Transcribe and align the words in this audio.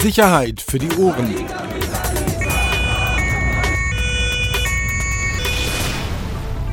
Sicherheit 0.00 0.62
für 0.62 0.78
die 0.78 0.90
Ohren. 0.96 1.34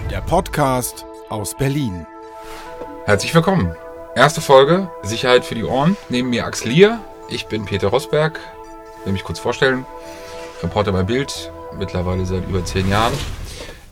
Der 0.09 0.21
Podcast 0.21 1.05
aus 1.27 1.57
Berlin. 1.57 2.05
Herzlich 3.03 3.35
willkommen. 3.35 3.75
Erste 4.15 4.39
Folge 4.39 4.89
Sicherheit 5.03 5.43
für 5.43 5.55
die 5.55 5.65
Ohren. 5.65 5.97
Neben 6.07 6.29
mir 6.29 6.45
Axel 6.45 6.71
Lier. 6.71 7.01
Ich 7.29 7.47
bin 7.47 7.65
Peter 7.65 7.89
Rosberg. 7.89 8.39
Will 9.03 9.11
mich 9.11 9.25
kurz 9.25 9.39
vorstellen. 9.39 9.85
Reporter 10.63 10.93
bei 10.93 11.03
Bild. 11.03 11.51
Mittlerweile 11.77 12.25
seit 12.25 12.47
über 12.47 12.63
zehn 12.63 12.89
Jahren. 12.89 13.13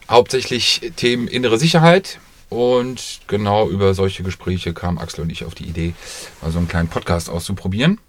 Hauptsächlich 0.10 0.94
Themen 0.96 1.28
innere 1.28 1.58
Sicherheit. 1.58 2.20
Und 2.50 3.20
genau 3.28 3.68
über 3.68 3.94
solche 3.96 4.24
Gespräche 4.24 4.74
kamen 4.74 4.98
Axel 4.98 5.24
und 5.24 5.30
ich 5.30 5.44
auf 5.44 5.56
die 5.56 5.66
Idee, 5.66 5.94
mal 6.42 6.52
so 6.52 6.60
einen 6.60 6.70
kleinen 6.70 6.88
Podcast 6.88 7.30
auszuprobieren. 7.30 8.00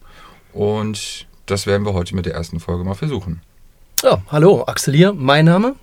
Und 0.56 1.26
das 1.44 1.66
werden 1.66 1.84
wir 1.84 1.92
heute 1.92 2.16
mit 2.16 2.24
der 2.24 2.32
ersten 2.32 2.60
Folge 2.60 2.82
mal 2.82 2.94
versuchen. 2.94 3.42
Ja, 4.02 4.22
hallo, 4.28 4.64
Axel 4.66 4.94
hier, 4.94 5.12
mein 5.12 5.44
Name. 5.44 5.74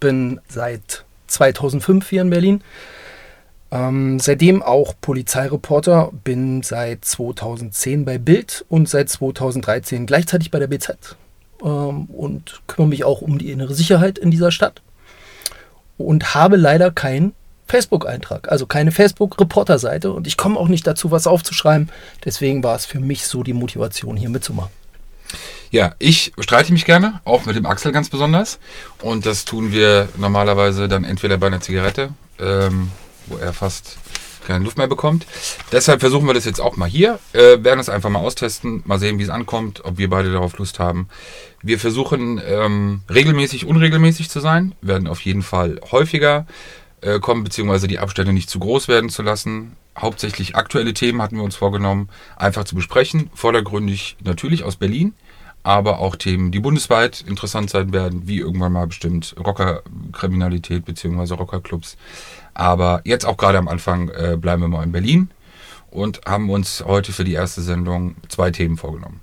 Bin 0.00 0.38
seit 0.48 1.04
2005 1.28 2.08
hier 2.08 2.20
in 2.20 2.30
Berlin. 2.30 2.62
Ähm, 3.70 4.20
seitdem 4.20 4.62
auch 4.62 4.94
Polizeireporter, 5.00 6.10
bin 6.24 6.62
seit 6.62 7.06
2010 7.06 8.04
bei 8.04 8.18
Bild 8.18 8.66
und 8.68 8.88
seit 8.88 9.08
2013 9.08 10.04
gleichzeitig 10.04 10.50
bei 10.50 10.58
der 10.58 10.66
BZ 10.66 11.16
ähm, 11.62 12.04
und 12.06 12.60
kümmere 12.66 12.88
mich 12.88 13.04
auch 13.04 13.22
um 13.22 13.38
die 13.38 13.50
innere 13.50 13.74
Sicherheit 13.74 14.18
in 14.18 14.30
dieser 14.30 14.50
Stadt 14.50 14.82
und 15.96 16.34
habe 16.34 16.56
leider 16.56 16.90
keinen 16.90 17.32
Facebook-Eintrag, 17.68 18.50
also 18.50 18.66
keine 18.66 18.90
Facebook-Reporter-Seite 18.92 20.12
und 20.12 20.26
ich 20.26 20.36
komme 20.36 20.58
auch 20.58 20.68
nicht 20.68 20.86
dazu, 20.86 21.10
was 21.10 21.26
aufzuschreiben. 21.26 21.90
Deswegen 22.24 22.62
war 22.62 22.74
es 22.74 22.86
für 22.86 23.00
mich 23.00 23.26
so 23.26 23.42
die 23.42 23.52
Motivation, 23.52 24.16
hier 24.16 24.30
mitzumachen. 24.30 24.70
Ja, 25.70 25.94
ich 25.98 26.32
streite 26.38 26.72
mich 26.72 26.86
gerne, 26.86 27.20
auch 27.24 27.44
mit 27.44 27.54
dem 27.54 27.66
Axel 27.66 27.92
ganz 27.92 28.08
besonders. 28.08 28.58
Und 29.02 29.26
das 29.26 29.44
tun 29.44 29.72
wir 29.72 30.08
normalerweise 30.16 30.88
dann 30.88 31.04
entweder 31.04 31.36
bei 31.36 31.48
einer 31.48 31.60
Zigarette, 31.60 32.10
ähm, 32.40 32.90
wo 33.26 33.36
er 33.36 33.52
fast 33.52 33.98
keine 34.46 34.64
Luft 34.64 34.78
mehr 34.78 34.86
bekommt. 34.86 35.26
Deshalb 35.72 36.00
versuchen 36.00 36.26
wir 36.26 36.32
das 36.32 36.46
jetzt 36.46 36.60
auch 36.60 36.78
mal 36.78 36.88
hier, 36.88 37.18
äh, 37.34 37.62
werden 37.62 37.80
es 37.80 37.90
einfach 37.90 38.08
mal 38.08 38.20
austesten, 38.20 38.82
mal 38.86 38.98
sehen, 38.98 39.18
wie 39.18 39.24
es 39.24 39.28
ankommt, 39.28 39.84
ob 39.84 39.98
wir 39.98 40.08
beide 40.08 40.32
darauf 40.32 40.56
Lust 40.56 40.78
haben. 40.78 41.08
Wir 41.62 41.78
versuchen 41.78 42.40
ähm, 42.42 43.02
regelmäßig, 43.12 43.66
unregelmäßig 43.66 44.30
zu 44.30 44.40
sein, 44.40 44.74
werden 44.80 45.06
auf 45.06 45.20
jeden 45.20 45.42
Fall 45.42 45.78
häufiger 45.92 46.46
äh, 47.00 47.18
kommen, 47.18 47.44
beziehungsweise 47.44 47.86
die 47.86 47.98
Abstände 47.98 48.32
nicht 48.32 48.50
zu 48.50 48.58
groß 48.58 48.88
werden 48.88 49.10
zu 49.10 49.22
lassen. 49.22 49.76
Hauptsächlich 49.98 50.56
aktuelle 50.56 50.94
Themen 50.94 51.20
hatten 51.20 51.36
wir 51.36 51.42
uns 51.42 51.56
vorgenommen, 51.56 52.08
einfach 52.36 52.64
zu 52.64 52.74
besprechen. 52.74 53.30
Vordergründig 53.34 54.16
natürlich 54.22 54.62
aus 54.62 54.76
Berlin, 54.76 55.14
aber 55.62 55.98
auch 55.98 56.16
Themen, 56.16 56.50
die 56.50 56.60
bundesweit 56.60 57.24
interessant 57.26 57.70
sein 57.70 57.92
werden, 57.92 58.28
wie 58.28 58.38
irgendwann 58.38 58.72
mal 58.72 58.86
bestimmt 58.86 59.34
Rockerkriminalität 59.38 60.84
beziehungsweise 60.84 61.34
Rockerclubs. 61.34 61.96
Aber 62.54 63.00
jetzt 63.04 63.24
auch 63.24 63.36
gerade 63.36 63.58
am 63.58 63.68
Anfang 63.68 64.08
äh, 64.10 64.36
bleiben 64.36 64.62
wir 64.62 64.68
mal 64.68 64.84
in 64.84 64.92
Berlin 64.92 65.30
und 65.90 66.20
haben 66.26 66.50
uns 66.50 66.84
heute 66.86 67.12
für 67.12 67.24
die 67.24 67.34
erste 67.34 67.62
Sendung 67.62 68.16
zwei 68.28 68.50
Themen 68.50 68.76
vorgenommen. 68.76 69.20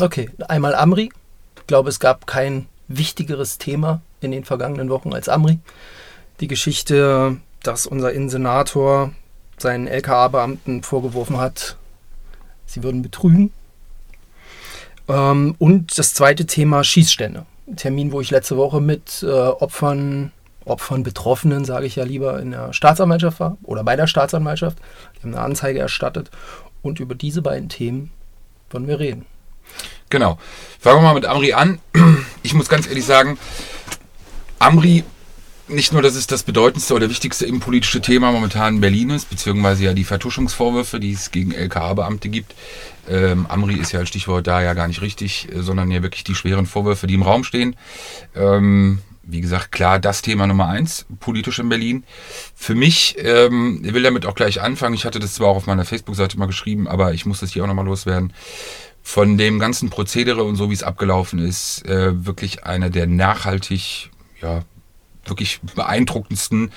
Okay, 0.00 0.30
einmal 0.48 0.74
Amri. 0.74 1.10
Ich 1.56 1.66
glaube, 1.66 1.88
es 1.88 2.00
gab 2.00 2.26
kein 2.26 2.66
wichtigeres 2.88 3.58
Thema 3.58 4.00
in 4.20 4.30
den 4.30 4.44
vergangenen 4.44 4.88
Wochen 4.90 5.12
als 5.12 5.28
Amri. 5.28 5.58
Die 6.40 6.48
Geschichte, 6.48 7.36
dass 7.62 7.86
unser 7.86 8.12
Innensenator 8.12 9.12
seinen 9.56 9.88
LKA-Beamten 9.88 10.82
vorgeworfen 10.82 11.38
hat, 11.38 11.76
sie 12.66 12.82
würden 12.82 13.02
betrügen. 13.02 13.52
Ähm, 15.08 15.56
und 15.58 15.98
das 15.98 16.14
zweite 16.14 16.46
Thema 16.46 16.84
Schießstände. 16.84 17.46
Termin, 17.76 18.12
wo 18.12 18.20
ich 18.20 18.30
letzte 18.30 18.56
Woche 18.56 18.80
mit 18.80 19.22
äh, 19.22 19.26
Opfern, 19.26 20.32
Opfern 20.64 21.02
Betroffenen, 21.02 21.64
sage 21.64 21.86
ich 21.86 21.96
ja 21.96 22.04
lieber, 22.04 22.40
in 22.40 22.52
der 22.52 22.72
Staatsanwaltschaft 22.72 23.40
war 23.40 23.58
oder 23.62 23.84
bei 23.84 23.96
der 23.96 24.06
Staatsanwaltschaft. 24.06 24.78
Die 25.16 25.22
haben 25.22 25.34
eine 25.34 25.42
Anzeige 25.42 25.80
erstattet. 25.80 26.30
Und 26.82 27.00
über 27.00 27.14
diese 27.14 27.42
beiden 27.42 27.68
Themen 27.68 28.12
wollen 28.70 28.86
wir 28.86 29.00
reden. 29.00 29.26
Genau. 30.10 30.38
Fangen 30.78 30.98
wir 30.98 31.02
mal 31.02 31.14
mit 31.14 31.26
Amri 31.26 31.52
an. 31.52 31.80
Ich 32.42 32.54
muss 32.54 32.68
ganz 32.68 32.86
ehrlich 32.86 33.04
sagen, 33.04 33.36
Amri 34.58 35.04
nicht 35.68 35.92
nur, 35.92 36.02
dass 36.02 36.14
es 36.14 36.26
das 36.26 36.42
bedeutendste 36.42 36.94
oder 36.94 37.10
wichtigste 37.10 37.46
innenpolitische 37.46 38.00
Thema 38.00 38.32
momentan 38.32 38.76
in 38.76 38.80
Berlin 38.80 39.10
ist, 39.10 39.30
beziehungsweise 39.30 39.84
ja 39.84 39.94
die 39.94 40.04
Vertuschungsvorwürfe, 40.04 41.00
die 41.00 41.12
es 41.12 41.30
gegen 41.30 41.52
LKA-Beamte 41.52 42.28
gibt. 42.28 42.54
Ähm, 43.08 43.46
Amri 43.48 43.74
ist 43.74 43.92
ja 43.92 44.00
als 44.00 44.08
Stichwort 44.08 44.46
da 44.46 44.62
ja 44.62 44.74
gar 44.74 44.88
nicht 44.88 45.00
richtig, 45.00 45.48
äh, 45.52 45.60
sondern 45.60 45.90
ja 45.90 46.02
wirklich 46.02 46.24
die 46.24 46.34
schweren 46.34 46.66
Vorwürfe, 46.66 47.06
die 47.06 47.14
im 47.14 47.22
Raum 47.22 47.44
stehen. 47.44 47.76
Ähm, 48.34 49.00
wie 49.22 49.40
gesagt, 49.40 49.72
klar, 49.72 49.98
das 49.98 50.22
Thema 50.22 50.46
Nummer 50.46 50.68
eins, 50.68 51.06
politisch 51.20 51.58
in 51.58 51.68
Berlin. 51.68 52.04
Für 52.54 52.74
mich, 52.74 53.16
ähm, 53.18 53.82
ich 53.84 53.92
will 53.92 54.02
damit 54.02 54.24
auch 54.24 54.34
gleich 54.34 54.60
anfangen, 54.62 54.94
ich 54.94 55.04
hatte 55.04 55.18
das 55.18 55.34
zwar 55.34 55.48
auch 55.48 55.56
auf 55.56 55.66
meiner 55.66 55.84
Facebook-Seite 55.84 56.38
mal 56.38 56.46
geschrieben, 56.46 56.88
aber 56.88 57.12
ich 57.12 57.26
muss 57.26 57.40
das 57.40 57.52
hier 57.52 57.62
auch 57.62 57.68
nochmal 57.68 57.84
loswerden. 57.84 58.32
Von 59.02 59.38
dem 59.38 59.58
ganzen 59.58 59.90
Prozedere 59.90 60.44
und 60.44 60.56
so, 60.56 60.70
wie 60.70 60.74
es 60.74 60.82
abgelaufen 60.82 61.38
ist, 61.38 61.86
äh, 61.86 62.26
wirklich 62.26 62.64
einer 62.64 62.90
der 62.90 63.06
nachhaltig, 63.06 64.10
ja, 64.40 64.62
wirklich 65.28 65.60
beeindruckendsten, 65.74 66.70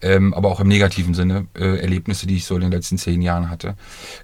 ähm, 0.00 0.32
aber 0.34 0.48
auch 0.48 0.60
im 0.60 0.68
negativen 0.68 1.14
Sinne, 1.14 1.46
äh, 1.58 1.78
Erlebnisse, 1.78 2.26
die 2.26 2.36
ich 2.36 2.44
so 2.44 2.54
in 2.54 2.60
den 2.60 2.70
letzten 2.70 2.98
zehn 2.98 3.20
Jahren 3.20 3.50
hatte. 3.50 3.74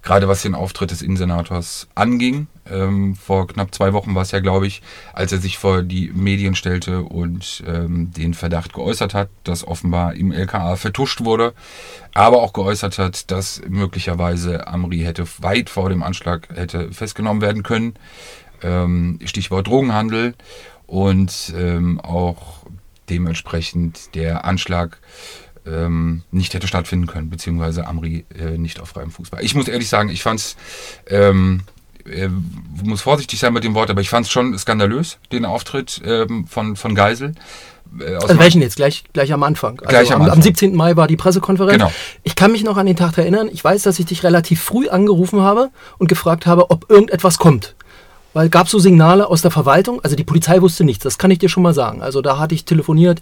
Gerade 0.02 0.28
was 0.28 0.42
den 0.42 0.54
Auftritt 0.54 0.90
des 0.90 1.02
Innensenators 1.02 1.88
anging. 1.94 2.46
Ähm, 2.70 3.14
vor 3.14 3.46
knapp 3.46 3.74
zwei 3.74 3.92
Wochen 3.92 4.14
war 4.14 4.22
es 4.22 4.30
ja, 4.30 4.40
glaube 4.40 4.66
ich, 4.66 4.82
als 5.12 5.32
er 5.32 5.38
sich 5.38 5.58
vor 5.58 5.82
die 5.82 6.10
Medien 6.14 6.54
stellte 6.54 7.02
und 7.02 7.62
ähm, 7.66 8.10
den 8.12 8.34
Verdacht 8.34 8.72
geäußert 8.72 9.14
hat, 9.14 9.28
dass 9.42 9.66
offenbar 9.66 10.14
im 10.14 10.32
LKA 10.32 10.76
vertuscht 10.76 11.24
wurde, 11.24 11.52
aber 12.14 12.40
auch 12.40 12.52
geäußert 12.52 12.98
hat, 12.98 13.30
dass 13.30 13.60
möglicherweise 13.68 14.66
Amri 14.66 15.00
hätte 15.00 15.26
weit 15.40 15.68
vor 15.68 15.90
dem 15.90 16.02
Anschlag 16.02 16.48
hätte 16.54 16.92
festgenommen 16.92 17.42
werden 17.42 17.62
können. 17.62 17.94
Ähm, 18.62 19.18
Stichwort 19.24 19.66
Drogenhandel 19.66 20.34
und 20.86 21.52
ähm, 21.56 22.00
auch 22.00 22.64
dementsprechend 23.08 24.14
der 24.14 24.44
Anschlag 24.44 24.98
ähm, 25.66 26.22
nicht 26.30 26.54
hätte 26.54 26.66
stattfinden 26.66 27.06
können, 27.06 27.30
beziehungsweise 27.30 27.86
Amri 27.86 28.24
äh, 28.38 28.58
nicht 28.58 28.80
auf 28.80 28.90
freiem 28.90 29.10
Fuß 29.10 29.32
war. 29.32 29.42
Ich 29.42 29.54
muss 29.54 29.68
ehrlich 29.68 29.88
sagen, 29.88 30.08
ich 30.08 30.22
fand 30.22 30.40
es, 30.40 30.56
ähm, 31.06 31.62
äh, 32.06 32.28
muss 32.82 33.00
vorsichtig 33.00 33.38
sein 33.38 33.52
mit 33.52 33.64
dem 33.64 33.74
Wort, 33.74 33.90
aber 33.90 34.00
ich 34.00 34.10
fand 34.10 34.26
es 34.26 34.32
schon 34.32 34.56
skandalös, 34.58 35.18
den 35.32 35.44
Auftritt 35.44 36.02
ähm, 36.04 36.46
von, 36.46 36.76
von 36.76 36.94
Geisel. 36.94 37.34
Äh, 37.98 38.14
also 38.16 38.38
welchen 38.38 38.60
jetzt? 38.60 38.76
Gleich, 38.76 39.04
gleich 39.12 39.32
am 39.32 39.42
Anfang. 39.42 39.80
Also 39.80 39.88
gleich 39.88 40.12
am, 40.12 40.16
am, 40.16 40.22
Anfang. 40.22 40.38
am 40.38 40.42
17. 40.42 40.74
Mai 40.74 40.96
war 40.96 41.06
die 41.06 41.16
Pressekonferenz. 41.16 41.74
Genau. 41.74 41.92
Ich 42.22 42.36
kann 42.36 42.52
mich 42.52 42.64
noch 42.64 42.76
an 42.76 42.86
den 42.86 42.96
Tag 42.96 43.16
erinnern. 43.18 43.48
Ich 43.50 43.62
weiß, 43.62 43.82
dass 43.82 43.98
ich 43.98 44.06
dich 44.06 44.22
relativ 44.22 44.62
früh 44.62 44.88
angerufen 44.88 45.40
habe 45.40 45.70
und 45.98 46.08
gefragt 46.08 46.46
habe, 46.46 46.70
ob 46.70 46.90
irgendetwas 46.90 47.38
kommt. 47.38 47.74
Weil 48.34 48.50
gab 48.50 48.68
so 48.68 48.78
Signale 48.78 49.28
aus 49.28 49.40
der 49.40 49.50
Verwaltung, 49.50 50.00
also 50.02 50.16
die 50.16 50.24
Polizei 50.24 50.60
wusste 50.60 50.84
nichts, 50.84 51.04
das 51.04 51.16
kann 51.16 51.30
ich 51.30 51.38
dir 51.38 51.48
schon 51.48 51.62
mal 51.62 51.72
sagen. 51.72 52.02
Also 52.02 52.20
da 52.20 52.38
hatte 52.38 52.54
ich 52.54 52.66
telefoniert, 52.66 53.20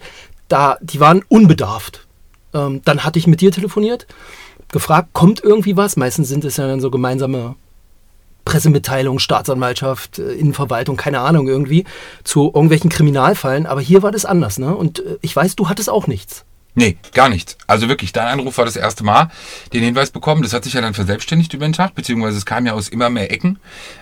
da, 0.49 0.77
die 0.81 0.99
waren 0.99 1.23
unbedarft. 1.29 2.05
Ähm, 2.53 2.81
dann 2.83 3.03
hatte 3.03 3.19
ich 3.19 3.27
mit 3.27 3.39
dir 3.39 3.51
telefoniert, 3.51 4.07
gefragt, 4.71 5.09
kommt 5.13 5.41
irgendwie 5.41 5.77
was? 5.77 5.95
Meistens 5.95 6.27
sind 6.27 6.43
es 6.43 6.57
ja 6.57 6.67
dann 6.67 6.81
so 6.81 6.91
gemeinsame 6.91 7.55
Pressemitteilungen, 8.43 9.19
Staatsanwaltschaft, 9.19 10.19
äh, 10.19 10.33
Innenverwaltung, 10.33 10.97
keine 10.97 11.19
Ahnung 11.19 11.47
irgendwie, 11.47 11.85
zu 12.23 12.51
irgendwelchen 12.53 12.89
Kriminalfallen. 12.89 13.65
Aber 13.65 13.81
hier 13.81 14.03
war 14.03 14.11
das 14.11 14.25
anders, 14.25 14.59
ne? 14.59 14.75
Und 14.75 14.99
äh, 14.99 15.17
ich 15.21 15.35
weiß, 15.35 15.55
du 15.55 15.69
hattest 15.69 15.89
auch 15.89 16.07
nichts. 16.07 16.43
Nee, 16.75 16.97
gar 17.13 17.29
nichts. 17.29 17.55
Also 17.67 17.87
wirklich, 17.87 18.13
dein 18.13 18.27
Anruf 18.27 18.57
war 18.57 18.65
das 18.65 18.75
erste 18.75 19.03
Mal, 19.03 19.29
den 19.73 19.83
Hinweis 19.83 20.09
bekommen. 20.09 20.41
Das 20.41 20.53
hat 20.53 20.63
sich 20.63 20.73
ja 20.73 20.81
dann 20.81 20.95
verselbstständigt 20.95 21.53
über 21.53 21.67
den 21.67 21.73
Tag, 21.73 21.93
beziehungsweise 21.93 22.37
es 22.37 22.45
kam 22.45 22.65
ja 22.65 22.73
aus 22.73 22.89
immer 22.89 23.09
mehr 23.11 23.31
Ecken. 23.31 23.59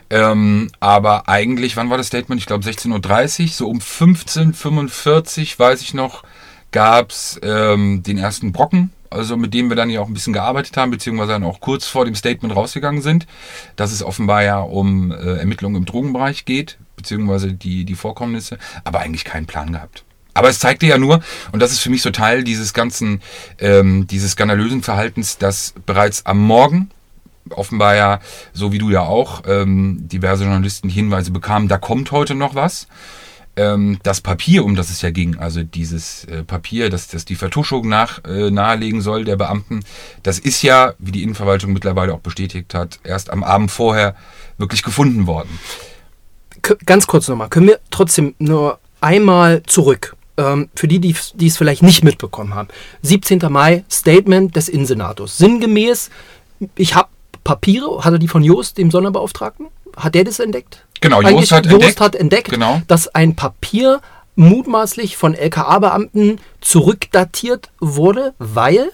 Ähm, 0.10 0.70
aber 0.80 1.28
eigentlich, 1.28 1.76
wann 1.76 1.90
war 1.90 1.98
das 1.98 2.08
Statement? 2.08 2.40
Ich 2.40 2.48
glaube 2.48 2.64
16.30 2.64 3.42
Uhr, 3.42 3.48
so 3.50 3.68
um 3.68 3.80
15.45 3.80 5.42
Uhr, 5.42 5.60
weiß 5.60 5.82
ich 5.82 5.94
noch, 5.94 6.24
gab's 6.72 7.40
ähm, 7.44 8.04
den 8.04 8.18
ersten 8.18 8.54
Brocken, 8.54 8.92
also 9.10 9.36
mit 9.36 9.54
dem 9.54 9.68
wir 9.68 9.76
dann 9.76 9.90
ja 9.90 10.00
auch 10.00 10.08
ein 10.08 10.14
bisschen 10.14 10.32
gearbeitet 10.32 10.78
haben, 10.78 10.92
beziehungsweise 10.92 11.34
dann 11.34 11.44
auch 11.44 11.60
kurz 11.60 11.88
vor 11.88 12.06
dem 12.06 12.16
Statement 12.16 12.56
rausgegangen 12.56 13.02
sind, 13.02 13.28
dass 13.76 13.92
es 13.92 14.02
offenbar 14.02 14.44
ja 14.44 14.62
um 14.62 15.12
äh, 15.12 15.36
Ermittlungen 15.36 15.76
im 15.76 15.86
Drogenbereich 15.86 16.46
geht, 16.46 16.78
beziehungsweise 16.96 17.52
die, 17.52 17.84
die 17.84 17.96
Vorkommnisse, 17.96 18.58
aber 18.86 19.00
eigentlich 19.00 19.26
keinen 19.26 19.46
Plan 19.46 19.74
gehabt. 19.74 20.06
Aber 20.34 20.50
es 20.50 20.60
zeigte 20.60 20.86
ja 20.86 20.98
nur, 20.98 21.22
und 21.52 21.62
das 21.62 21.72
ist 21.72 21.80
für 21.80 21.90
mich 21.90 22.02
so 22.02 22.10
Teil 22.10 22.44
dieses 22.44 22.74
ganzen, 22.74 23.22
ähm, 23.60 24.08
dieses 24.08 24.32
skandalösen 24.32 24.82
Verhaltens, 24.82 25.38
dass 25.38 25.74
bereits 25.86 26.26
am 26.26 26.40
Morgen 26.40 26.90
offenbar 27.50 27.96
ja, 27.96 28.20
so 28.54 28.72
wie 28.72 28.78
du 28.78 28.90
ja 28.92 29.02
auch, 29.02 29.44
ähm, 29.46 30.08
diverse 30.08 30.44
Journalisten 30.44 30.90
Hinweise 30.90 31.32
bekamen, 31.32 31.68
da 31.68 31.78
kommt 31.78 32.12
heute 32.12 32.36
noch 32.36 32.56
was. 32.56 32.88
Ähm, 33.58 34.00
das 34.04 34.22
Papier, 34.22 34.64
um 34.64 34.76
das 34.76 34.90
es 34.90 35.02
ja 35.02 35.12
ging, 35.12 35.38
also 35.38 35.64
dieses 35.64 36.24
äh, 36.26 36.44
Papier, 36.44 36.90
das, 36.90 37.10
das 37.10 37.26
die 37.26 37.36
Vertuschung 37.36 37.90
nach, 37.90 38.24
äh, 38.24 38.50
nahelegen 38.50 39.02
soll 39.02 39.26
der 39.26 39.36
Beamten, 39.36 39.82
das 40.24 40.40
ist 40.40 40.62
ja, 40.62 40.94
wie 41.00 41.12
die 41.12 41.24
Innenverwaltung 41.24 41.74
mittlerweile 41.74 42.14
auch 42.14 42.20
bestätigt 42.20 42.74
hat, 42.74 43.00
erst 43.04 43.30
am 43.30 43.44
Abend 43.44 43.70
vorher 43.70 44.16
wirklich 44.58 44.84
gefunden 44.84 45.28
worden 45.28 45.60
ganz 46.86 47.08
kurz 47.08 47.28
nochmal, 47.28 47.50
können 47.50 47.68
wir 47.68 47.80
trotzdem 47.90 48.36
nur 48.40 48.80
einmal 49.00 49.64
zurück. 49.64 50.16
Ähm, 50.42 50.70
für 50.76 50.88
die, 50.88 51.00
die 51.00 51.48
es 51.48 51.58
vielleicht 51.58 51.84
nicht 51.84 52.04
mitbekommen 52.04 52.56
haben. 52.56 52.70
17. 53.04 53.40
Mai, 53.50 53.84
Statement 53.92 54.56
des 54.56 54.70
Innensenators. 54.70 55.38
Sinngemäß, 55.38 56.10
ich 56.76 56.96
habe 56.96 57.10
Papiere, 57.44 58.04
hat 58.04 58.14
er 58.14 58.20
die 58.20 58.28
von 58.28 58.44
Jost, 58.44 58.78
dem 58.78 58.90
Sonderbeauftragten? 58.92 59.68
Hat 59.96 60.16
der 60.16 60.24
das 60.24 60.40
entdeckt? 60.40 60.86
Genau, 61.02 61.22
Jost 61.22 61.28
Eigentlich, 61.32 61.52
hat 61.52 61.66
Jost 61.66 61.74
entdeckt. 61.76 62.02
hat 62.02 62.16
entdeckt, 62.16 62.50
Genau. 62.50 62.82
dass 62.88 63.08
ein 63.14 63.36
Papier 63.36 64.02
mutmaßlich 64.36 65.18
von 65.18 65.36
LKA-Beamten 65.36 66.40
zurückdatiert 66.62 67.70
wurde, 67.80 68.34
weil 68.40 68.92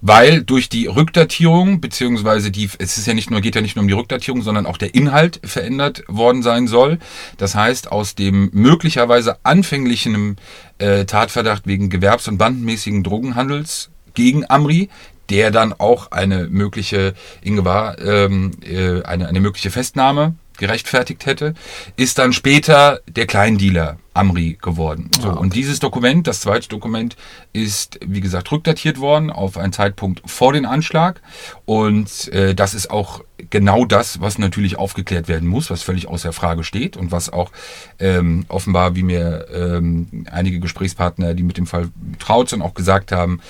weil 0.00 0.42
durch 0.42 0.68
die 0.68 0.86
Rückdatierung, 0.86 1.80
beziehungsweise 1.80 2.50
die, 2.50 2.68
es 2.78 2.98
ist 2.98 3.06
ja 3.06 3.14
nicht 3.14 3.30
nur, 3.30 3.40
geht 3.40 3.54
ja 3.54 3.60
nicht 3.60 3.76
nur 3.76 3.82
um 3.82 3.88
die 3.88 3.94
Rückdatierung, 3.94 4.42
sondern 4.42 4.66
auch 4.66 4.76
der 4.76 4.94
Inhalt 4.94 5.40
verändert 5.44 6.02
worden 6.08 6.42
sein 6.42 6.66
soll. 6.66 6.98
Das 7.36 7.54
heißt, 7.54 7.90
aus 7.90 8.14
dem 8.14 8.50
möglicherweise 8.52 9.36
anfänglichen 9.44 10.36
äh, 10.78 11.04
Tatverdacht 11.04 11.66
wegen 11.66 11.90
gewerbs- 11.90 12.28
und 12.28 12.38
bandenmäßigen 12.38 13.02
Drogenhandels 13.02 13.90
gegen 14.14 14.48
Amri, 14.48 14.88
der 15.30 15.50
dann 15.50 15.72
auch 15.72 16.10
eine 16.10 16.48
mögliche 16.48 17.14
Ingewahr, 17.40 17.98
ähm, 17.98 18.50
äh, 18.62 19.02
eine, 19.02 19.28
eine 19.28 19.40
mögliche 19.40 19.70
Festnahme 19.70 20.34
gerechtfertigt 20.58 21.26
hätte, 21.26 21.54
ist 21.96 22.18
dann 22.18 22.32
später 22.32 23.00
der 23.08 23.26
Kleindealer 23.26 23.98
Amri 24.14 24.58
geworden. 24.60 25.10
So, 25.20 25.30
Und 25.30 25.54
dieses 25.54 25.78
Dokument, 25.78 26.26
das 26.26 26.40
zweite 26.40 26.68
Dokument, 26.68 27.16
ist, 27.52 27.98
wie 28.04 28.20
gesagt, 28.20 28.52
rückdatiert 28.52 29.00
worden 29.00 29.30
auf 29.30 29.56
einen 29.56 29.72
Zeitpunkt 29.72 30.22
vor 30.26 30.52
den 30.52 30.66
Anschlag. 30.66 31.22
Und 31.64 32.28
äh, 32.28 32.54
das 32.54 32.74
ist 32.74 32.90
auch 32.90 33.22
genau 33.50 33.84
das, 33.86 34.20
was 34.20 34.38
natürlich 34.38 34.76
aufgeklärt 34.76 35.28
werden 35.28 35.48
muss, 35.48 35.70
was 35.70 35.82
völlig 35.82 36.08
außer 36.08 36.32
Frage 36.32 36.62
steht 36.62 36.96
und 36.96 37.10
was 37.10 37.32
auch 37.32 37.50
ähm, 37.98 38.44
offenbar, 38.48 38.94
wie 38.94 39.02
mir 39.02 39.46
ähm, 39.52 40.26
einige 40.30 40.60
Gesprächspartner, 40.60 41.34
die 41.34 41.42
mit 41.42 41.56
dem 41.56 41.66
Fall 41.66 41.88
traut 42.18 42.50
sind, 42.50 42.60
auch 42.60 42.74
gesagt 42.74 43.12
haben, 43.12 43.40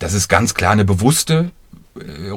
das 0.00 0.14
ist 0.14 0.28
ganz 0.28 0.54
klar 0.54 0.72
eine 0.72 0.84
bewusste 0.84 1.50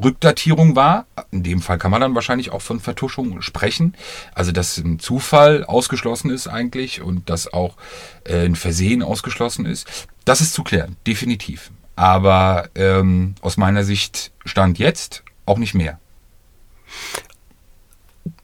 Rückdatierung 0.04 0.76
war. 0.76 1.06
In 1.32 1.44
dem 1.44 1.62
Fall 1.62 1.78
kann 1.78 1.92
man 1.92 2.02
dann 2.02 2.16
wahrscheinlich 2.16 2.52
auch 2.52 2.62
von 2.62 2.80
Vertuschung 2.80 3.42
sprechen. 3.42 3.96
Also 4.34 4.52
dass 4.52 4.78
ein 4.78 5.00
Zufall 5.00 5.64
ausgeschlossen 5.64 6.30
ist 6.30 6.48
eigentlich 6.48 7.02
und 7.02 7.30
dass 7.30 7.52
auch 7.52 7.78
äh, 8.24 8.46
ein 8.46 8.56
Versehen 8.56 9.04
ausgeschlossen 9.04 9.66
ist. 9.66 10.08
Das 10.26 10.42
ist 10.42 10.54
zu 10.54 10.64
klären, 10.64 10.96
definitiv. 11.08 11.72
Aber 11.96 12.70
ähm, 12.76 13.36
aus 13.42 13.58
meiner 13.58 13.84
Sicht 13.84 14.32
stand 14.46 14.80
jetzt 14.80 15.24
auch 15.46 15.58
nicht 15.58 15.74
mehr. 15.74 16.00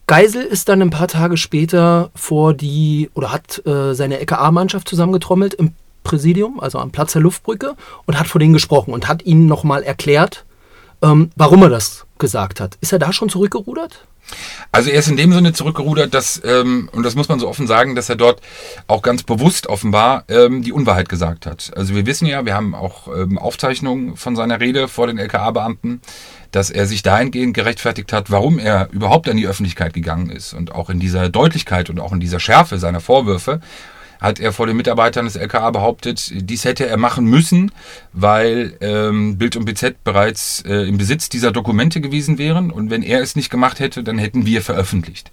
Geisel 0.06 0.42
ist 0.42 0.70
dann 0.70 0.80
ein 0.80 0.90
paar 0.90 1.08
Tage 1.08 1.36
später 1.36 2.10
vor 2.14 2.54
die, 2.54 3.10
oder 3.14 3.30
hat 3.30 3.64
äh, 3.66 3.94
seine 3.94 4.18
LKA-Mannschaft 4.18 4.88
zusammengetrommelt 4.88 5.52
im 5.54 5.74
Präsidium, 6.02 6.58
also 6.60 6.78
am 6.78 6.90
Platz 6.90 7.12
der 7.12 7.20
Luftbrücke, 7.20 7.76
und 8.06 8.18
hat 8.18 8.26
vor 8.26 8.38
denen 8.38 8.54
gesprochen 8.54 8.94
und 8.94 9.06
hat 9.06 9.26
ihnen 9.26 9.46
nochmal 9.46 9.82
erklärt, 9.82 10.46
ähm, 11.02 11.30
warum 11.36 11.62
er 11.62 11.70
das 11.70 12.06
gesagt 12.18 12.60
hat. 12.60 12.76
Ist 12.80 12.92
er 12.92 12.98
da 12.98 13.12
schon 13.12 13.28
zurückgerudert? 13.28 14.06
Also 14.72 14.90
er 14.90 14.98
ist 14.98 15.08
in 15.08 15.16
dem 15.16 15.32
Sinne 15.32 15.52
zurückgerudert, 15.52 16.12
dass, 16.12 16.40
ähm, 16.44 16.90
und 16.92 17.02
das 17.02 17.14
muss 17.14 17.28
man 17.28 17.38
so 17.38 17.48
offen 17.48 17.66
sagen, 17.66 17.94
dass 17.94 18.08
er 18.08 18.16
dort 18.16 18.42
auch 18.86 19.00
ganz 19.00 19.22
bewusst 19.22 19.66
offenbar 19.66 20.24
ähm, 20.28 20.62
die 20.62 20.72
Unwahrheit 20.72 21.08
gesagt 21.08 21.46
hat. 21.46 21.70
Also 21.74 21.94
wir 21.94 22.04
wissen 22.04 22.26
ja, 22.26 22.44
wir 22.44 22.54
haben 22.54 22.74
auch 22.74 23.08
ähm, 23.08 23.38
Aufzeichnungen 23.38 24.16
von 24.16 24.36
seiner 24.36 24.60
Rede 24.60 24.88
vor 24.88 25.06
den 25.06 25.18
LKA-Beamten, 25.18 26.02
dass 26.50 26.70
er 26.70 26.86
sich 26.86 27.02
dahingehend 27.02 27.54
gerechtfertigt 27.54 28.12
hat, 28.12 28.30
warum 28.30 28.58
er 28.58 28.90
überhaupt 28.92 29.28
an 29.28 29.36
die 29.36 29.46
Öffentlichkeit 29.46 29.94
gegangen 29.94 30.30
ist. 30.30 30.52
Und 30.52 30.74
auch 30.74 30.90
in 30.90 31.00
dieser 31.00 31.28
Deutlichkeit 31.30 31.88
und 31.88 32.00
auch 32.00 32.12
in 32.12 32.20
dieser 32.20 32.40
Schärfe 32.40 32.78
seiner 32.78 33.00
Vorwürfe 33.00 33.60
hat 34.20 34.40
er 34.40 34.52
vor 34.52 34.66
den 34.66 34.76
Mitarbeitern 34.76 35.24
des 35.26 35.36
LKA 35.36 35.70
behauptet, 35.70 36.30
dies 36.34 36.64
hätte 36.64 36.86
er 36.86 36.96
machen 36.96 37.24
müssen, 37.26 37.70
weil 38.12 38.76
ähm, 38.80 39.38
Bild 39.38 39.56
und 39.56 39.64
BZ 39.64 40.02
bereits 40.04 40.62
äh, 40.66 40.88
im 40.88 40.98
Besitz 40.98 41.28
dieser 41.28 41.52
Dokumente 41.52 42.00
gewesen 42.00 42.38
wären 42.38 42.70
und 42.70 42.90
wenn 42.90 43.02
er 43.02 43.20
es 43.22 43.36
nicht 43.36 43.50
gemacht 43.50 43.78
hätte, 43.80 44.02
dann 44.02 44.18
hätten 44.18 44.44
wir 44.46 44.62
veröffentlicht. 44.62 45.30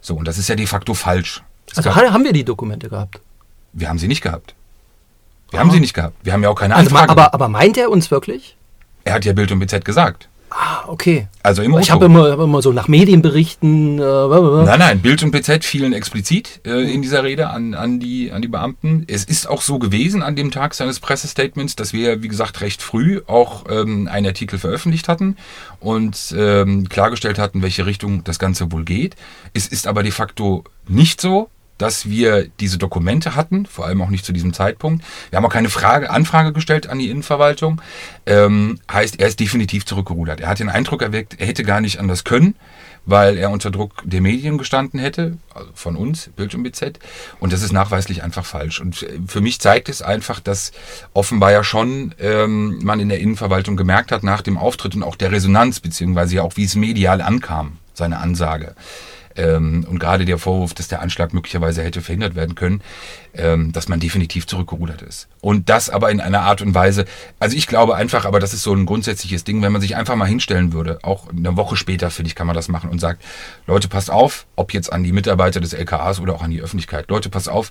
So, 0.00 0.14
und 0.16 0.26
das 0.28 0.38
ist 0.38 0.48
ja 0.48 0.54
de 0.54 0.66
facto 0.66 0.94
falsch. 0.94 1.42
Es 1.70 1.78
Also 1.78 1.90
gab- 1.90 1.98
ha- 1.98 2.12
haben 2.12 2.24
wir 2.24 2.32
die 2.32 2.44
Dokumente 2.44 2.88
gehabt. 2.88 3.20
wir 3.72 3.88
haben 3.88 3.98
sie 3.98 4.08
nicht 4.08 4.22
gehabt. 4.22 4.54
Wir 5.50 5.58
haben 5.60 5.70
sie 5.72 5.80
nicht 5.80 5.94
gehabt. 5.94 6.14
Wir 6.22 6.32
haben 6.32 6.42
ja 6.44 6.48
auch 6.48 6.54
keine 6.54 6.76
Also, 6.76 6.90
Anfrage. 6.90 7.10
aber, 7.10 7.34
aber 7.34 7.48
meint 7.48 7.76
er 7.76 7.90
uns 7.90 8.10
wirklich? 8.10 8.56
er 9.04 9.14
hat 9.14 9.24
ja 9.24 9.32
Bild 9.32 9.50
und 9.50 9.58
BZ 9.58 9.84
gesagt. 9.84 10.28
Ah, 10.50 10.84
okay. 10.88 11.28
Also 11.42 11.62
im 11.62 11.78
Ich 11.78 11.90
habe 11.90 12.06
immer, 12.06 12.32
hab 12.32 12.40
immer 12.40 12.60
so 12.60 12.72
nach 12.72 12.88
Medienberichten. 12.88 13.98
Äh. 13.98 14.02
Nein, 14.02 14.78
nein, 14.78 15.00
Bild 15.00 15.22
und 15.22 15.30
BZ 15.30 15.64
fielen 15.64 15.92
explizit 15.92 16.60
äh, 16.66 16.92
in 16.92 17.02
dieser 17.02 17.22
Rede 17.22 17.50
an, 17.50 17.74
an, 17.74 18.00
die, 18.00 18.32
an 18.32 18.42
die 18.42 18.48
Beamten. 18.48 19.04
Es 19.06 19.24
ist 19.24 19.48
auch 19.48 19.62
so 19.62 19.78
gewesen 19.78 20.22
an 20.22 20.34
dem 20.34 20.50
Tag 20.50 20.74
seines 20.74 20.98
Pressestatements, 20.98 21.76
dass 21.76 21.92
wir, 21.92 22.22
wie 22.22 22.28
gesagt, 22.28 22.60
recht 22.60 22.82
früh 22.82 23.20
auch 23.26 23.64
ähm, 23.70 24.08
einen 24.10 24.26
Artikel 24.26 24.58
veröffentlicht 24.58 25.06
hatten 25.08 25.36
und 25.78 26.34
ähm, 26.36 26.88
klargestellt 26.88 27.38
hatten, 27.38 27.62
welche 27.62 27.86
Richtung 27.86 28.24
das 28.24 28.40
Ganze 28.40 28.72
wohl 28.72 28.84
geht. 28.84 29.14
Es 29.54 29.68
ist 29.68 29.86
aber 29.86 30.02
de 30.02 30.12
facto 30.12 30.64
nicht 30.88 31.20
so, 31.20 31.48
dass 31.80 32.10
wir 32.10 32.48
diese 32.60 32.76
Dokumente 32.76 33.34
hatten, 33.34 33.64
vor 33.64 33.86
allem 33.86 34.02
auch 34.02 34.10
nicht 34.10 34.26
zu 34.26 34.32
diesem 34.32 34.52
Zeitpunkt. 34.52 35.02
Wir 35.30 35.38
haben 35.38 35.46
auch 35.46 35.52
keine 35.52 35.70
Frage, 35.70 36.10
Anfrage 36.10 36.52
gestellt 36.52 36.86
an 36.88 36.98
die 36.98 37.08
Innenverwaltung. 37.08 37.80
Ähm, 38.26 38.78
heißt, 38.92 39.18
er 39.18 39.28
ist 39.28 39.40
definitiv 39.40 39.86
zurückgerudert. 39.86 40.40
Er 40.40 40.48
hat 40.48 40.58
den 40.58 40.68
Eindruck 40.68 41.00
erweckt, 41.00 41.40
er 41.40 41.46
hätte 41.46 41.64
gar 41.64 41.80
nicht 41.80 41.98
anders 41.98 42.24
können, 42.24 42.54
weil 43.06 43.38
er 43.38 43.50
unter 43.50 43.70
Druck 43.70 44.02
der 44.04 44.20
Medien 44.20 44.58
gestanden 44.58 45.00
hätte, 45.00 45.38
also 45.54 45.70
von 45.74 45.96
uns, 45.96 46.28
Bild 46.36 46.54
und 46.54 46.64
BZ. 46.64 46.98
Und 47.38 47.54
das 47.54 47.62
ist 47.62 47.72
nachweislich 47.72 48.22
einfach 48.22 48.44
falsch. 48.44 48.78
Und 48.78 49.02
äh, 49.02 49.18
für 49.26 49.40
mich 49.40 49.58
zeigt 49.58 49.88
es 49.88 50.02
einfach, 50.02 50.38
dass 50.38 50.72
offenbar 51.14 51.50
ja 51.50 51.64
schon 51.64 52.14
ähm, 52.20 52.78
man 52.82 53.00
in 53.00 53.08
der 53.08 53.20
Innenverwaltung 53.20 53.78
gemerkt 53.78 54.12
hat, 54.12 54.22
nach 54.22 54.42
dem 54.42 54.58
Auftritt 54.58 54.94
und 54.94 55.02
auch 55.02 55.16
der 55.16 55.32
Resonanz, 55.32 55.80
beziehungsweise 55.80 56.36
ja 56.36 56.42
auch, 56.42 56.58
wie 56.58 56.64
es 56.64 56.74
medial 56.74 57.22
ankam, 57.22 57.78
seine 57.94 58.18
Ansage. 58.18 58.74
Ähm, 59.40 59.86
und 59.88 59.98
gerade 59.98 60.24
der 60.24 60.38
Vorwurf, 60.38 60.74
dass 60.74 60.88
der 60.88 61.00
Anschlag 61.00 61.32
möglicherweise 61.32 61.82
hätte 61.82 62.02
verhindert 62.02 62.34
werden 62.34 62.54
können, 62.54 62.82
ähm, 63.34 63.72
dass 63.72 63.88
man 63.88 64.00
definitiv 64.00 64.46
zurückgerudert 64.46 65.02
ist. 65.02 65.28
Und 65.40 65.68
das 65.68 65.88
aber 65.88 66.10
in 66.10 66.20
einer 66.20 66.42
Art 66.42 66.60
und 66.60 66.74
Weise, 66.74 67.06
also 67.38 67.56
ich 67.56 67.66
glaube 67.66 67.96
einfach, 67.96 68.26
aber 68.26 68.38
das 68.38 68.52
ist 68.52 68.62
so 68.62 68.74
ein 68.74 68.84
grundsätzliches 68.86 69.44
Ding, 69.44 69.62
wenn 69.62 69.72
man 69.72 69.80
sich 69.80 69.96
einfach 69.96 70.16
mal 70.16 70.26
hinstellen 70.26 70.72
würde, 70.72 70.98
auch 71.02 71.28
eine 71.28 71.56
Woche 71.56 71.76
später, 71.76 72.10
finde 72.10 72.28
ich, 72.28 72.34
kann 72.34 72.46
man 72.46 72.56
das 72.56 72.68
machen 72.68 72.90
und 72.90 72.98
sagt, 72.98 73.22
Leute, 73.66 73.88
passt 73.88 74.10
auf, 74.10 74.46
ob 74.56 74.74
jetzt 74.74 74.92
an 74.92 75.04
die 75.04 75.12
Mitarbeiter 75.12 75.60
des 75.60 75.72
LKAs 75.72 76.20
oder 76.20 76.34
auch 76.34 76.42
an 76.42 76.50
die 76.50 76.60
Öffentlichkeit, 76.60 77.08
Leute, 77.08 77.30
passt 77.30 77.48
auf, 77.48 77.70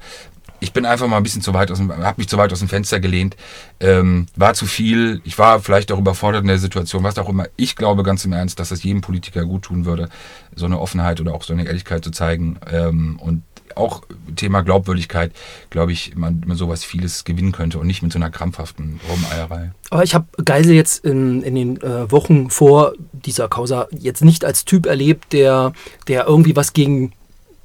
ich 0.59 0.73
bin 0.73 0.85
einfach 0.85 1.07
mal 1.07 1.17
ein 1.17 1.23
bisschen 1.23 1.41
zu 1.41 1.53
weit 1.53 1.71
aus 1.71 1.77
dem, 1.77 1.91
habe 1.91 2.15
mich 2.17 2.29
zu 2.29 2.37
weit 2.37 2.51
aus 2.51 2.59
dem 2.59 2.69
Fenster 2.69 2.99
gelehnt, 2.99 3.35
ähm, 3.79 4.27
war 4.35 4.53
zu 4.53 4.65
viel, 4.65 5.21
ich 5.23 5.37
war 5.37 5.59
vielleicht 5.59 5.91
auch 5.91 5.99
überfordert 5.99 6.41
in 6.41 6.47
der 6.47 6.59
Situation, 6.59 7.03
was 7.03 7.17
auch 7.17 7.29
immer. 7.29 7.47
Ich 7.55 7.75
glaube 7.75 8.03
ganz 8.03 8.25
im 8.25 8.33
Ernst, 8.33 8.59
dass 8.59 8.71
es 8.71 8.83
jedem 8.83 9.01
Politiker 9.01 9.45
gut 9.45 9.63
tun 9.63 9.85
würde, 9.85 10.09
so 10.55 10.65
eine 10.65 10.79
Offenheit 10.79 11.21
oder 11.21 11.33
auch 11.33 11.43
so 11.43 11.53
eine 11.53 11.65
Ehrlichkeit 11.65 12.03
zu 12.03 12.11
zeigen. 12.11 12.59
Ähm, 12.71 13.19
und 13.21 13.43
auch 13.75 14.03
Thema 14.35 14.61
Glaubwürdigkeit, 14.61 15.31
glaube 15.69 15.91
ich, 15.91 16.15
man, 16.15 16.43
man 16.45 16.57
sowas 16.57 16.83
vieles 16.83 17.23
gewinnen 17.23 17.51
könnte 17.51 17.79
und 17.79 17.87
nicht 17.87 18.01
mit 18.01 18.11
so 18.11 18.19
einer 18.19 18.29
krampfhaften 18.29 18.99
Rumeierei. 19.09 19.71
Aber 19.89 20.03
ich 20.03 20.13
habe 20.13 20.25
Geisel 20.43 20.75
jetzt 20.75 21.05
in, 21.05 21.41
in 21.43 21.55
den 21.55 21.81
äh, 21.81 22.11
Wochen 22.11 22.49
vor 22.49 22.93
dieser 23.13 23.47
Causa 23.47 23.87
jetzt 23.91 24.23
nicht 24.23 24.45
als 24.45 24.65
Typ 24.65 24.85
erlebt, 24.85 25.33
der, 25.33 25.73
der 26.07 26.25
irgendwie 26.25 26.55
was 26.55 26.73
gegen 26.73 27.13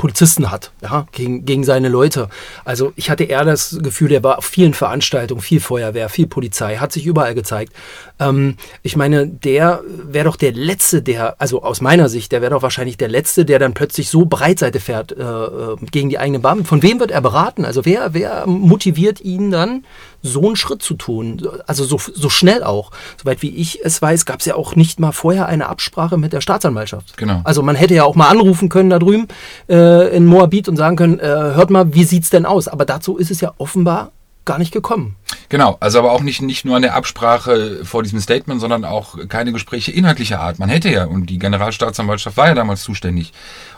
Polizisten 0.04 0.50
hat, 0.50 0.70
ja, 0.82 1.06
gegen, 1.12 1.46
gegen 1.46 1.64
seine 1.64 1.88
Leute. 1.88 2.28
Also 2.66 2.92
ich 2.94 3.08
hatte 3.08 3.25
eher 3.25 3.42
das 3.46 3.78
Gefühl, 3.80 4.11
der 4.11 4.23
war 4.23 4.37
auf 4.37 4.44
vielen 4.44 4.75
Veranstaltungen, 4.75 5.40
viel 5.40 5.61
Feuerwehr, 5.61 6.11
viel 6.11 6.26
Polizei, 6.26 6.76
hat 6.76 6.92
sich 6.92 7.06
überall 7.06 7.34
gezeigt. 7.34 7.73
Ähm, 8.20 8.58
ich 8.82 8.96
meine, 8.96 9.26
der 9.26 9.80
wäre 9.87 10.26
doch 10.26 10.37
der 10.37 10.52
Letzte, 10.52 11.00
der, 11.00 11.40
also 11.40 11.62
aus 11.62 11.80
meiner 11.80 12.11
Sicht, 12.11 12.32
der 12.32 12.42
wäre 12.42 12.50
doch 12.50 12.61
wahrscheinlich 12.61 12.99
der 12.99 13.08
Letzte, 13.08 13.46
der 13.46 13.58
dann 13.58 13.73
plötzlich 13.73 14.11
so 14.11 14.26
Breitseite 14.26 14.78
fährt 14.78 15.12
äh, 15.12 15.23
äh, 15.23 15.76
gegen 15.90 16.11
die 16.11 16.18
eigenen 16.18 16.42
Beamten. 16.42 16.66
Von 16.66 16.82
wem 16.82 17.00
wird 17.00 17.11
er 17.11 17.23
beraten? 17.23 17.64
Also 17.64 17.87
wer, 17.87 18.12
wer 18.12 18.46
motiviert 18.46 19.23
ihn 19.23 19.50
dann, 19.50 19.87
so 20.25 20.47
einen 20.47 20.57
Schritt 20.57 20.83
zu 20.83 20.95
tun? 20.95 21.47
Also 21.66 21.85
so, 21.85 21.99
so 21.99 22.31
schnell 22.31 22.64
auch. 22.64 22.90
Soweit 23.23 23.43
wie 23.43 23.50
ich 23.50 23.85
es 23.85 24.00
weiß, 24.00 24.25
gab 24.25 24.40
es 24.40 24.47
ja 24.47 24.54
auch 24.57 24.75
nicht 24.75 24.99
mal 24.99 25.12
vorher 25.12 25.47
eine 25.47 25.69
Absprache 25.69 26.16
mit 26.16 26.33
der 26.33 26.40
Staatsanwaltschaft. 26.40 27.16
Genau. 27.16 27.43
Also 27.45 27.62
man 27.62 27.76
hätte 27.76 27.95
ja 27.95 28.04
auch 28.04 28.16
mal 28.16 28.28
anrufen 28.28 28.69
können 28.69 28.90
da 28.90 28.99
drüben 28.99 29.28
äh, 29.69 30.16
in 30.16 30.25
Moabit 30.25 30.69
und 30.69 30.76
sagen 30.76 30.97
können, 30.97 31.21
äh, 31.21 31.26
hört 31.26 31.71
mal, 31.71 31.95
wie 31.95 32.04
sieht's 32.04 32.31
denn 32.31 32.47
aus? 32.47 32.69
Aber 32.69 32.85
dazu 32.87 33.19
ist 33.19 33.31
es 33.31 33.40
ja 33.40 33.52
offenbar 33.59 34.12
gar 34.45 34.59
nicht 34.59 34.73
gekommen. 34.73 35.16
Genau, 35.54 35.76
also 35.78 36.00
aber 36.00 36.11
auch 36.11 36.23
nicht, 36.23 36.42
nicht 36.42 36.64
nur 36.64 36.80
der 36.80 36.96
Absprache 36.96 37.84
vor 37.84 38.02
diesem 38.02 38.18
Statement, 38.18 38.61
sondern 38.61 38.84
auch 38.84 39.16
keine 39.28 39.52
Gespräche 39.52 39.92
inhaltlicher 39.92 40.40
Art. 40.40 40.58
Man 40.58 40.68
hätte 40.68 40.90
ja, 40.90 41.04
und 41.04 41.26
die 41.26 41.38
Generalstaatsanwaltschaft 41.38 42.37
war 42.37 42.49
ja 42.49 42.54
damals 42.54 42.82
zuständig, 42.82 43.32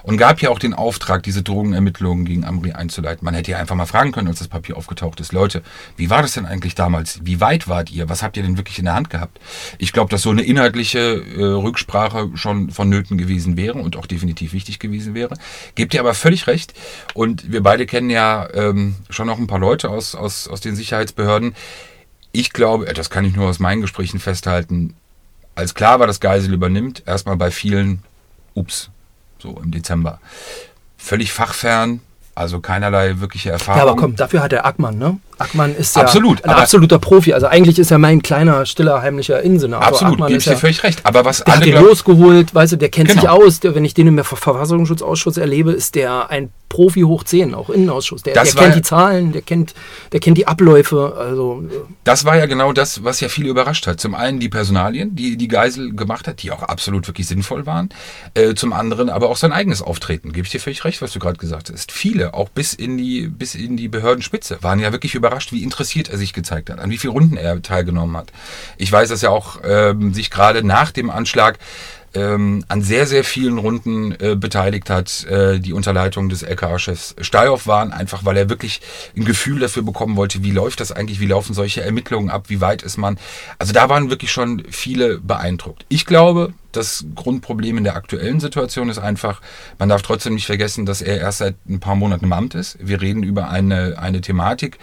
und 0.07 0.19
gab 0.19 0.41
ja 0.41 0.51
auch 0.51 0.61
den 0.61 0.73
Auftrag, 0.73 1.25
diese 1.25 1.43
Drogenermittlungen 1.43 2.25
gegen 2.25 2.45
Amri 2.45 2.73
einzuleiten. 2.73 3.25
Man 3.25 3.35
hätte 3.35 3.51
ja 3.51 3.59
einfach 3.59 3.75
mal 3.75 3.87
fragen 3.87 4.13
können, 4.13 4.29
als 4.29 4.39
das 4.39 4.47
Papier 4.47 4.77
aufgetaucht 4.77 5.19
ist. 5.19 5.33
Leute, 5.33 5.63
wie 5.97 6.11
war 6.11 6.23
das 6.23 6.35
denn 6.35 6.47
eigentlich 6.47 6.77
damals? 6.77 7.19
Wie 7.25 7.41
weit 7.41 7.67
wart 7.67 7.91
ihr? 7.91 8.09
Was 8.09 8.23
habt 8.23 8.37
ihr 8.37 8.45
denn 8.45 8.57
wirklich 8.57 8.79
in 8.79 8.85
der 8.85 8.95
Hand 8.95 9.11
gehabt? 9.11 9.41
Ich 9.79 9.93
glaube, 9.93 10.09
dass 10.09 10.23
so 10.23 10.31
eine 10.31 10.43
inhaltliche 10.43 11.01
äh, 11.37 11.43
Rücksprache 11.43 12.31
schon 12.35 12.71
vonnöten 12.71 13.19
gewesen 13.19 13.57
wäre 13.57 13.79
und 13.79 13.97
auch 13.97 14.07
definitiv 14.07 14.53
wichtig 14.53 14.79
gewesen 14.79 15.15
wäre. 15.15 15.35
Gebt 15.75 15.93
ihr 15.93 15.99
aber 15.99 16.15
völlig 16.15 16.47
recht. 16.47 16.73
Und 17.15 17.51
wir 17.51 17.65
beide 17.65 17.85
kennen 17.85 18.09
ja 18.09 18.49
ähm, 18.55 18.95
schon 19.11 19.27
noch 19.27 19.39
ein 19.39 19.49
paar 19.49 19.59
Leute 19.59 19.91
aus, 19.91 20.15
aus, 20.15 20.47
aus 20.47 20.61
den 20.61 20.77
Sicherheitsbehörden. 20.77 21.57
Ich 22.33 22.53
glaube, 22.53 22.87
das 22.93 23.11
kann 23.11 23.25
ich 23.25 23.35
nur 23.35 23.49
aus 23.49 23.59
meinen 23.59 23.81
Gesprächen 23.81 24.19
festhalten, 24.19 24.95
als 25.55 25.75
klar 25.75 26.01
war, 26.01 26.07
dass 26.07 26.21
Geisel 26.21 26.53
übernimmt, 26.53 27.03
erstmal 27.07 27.37
bei 27.37 27.51
vielen, 27.51 28.03
ups, 28.55 28.91
so 29.39 29.59
im 29.63 29.71
Dezember. 29.71 30.21
Völlig 30.99 31.33
fachfern, 31.33 32.01
also 32.35 32.61
keinerlei 32.61 33.21
wirkliche 33.21 33.51
Erfahrung. 33.51 33.79
Ja, 33.79 33.83
aber 33.85 33.97
komm, 33.97 34.17
dafür 34.17 34.43
hat 34.43 34.53
er 34.53 34.67
Ackmann, 34.67 34.99
ne? 34.99 35.19
Ackmann 35.39 35.75
ist 35.77 35.97
ja 35.97 36.03
Absolut, 36.03 36.43
ein 36.45 36.51
absoluter 36.51 36.99
Profi. 36.99 37.33
Also 37.35 37.47
eigentlich 37.47 37.79
ist 37.79 37.91
er 37.91 37.99
mein 37.99 38.23
kleiner, 38.23 38.65
stiller, 38.67 39.03
heimlicher 39.03 39.43
Innensenator. 39.43 39.87
Absolut, 39.87 40.15
Ackmann 40.15 40.33
ich 40.35 40.45
dir 40.45 40.53
ja, 40.53 40.57
völlig 40.57 40.83
recht. 40.83 41.01
Aber 41.05 41.25
was 41.25 41.39
der 41.45 41.47
hat 41.55 41.61
alle 41.61 41.65
den 41.65 41.73
glauben, 41.75 41.89
losgeholt, 41.89 42.55
weißt 42.55 42.73
du, 42.73 42.77
der 42.77 42.89
kennt 42.89 43.11
sich 43.11 43.21
Genau. 43.21 43.45
aus. 43.45 43.61
Der, 43.61 43.75
wenn 43.75 43.85
ich 43.85 43.95
den 43.95 44.07
im 44.07 44.25
Ver- 44.25 44.37
Verfassungsschutzausschuss 44.37 45.37
erlebe, 45.37 45.73
ist 45.73 45.95
der 45.95 46.31
ein 46.31 46.51
Profi 46.69 47.03
hoch 47.03 47.23
10, 47.23 47.55
auch 47.55 47.71
Innenausschuss. 47.71 48.23
Der, 48.25 48.35
der 48.35 48.43
kennt 48.45 48.75
die 48.75 48.83
Zahlen, 48.83 49.33
der 49.33 49.41
kennt, 49.41 49.73
der 50.13 50.21
kennt 50.21 50.37
die 50.37 50.47
Abläufe. 50.49 51.15
Also 51.17 51.63
äh, 51.71 51.75
das 52.05 52.25
war 52.25 52.37
ja 52.37 52.47
genau 52.47 52.73
das, 52.73 53.05
was 53.05 53.21
ja 53.21 53.29
viele 53.29 53.49
überrascht 53.49 53.87
hat. 53.87 54.01
Zum 54.01 54.15
einen 54.15 54.41
die 54.41 54.49
Personalien, 54.49 55.15
die 55.15 55.37
die 55.37 55.49
Geisel 55.49 55.95
gemacht 55.95 56.27
hat, 56.27 56.43
die 56.43 56.51
auch 56.51 56.63
absolut 56.63 57.07
wirklich 57.07 57.29
sinnvoll 57.29 57.67
waren. 57.67 57.89
Äh, 58.35 58.55
zum 58.55 58.73
anderen 58.73 59.09
aber 59.11 59.31
auch 59.31 59.37
sein 59.37 59.53
eigenes 59.53 59.81
Auftreten. 59.81 60.33
Gebe 60.33 60.45
ich 60.47 60.51
dir 60.53 60.61
völlig 60.61 60.85
recht, 60.85 61.01
was 61.01 61.13
du 61.13 61.19
gerade 61.21 61.39
gesagt 61.39 61.71
hast. 61.73 61.93
Viele, 61.93 62.35
auch 62.35 62.49
bis 62.49 62.75
in 62.75 62.99
die 62.99 63.29
bis 63.29 63.55
in 63.55 63.77
die 63.77 63.89
Behördenspitze, 63.89 64.59
waren 64.61 64.81
ja 64.81 64.93
wirklich 64.93 65.15
überrascht, 65.27 65.53
wie 65.53 65.63
interessiert 65.63 66.09
er 66.09 66.19
sich 66.19 66.33
gezeigt 66.33 66.71
hat, 66.71 66.79
an 66.79 66.91
wie 66.91 66.99
vielen 66.99 67.13
Runden 67.13 67.37
er 67.37 67.61
teilgenommen 67.63 68.17
hat. 68.17 68.33
Ich 68.77 68.91
weiß, 68.91 69.09
dass 69.09 69.23
er 69.23 69.33
auch 69.33 69.61
ähm, 69.65 70.15
sich 70.15 70.31
gerade 70.31 70.63
nach 70.63 70.91
dem 70.91 71.11
Anschlag 71.11 71.59
ähm, 72.17 72.65
an 72.69 72.83
sehr, 72.83 73.07
sehr 73.07 73.25
vielen 73.25 73.59
Runden 73.59 74.13
äh, 74.13 74.37
beteiligt 74.37 74.89
hat, 74.89 75.25
äh, 75.25 75.61
die 75.61 75.73
unter 75.73 75.93
Leitung 75.93 76.29
des 76.29 76.43
LKA-Chefs 76.43 77.17
Steyhoff 77.21 77.67
waren, 77.67 77.93
einfach 77.93 78.25
weil 78.25 78.37
er 78.37 78.49
wirklich 78.49 78.81
ein 79.17 79.25
Gefühl 79.25 79.61
dafür 79.61 79.83
bekommen 79.83 80.17
wollte, 80.17 80.43
wie 80.43 80.51
läuft 80.51 80.81
das 80.81 80.93
eigentlich, 80.93 81.21
wie 81.21 81.27
laufen 81.27 81.55
solche 81.55 81.83
Ermittlungen 81.83 82.31
ab, 82.31 82.45
wie 82.49 82.61
weit 82.61 82.83
ist 82.83 82.97
man. 82.97 83.19
Also 83.59 83.73
da 83.73 83.89
waren 83.89 84.11
wirklich 84.11 84.33
schon 84.33 84.63
viele 84.71 85.19
beeindruckt. 85.19 85.85
Ich 85.89 86.07
glaube, 86.07 86.55
das 86.73 87.05
Grundproblem 87.15 87.79
in 87.79 87.85
der 87.85 87.97
aktuellen 87.97 88.41
Situation 88.41 88.89
ist 88.89 88.99
einfach, 88.99 89.41
man 89.79 89.89
darf 89.89 90.03
trotzdem 90.03 90.35
nicht 90.35 90.47
vergessen, 90.47 90.87
dass 90.87 91.03
er 91.03 91.19
erst 91.19 91.39
seit 91.39 91.55
ein 91.69 91.81
paar 91.81 91.97
Monaten 91.97 92.25
im 92.27 92.33
Amt 92.33 92.55
ist. 92.55 92.79
Wir 92.81 93.01
reden 93.01 93.23
über 93.23 93.49
eine, 93.49 93.99
eine 93.99 94.21
Thematik, 94.21 94.79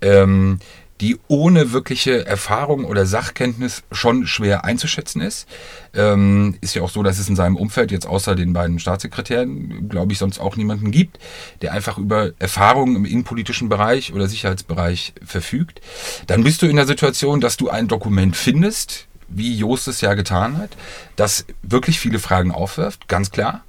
ähm, 0.00 0.58
die 1.00 1.18
ohne 1.28 1.72
wirkliche 1.72 2.26
Erfahrung 2.26 2.84
oder 2.84 3.04
Sachkenntnis 3.04 3.82
schon 3.92 4.26
schwer 4.26 4.64
einzuschätzen 4.64 5.20
ist. 5.20 5.46
Ähm, 5.94 6.56
ist 6.60 6.74
ja 6.74 6.82
auch 6.82 6.90
so, 6.90 7.02
dass 7.02 7.18
es 7.18 7.28
in 7.28 7.36
seinem 7.36 7.56
Umfeld 7.56 7.90
jetzt 7.90 8.06
außer 8.06 8.34
den 8.34 8.52
beiden 8.52 8.78
Staatssekretären, 8.78 9.88
glaube 9.88 10.12
ich, 10.12 10.18
sonst 10.18 10.38
auch 10.38 10.56
niemanden 10.56 10.90
gibt, 10.90 11.18
der 11.60 11.72
einfach 11.72 11.98
über 11.98 12.32
Erfahrungen 12.38 12.96
im 12.96 13.04
innenpolitischen 13.04 13.68
Bereich 13.68 14.12
oder 14.14 14.26
Sicherheitsbereich 14.26 15.12
verfügt. 15.24 15.80
Dann 16.28 16.44
bist 16.44 16.62
du 16.62 16.66
in 16.66 16.76
der 16.76 16.86
Situation, 16.86 17.40
dass 17.40 17.56
du 17.56 17.68
ein 17.68 17.88
Dokument 17.88 18.34
findest, 18.34 19.06
wie 19.28 19.56
Jost 19.56 19.88
es 19.88 20.00
ja 20.00 20.14
getan 20.14 20.56
hat, 20.56 20.76
das 21.16 21.46
wirklich 21.62 21.98
viele 21.98 22.20
Fragen 22.20 22.52
aufwirft, 22.52 23.08
ganz 23.08 23.30
klar. 23.30 23.64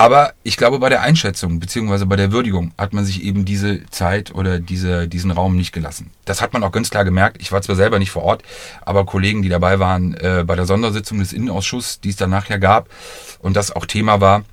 Aber 0.00 0.32
ich 0.44 0.56
glaube, 0.56 0.78
bei 0.78 0.88
der 0.88 1.02
Einschätzung 1.02 1.60
beziehungsweise 1.60 2.06
bei 2.06 2.16
der 2.16 2.32
Würdigung 2.32 2.72
hat 2.78 2.94
man 2.94 3.04
sich 3.04 3.22
eben 3.22 3.44
diese 3.44 3.84
Zeit 3.90 4.34
oder 4.34 4.58
diese, 4.58 5.06
diesen 5.06 5.30
Raum 5.30 5.56
nicht 5.56 5.72
gelassen. 5.72 6.10
Das 6.24 6.40
hat 6.40 6.54
man 6.54 6.64
auch 6.64 6.72
ganz 6.72 6.88
klar 6.88 7.04
gemerkt. 7.04 7.36
Ich 7.38 7.52
war 7.52 7.60
zwar 7.60 7.76
selber 7.76 7.98
nicht 7.98 8.10
vor 8.10 8.22
Ort, 8.22 8.42
aber 8.80 9.04
Kollegen, 9.04 9.42
die 9.42 9.50
dabei 9.50 9.78
waren 9.78 10.14
äh, 10.14 10.42
bei 10.46 10.56
der 10.56 10.64
Sondersitzung 10.64 11.18
des 11.18 11.34
Innenausschusses, 11.34 12.00
die 12.00 12.08
es 12.08 12.16
danach 12.16 12.48
ja 12.48 12.56
gab 12.56 12.88
und 13.40 13.56
das 13.56 13.76
auch 13.76 13.84
Thema 13.84 14.22
war, 14.22 14.44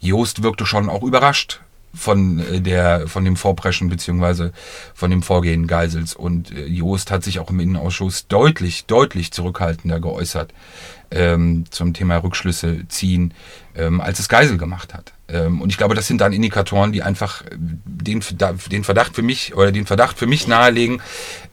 Jost 0.00 0.42
wirkte 0.42 0.66
schon 0.66 0.90
auch 0.90 1.04
überrascht 1.04 1.60
von 1.94 2.40
äh, 2.40 2.60
der 2.60 3.06
von 3.06 3.24
dem 3.24 3.36
Vorpreschen 3.36 3.88
beziehungsweise 3.88 4.52
von 4.92 5.12
dem 5.12 5.22
Vorgehen 5.22 5.68
Geisels 5.68 6.14
und 6.14 6.50
äh, 6.50 6.66
Jost 6.66 7.12
hat 7.12 7.22
sich 7.22 7.38
auch 7.38 7.50
im 7.50 7.60
Innenausschuss 7.60 8.26
deutlich 8.26 8.86
deutlich 8.86 9.32
zurückhaltender 9.32 10.00
geäußert 10.00 10.52
ähm, 11.10 11.64
zum 11.70 11.94
Thema 11.94 12.16
Rückschlüsse 12.16 12.86
ziehen, 12.88 13.34
ähm, 13.74 14.00
als 14.00 14.18
es 14.18 14.28
Geisel 14.28 14.58
gemacht 14.58 14.94
hat. 14.94 15.12
Ähm, 15.28 15.60
und 15.60 15.70
ich 15.70 15.76
glaube, 15.76 15.94
das 15.94 16.06
sind 16.06 16.20
dann 16.20 16.32
Indikatoren, 16.32 16.92
die 16.92 17.02
einfach 17.02 17.42
äh, 17.42 17.48
den, 17.58 18.22
den 18.70 18.84
Verdacht 18.84 19.14
für 19.14 19.22
mich 19.22 19.54
oder 19.54 19.72
den 19.72 19.86
Verdacht 19.86 20.18
für 20.18 20.26
mich 20.26 20.46
nahelegen. 20.46 21.02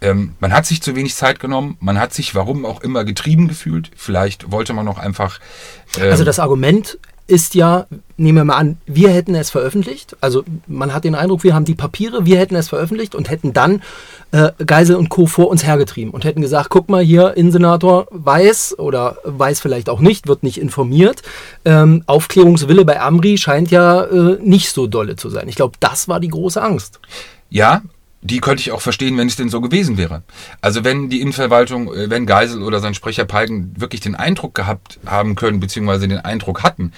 Ähm, 0.01 0.35
man 0.39 0.53
hat 0.53 0.65
sich 0.65 0.81
zu 0.81 0.95
wenig 0.95 1.15
Zeit 1.15 1.39
genommen, 1.39 1.77
man 1.79 1.99
hat 1.99 2.13
sich 2.13 2.35
warum 2.35 2.65
auch 2.65 2.81
immer 2.81 3.03
getrieben 3.03 3.47
gefühlt. 3.47 3.89
Vielleicht 3.95 4.51
wollte 4.51 4.73
man 4.73 4.85
noch 4.85 4.99
einfach. 4.99 5.39
ähm, 5.97 6.11
Also 6.11 6.23
das 6.23 6.39
Argument 6.39 6.99
ist 7.25 7.55
ja, 7.55 7.85
nehmen 8.17 8.37
wir 8.37 8.43
mal 8.43 8.57
an, 8.57 8.77
wir 8.85 9.09
hätten 9.09 9.33
es 9.33 9.49
veröffentlicht. 9.49 10.17
Also 10.19 10.43
man 10.67 10.93
hat 10.93 11.05
den 11.05 11.15
Eindruck, 11.15 11.43
wir 11.43 11.55
haben 11.55 11.65
die 11.65 11.75
Papiere, 11.75 12.25
wir 12.25 12.37
hätten 12.37 12.55
es 12.55 12.69
veröffentlicht 12.69 13.15
und 13.15 13.29
hätten 13.29 13.53
dann 13.53 13.81
äh, 14.31 14.51
Geisel 14.65 14.97
und 14.97 15.09
Co. 15.09 15.25
vor 15.25 15.49
uns 15.49 15.65
hergetrieben 15.65 16.13
und 16.13 16.25
hätten 16.25 16.41
gesagt, 16.41 16.69
guck 16.69 16.89
mal 16.89 17.01
hier, 17.01 17.37
Innensenator 17.37 18.07
weiß 18.11 18.77
oder 18.77 19.17
weiß 19.23 19.61
vielleicht 19.61 19.89
auch 19.89 20.01
nicht, 20.01 20.27
wird 20.27 20.43
nicht 20.43 20.59
informiert. 20.59 21.21
Ähm, 21.63 22.03
Aufklärungswille 22.07 22.83
bei 22.83 22.99
Amri 22.99 23.37
scheint 23.37 23.71
ja 23.71 24.03
äh, 24.03 24.37
nicht 24.41 24.71
so 24.71 24.87
dolle 24.87 25.15
zu 25.15 25.29
sein. 25.29 25.47
Ich 25.47 25.55
glaube, 25.55 25.77
das 25.79 26.07
war 26.07 26.19
die 26.19 26.29
große 26.29 26.61
Angst. 26.61 26.99
Ja, 27.49 27.83
die 28.23 28.39
könnte 28.39 28.61
ich 28.61 28.71
auch 28.71 28.81
verstehen, 28.81 29.17
wenn 29.17 29.27
es 29.27 29.35
denn 29.35 29.49
so 29.49 29.61
gewesen 29.61 29.97
wäre. 29.97 30.23
Also 30.61 30.83
wenn 30.83 31.09
die 31.09 31.21
Innenverwaltung, 31.21 31.93
äh, 31.93 32.09
wenn 32.09 32.25
Geisel 32.25 32.63
oder 32.63 32.79
sein 32.79 32.93
Sprecher 32.93 33.25
Palgen 33.25 33.73
wirklich 33.77 34.01
den 34.01 34.15
Eindruck 34.15 34.55
gehabt 34.55 34.99
haben 35.05 35.35
können, 35.35 35.59
beziehungsweise 35.59 36.07
den 36.07 36.19
Eindruck 36.19 36.63
hatten, 36.63 36.93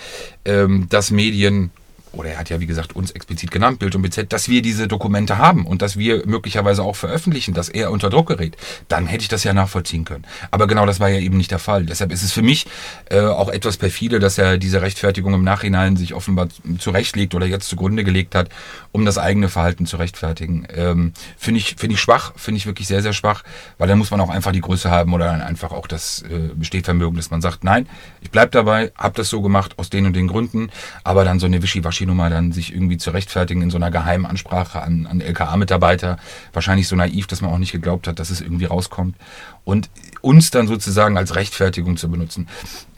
ähm, 0.46 0.88
dass 0.89 1.12
Medien 1.12 1.72
oder 2.15 2.31
er 2.31 2.39
hat 2.39 2.50
ja 2.50 2.60
wie 2.60 2.65
gesagt 2.65 2.95
uns 2.95 3.12
explizit 3.12 3.51
genannt, 3.51 3.79
Bild 3.79 3.95
und 3.95 4.01
BZ, 4.01 4.31
dass 4.31 4.50
wir 4.50 4.62
diese 4.62 4.88
Dokumente 4.88 5.38
haben 5.38 5.65
und 5.65 5.81
dass 5.81 5.98
wir 5.98 6.25
möglicherweise 6.25 6.84
auch 6.84 6.95
veröffentlichen, 6.95 7.53
dass 7.53 7.69
er 7.69 7.91
unter 7.91 8.10
Druck 8.10 8.27
gerät, 8.27 8.57
dann 8.88 9.07
hätte 9.07 9.24
ich 9.24 9.27
das 9.27 9.43
ja 9.43 9.53
nachvollziehen 9.53 10.05
können. 10.05 10.25
Aber 10.51 10.67
genau 10.67 10.86
das 10.86 11.00
war 11.00 11.10
ja 11.10 11.19
eben 11.19 11.38
nicht 11.38 11.51
der 11.51 11.60
Fall. 11.60 11.86
Deshalb 11.86 12.12
ist 12.12 12.24
es 12.24 12.31
für 12.31 12.41
mich 12.41 12.65
äh, 13.10 13.19
auch 13.19 13.50
etwas 13.50 13.77
perfide, 13.77 14.19
dass 14.19 14.38
er 14.38 14.57
diese 14.57 14.81
Rechtfertigung 14.81 15.34
im 15.34 15.43
Nachhinein 15.43 15.98
sich 15.98 16.13
offenbar 16.13 16.48
zurechtlegt 16.79 17.36
oder 17.36 17.45
jetzt 17.45 17.67
zugrunde 17.67 18.03
gelegt 18.03 18.36
hat, 18.36 18.50
um 18.91 19.05
das 19.05 19.17
eigene 19.17 19.50
Verhalten 19.50 19.86
zu 19.86 19.98
rechtfertigen. 19.98 20.67
Ähm, 20.74 21.13
finde 21.38 21.60
ich, 21.60 21.75
finde 21.77 21.95
ich 21.95 22.01
schwach, 22.01 22.34
finde 22.36 22.57
ich 22.57 22.65
wirklich 22.65 22.88
sehr, 22.88 23.01
sehr 23.01 23.13
schwach, 23.13 23.43
weil 23.77 23.88
dann 23.88 23.98
muss 23.98 24.12
man 24.12 24.22
auch 24.22 24.29
einfach 24.29 24.51
die 24.51 24.62
Größe 24.62 24.89
haben 24.89 25.13
oder 25.13 25.25
dann 25.25 25.41
einfach 25.41 25.72
auch 25.72 25.88
das 25.88 26.24
äh, 26.24 26.63
Stehvermögen, 26.63 27.15
dass 27.17 27.31
man 27.31 27.41
sagt, 27.41 27.63
nein, 27.63 27.88
ich 28.22 28.31
bleib 28.31 28.51
dabei, 28.51 28.91
hab 28.98 29.15
das 29.15 29.29
so 29.29 29.41
gemacht 29.41 29.74
aus 29.77 29.89
den 29.89 30.05
und 30.05 30.15
den 30.15 30.27
Gründen, 30.27 30.69
aber 31.03 31.24
dann 31.25 31.39
so 31.39 31.45
eine 31.45 31.62
Wischiwaschi-Nummer 32.05 32.29
dann 32.29 32.51
sich 32.51 32.74
irgendwie 32.74 32.97
zu 32.97 33.12
rechtfertigen 33.12 33.62
in 33.62 33.69
so 33.69 33.77
einer 33.77 33.91
geheimen 33.91 34.25
Ansprache 34.25 34.81
an, 34.81 35.07
an 35.07 35.21
LKA-Mitarbeiter, 35.21 36.17
wahrscheinlich 36.53 36.88
so 36.88 36.95
naiv, 36.95 37.27
dass 37.27 37.41
man 37.41 37.51
auch 37.51 37.57
nicht 37.57 37.71
geglaubt 37.71 38.07
hat, 38.07 38.19
dass 38.19 38.29
es 38.29 38.41
irgendwie 38.41 38.65
rauskommt 38.65 39.15
und 39.63 39.89
uns 40.21 40.51
dann 40.51 40.67
sozusagen 40.67 41.17
als 41.17 41.35
Rechtfertigung 41.35 41.97
zu 41.97 42.09
benutzen, 42.09 42.47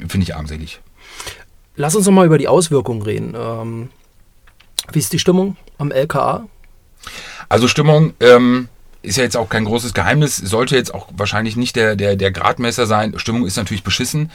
finde 0.07 0.23
ich 0.23 0.35
armselig. 0.35 0.81
Lass 1.75 1.95
uns 1.95 2.05
noch 2.05 2.13
mal 2.13 2.25
über 2.25 2.37
die 2.37 2.47
Auswirkungen 2.47 3.01
reden. 3.01 3.33
Ähm, 3.35 3.89
wie 4.91 4.99
ist 4.99 5.13
die 5.13 5.19
Stimmung 5.19 5.57
am 5.77 5.91
LKA? 5.91 6.47
Also 7.49 7.67
Stimmung 7.67 8.13
ähm, 8.19 8.67
ist 9.03 9.17
ja 9.17 9.23
jetzt 9.23 9.37
auch 9.37 9.49
kein 9.49 9.65
großes 9.65 9.93
Geheimnis, 9.93 10.37
sollte 10.37 10.75
jetzt 10.75 10.93
auch 10.93 11.07
wahrscheinlich 11.15 11.55
nicht 11.55 11.75
der, 11.75 11.95
der, 11.95 12.15
der 12.15 12.31
Gradmesser 12.31 12.87
sein. 12.87 13.17
Stimmung 13.17 13.45
ist 13.45 13.57
natürlich 13.57 13.83
beschissen. 13.83 14.31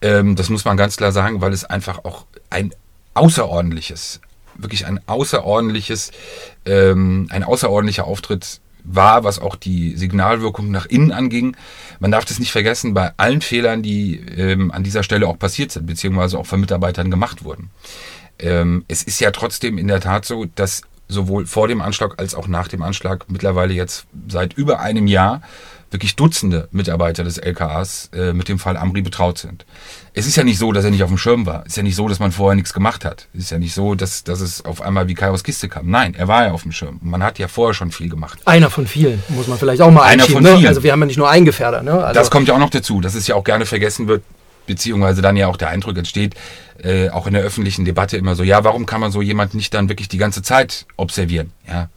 Ähm, 0.00 0.36
das 0.36 0.50
muss 0.50 0.64
man 0.64 0.76
ganz 0.76 0.96
klar 0.96 1.12
sagen, 1.12 1.40
weil 1.40 1.52
es 1.52 1.64
einfach 1.64 2.04
auch 2.04 2.26
ein 2.48 2.72
außerordentliches, 3.14 4.20
wirklich 4.56 4.86
ein 4.86 5.00
außerordentliches, 5.06 6.10
ähm, 6.66 7.28
ein 7.30 7.44
außerordentlicher 7.44 8.06
Auftritt 8.06 8.60
war, 8.84 9.24
was 9.24 9.38
auch 9.38 9.56
die 9.56 9.96
Signalwirkung 9.96 10.70
nach 10.70 10.86
innen 10.86 11.10
anging. 11.10 11.56
Man 12.00 12.10
darf 12.10 12.24
das 12.24 12.38
nicht 12.38 12.52
vergessen, 12.52 12.94
bei 12.94 13.12
allen 13.16 13.40
Fehlern, 13.40 13.82
die 13.82 14.16
ähm, 14.16 14.70
an 14.70 14.84
dieser 14.84 15.02
Stelle 15.02 15.26
auch 15.26 15.38
passiert 15.38 15.72
sind, 15.72 15.86
beziehungsweise 15.86 16.38
auch 16.38 16.46
von 16.46 16.60
Mitarbeitern 16.60 17.10
gemacht 17.10 17.44
wurden. 17.44 17.70
Ähm, 18.38 18.84
es 18.88 19.02
ist 19.02 19.20
ja 19.20 19.30
trotzdem 19.30 19.78
in 19.78 19.88
der 19.88 20.00
Tat 20.00 20.24
so, 20.26 20.44
dass 20.54 20.82
sowohl 21.08 21.46
vor 21.46 21.68
dem 21.68 21.80
Anschlag 21.80 22.18
als 22.18 22.34
auch 22.34 22.46
nach 22.46 22.68
dem 22.68 22.82
Anschlag 22.82 23.26
mittlerweile 23.28 23.74
jetzt 23.74 24.06
seit 24.28 24.54
über 24.54 24.80
einem 24.80 25.06
Jahr 25.06 25.42
wirklich 25.94 26.16
Dutzende 26.16 26.68
Mitarbeiter 26.70 27.24
des 27.24 27.38
LKAs 27.38 28.10
äh, 28.14 28.34
mit 28.34 28.48
dem 28.50 28.58
Fall 28.58 28.76
Amri 28.76 29.00
betraut 29.00 29.38
sind. 29.38 29.64
Es 30.12 30.26
ist 30.26 30.36
ja 30.36 30.44
nicht 30.44 30.58
so, 30.58 30.70
dass 30.72 30.84
er 30.84 30.90
nicht 30.90 31.02
auf 31.02 31.08
dem 31.08 31.16
Schirm 31.16 31.46
war. 31.46 31.62
Es 31.62 31.68
ist 31.68 31.76
ja 31.76 31.82
nicht 31.82 31.96
so, 31.96 32.06
dass 32.06 32.18
man 32.18 32.30
vorher 32.32 32.54
nichts 32.54 32.74
gemacht 32.74 33.06
hat. 33.06 33.28
Es 33.32 33.44
ist 33.44 33.50
ja 33.50 33.58
nicht 33.58 33.72
so, 33.72 33.94
dass, 33.94 34.22
dass 34.24 34.40
es 34.40 34.62
auf 34.64 34.82
einmal 34.82 35.08
wie 35.08 35.14
Kai 35.14 35.30
aus 35.30 35.42
Kiste 35.42 35.70
kam. 35.70 35.88
Nein, 35.88 36.14
er 36.14 36.28
war 36.28 36.44
ja 36.44 36.52
auf 36.52 36.62
dem 36.64 36.72
Schirm. 36.72 36.98
Man 37.02 37.22
hat 37.22 37.38
ja 37.38 37.48
vorher 37.48 37.72
schon 37.72 37.90
viel 37.90 38.10
gemacht. 38.10 38.40
Einer 38.44 38.68
von 38.68 38.86
vielen, 38.86 39.22
muss 39.28 39.46
man 39.48 39.56
vielleicht 39.58 39.80
auch 39.80 39.90
mal 39.90 40.02
Einer 40.02 40.24
von 40.24 40.42
ne? 40.42 40.56
vielen. 40.56 40.66
Also 40.66 40.82
wir 40.82 40.92
haben 40.92 41.00
ja 41.00 41.06
nicht 41.06 41.16
nur 41.16 41.30
einen 41.30 41.46
Gefährder. 41.46 41.82
Ne? 41.82 41.92
Also 42.04 42.20
Das 42.20 42.30
kommt 42.30 42.48
ja 42.48 42.54
auch 42.54 42.58
noch 42.58 42.70
dazu, 42.70 43.00
dass 43.00 43.14
es 43.14 43.26
ja 43.26 43.34
auch 43.34 43.44
gerne 43.44 43.64
vergessen 43.64 44.06
wird. 44.06 44.22
beziehungsweise 44.66 45.22
dann 45.22 45.36
ja 45.36 45.46
auch 45.48 45.56
der 45.56 45.68
Eindruck 45.68 45.96
entsteht, 45.98 46.34
äh, 46.82 47.10
auch 47.10 47.26
in 47.26 47.34
der 47.34 47.42
öffentlichen 47.42 47.84
Debatte 47.84 48.16
immer 48.16 48.34
so, 48.34 48.42
ja, 48.42 48.64
warum 48.64 48.86
kann 48.86 49.00
man 49.00 49.12
so 49.12 49.22
jemand 49.22 49.54
nicht 49.54 49.74
dann 49.74 49.88
wirklich 49.88 50.08
die 50.08 50.18
ganze 50.18 50.42
Zeit 50.42 50.86
observieren? 50.96 51.52
Ja, 51.68 51.88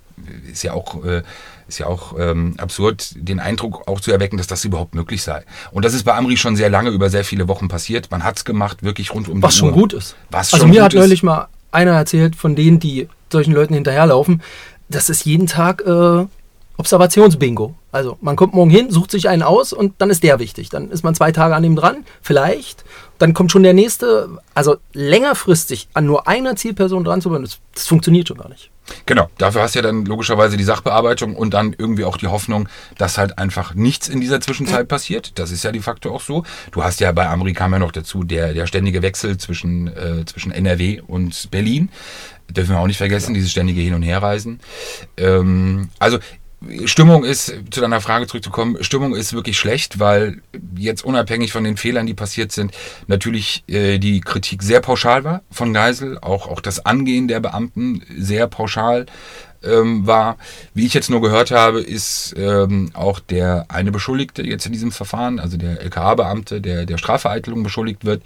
ist 0.52 0.64
ja 0.64 0.74
auch, 0.74 1.04
äh, 1.06 1.24
ist 1.68 1.80
ja 1.80 1.88
auch 1.88 2.16
ähm, 2.18 2.56
absurd, 2.58 3.12
den 3.16 3.40
Eindruck 3.40 3.88
auch 3.88 4.00
zu 4.00 4.12
erwecken, 4.12 4.38
dass 4.38 4.48
das 4.48 4.64
überhaupt 4.66 4.96
möglich 4.96 5.24
sei. 5.24 5.44
Und 5.72 5.84
das 5.86 5.94
ist 5.94 6.04
bei 6.04 6.16
Amri 6.16 6.38
schon 6.38 6.56
sehr 6.56 6.70
lange, 6.70 6.90
über 6.90 7.10
sehr 7.10 7.24
viele 7.26 7.48
Wochen 7.48 7.68
passiert. 7.68 8.10
Man 8.12 8.24
hat's 8.24 8.46
gemacht, 8.46 8.84
wirklich 8.84 9.14
rund 9.14 9.28
um 9.30 9.42
Was 9.42 9.54
die 9.54 9.60
schon 9.60 9.70
Uhr. 9.70 9.76
gut 9.76 9.94
ist. 9.94 10.16
Was 10.30 10.54
Also 10.54 10.64
schon 10.64 10.70
mir 10.70 10.76
gut 10.78 10.84
hat 10.86 10.94
ist. 10.94 11.00
neulich 11.00 11.24
mal 11.24 11.48
einer 11.72 11.92
erzählt, 11.92 12.36
von 12.36 12.56
denen, 12.56 12.80
die 12.80 13.08
solchen 13.32 13.54
Leuten 13.54 13.74
hinterherlaufen, 13.74 14.42
das 14.90 15.10
ist 15.10 15.26
jeden 15.26 15.48
Tag 15.48 15.84
äh, 15.86 16.26
Observationsbingo. 16.78 17.76
Also 17.92 18.18
man 18.22 18.36
kommt 18.36 18.54
morgen 18.54 18.70
hin, 18.70 18.92
sucht 18.92 19.12
sich 19.12 19.28
einen 19.28 19.42
aus 19.42 19.74
und 19.74 19.96
dann 19.98 20.10
ist 20.10 20.24
der 20.24 20.40
wichtig. 20.40 20.70
Dann 20.70 20.92
ist 20.92 21.04
man 21.04 21.16
zwei 21.16 21.32
Tage 21.32 21.56
an 21.56 21.64
ihm 21.64 21.76
dran, 21.76 22.06
vielleicht. 22.22 22.86
Dann 23.18 23.34
kommt 23.34 23.52
schon 23.52 23.64
der 23.64 23.74
nächste. 23.74 24.30
Also 24.54 24.78
längerfristig 24.94 25.90
an 25.94 26.06
nur 26.06 26.28
einer 26.28 26.56
Zielperson 26.56 27.04
dran 27.04 27.22
zu 27.22 27.30
bleiben, 27.30 27.44
das, 27.44 27.58
das 27.74 27.88
funktioniert 27.88 28.28
schon 28.28 28.38
gar 28.38 28.50
nicht. 28.50 28.70
Genau, 29.06 29.30
dafür 29.38 29.62
hast 29.62 29.76
du 29.76 29.80
ja 29.80 29.84
dann 29.84 30.06
logischerweise 30.06 30.58
die 30.58 30.64
Sachbearbeitung 30.64 31.36
und 31.36 31.54
dann 31.54 31.76
irgendwie 31.78 32.06
auch 32.06 32.18
die 32.18 32.28
Hoffnung, 32.28 32.70
dass 32.98 33.18
halt 33.18 33.38
einfach 33.38 33.74
nichts 33.74 34.08
in 34.08 34.22
dieser 34.22 34.42
Zwischenzeit 34.42 34.88
passiert. 34.88 35.38
Das 35.40 35.52
ist 35.52 35.64
ja 35.64 35.72
de 35.72 35.82
facto 35.82 36.14
auch 36.14 36.22
so. 36.22 36.44
Du 36.72 36.84
hast 36.84 37.00
ja 37.00 37.12
bei 37.12 37.28
Amri 37.28 37.54
kam 37.54 37.74
ja 37.74 37.80
noch 37.80 37.92
dazu 37.92 38.24
der, 38.24 38.54
der 38.54 38.68
ständige 38.68 39.02
Wechsel 39.02 39.38
zwischen, 39.38 39.88
äh, 39.88 40.26
zwischen 40.26 40.52
NRW 40.52 41.02
und 41.02 41.50
Berlin. 41.52 41.90
Dürfen 42.50 42.76
wir 42.76 42.80
auch 42.80 42.88
nicht 42.88 42.98
vergessen, 42.98 43.34
dieses 43.34 43.52
ständige 43.52 43.82
Hin- 43.82 43.94
und 43.94 44.04
Herreisen. 44.04 44.60
Ähm, 45.18 45.90
also 46.00 46.20
Stimmung 46.86 47.24
ist, 47.24 47.54
zu 47.70 47.82
deiner 47.82 48.02
Frage 48.02 48.26
zurückzukommen, 48.26 48.84
Stimmung 48.84 49.16
ist 49.16 49.34
wirklich 49.34 49.60
schlecht, 49.60 50.00
weil 50.00 50.42
jetzt 50.76 51.06
unabhängig 51.06 51.52
von 51.52 51.64
den 51.64 51.78
Fehlern, 51.78 52.08
die 52.08 52.16
passiert 52.16 52.52
sind, 52.52 52.72
natürlich 53.06 53.64
äh, 53.68 54.00
die 54.00 54.22
Kritik 54.22 54.64
sehr 54.64 54.80
pauschal 54.80 55.24
war 55.24 55.44
von 55.52 55.72
Geisel, 55.72 56.18
auch, 56.20 56.48
auch 56.48 56.60
das 56.60 56.84
Angehen 56.84 57.28
der 57.28 57.42
Beamten 57.42 58.04
sehr 58.18 58.48
pauschal 58.48 59.06
ähm, 59.64 60.08
war. 60.08 60.38
Wie 60.74 60.86
ich 60.86 60.94
jetzt 60.94 61.10
nur 61.10 61.22
gehört 61.22 61.52
habe, 61.52 61.82
ist 61.82 62.34
ähm, 62.38 62.92
auch 62.94 63.20
der 63.20 63.66
eine 63.70 63.92
Beschuldigte 63.92 64.44
jetzt 64.44 64.66
in 64.66 64.72
diesem 64.72 64.92
Verfahren, 64.92 65.40
also 65.40 65.58
der 65.58 65.82
LKA-Beamte, 65.82 66.62
der 66.62 66.86
der 66.86 66.98
Strafvereitelung 66.98 67.64
beschuldigt 67.64 68.06
wird, 68.06 68.24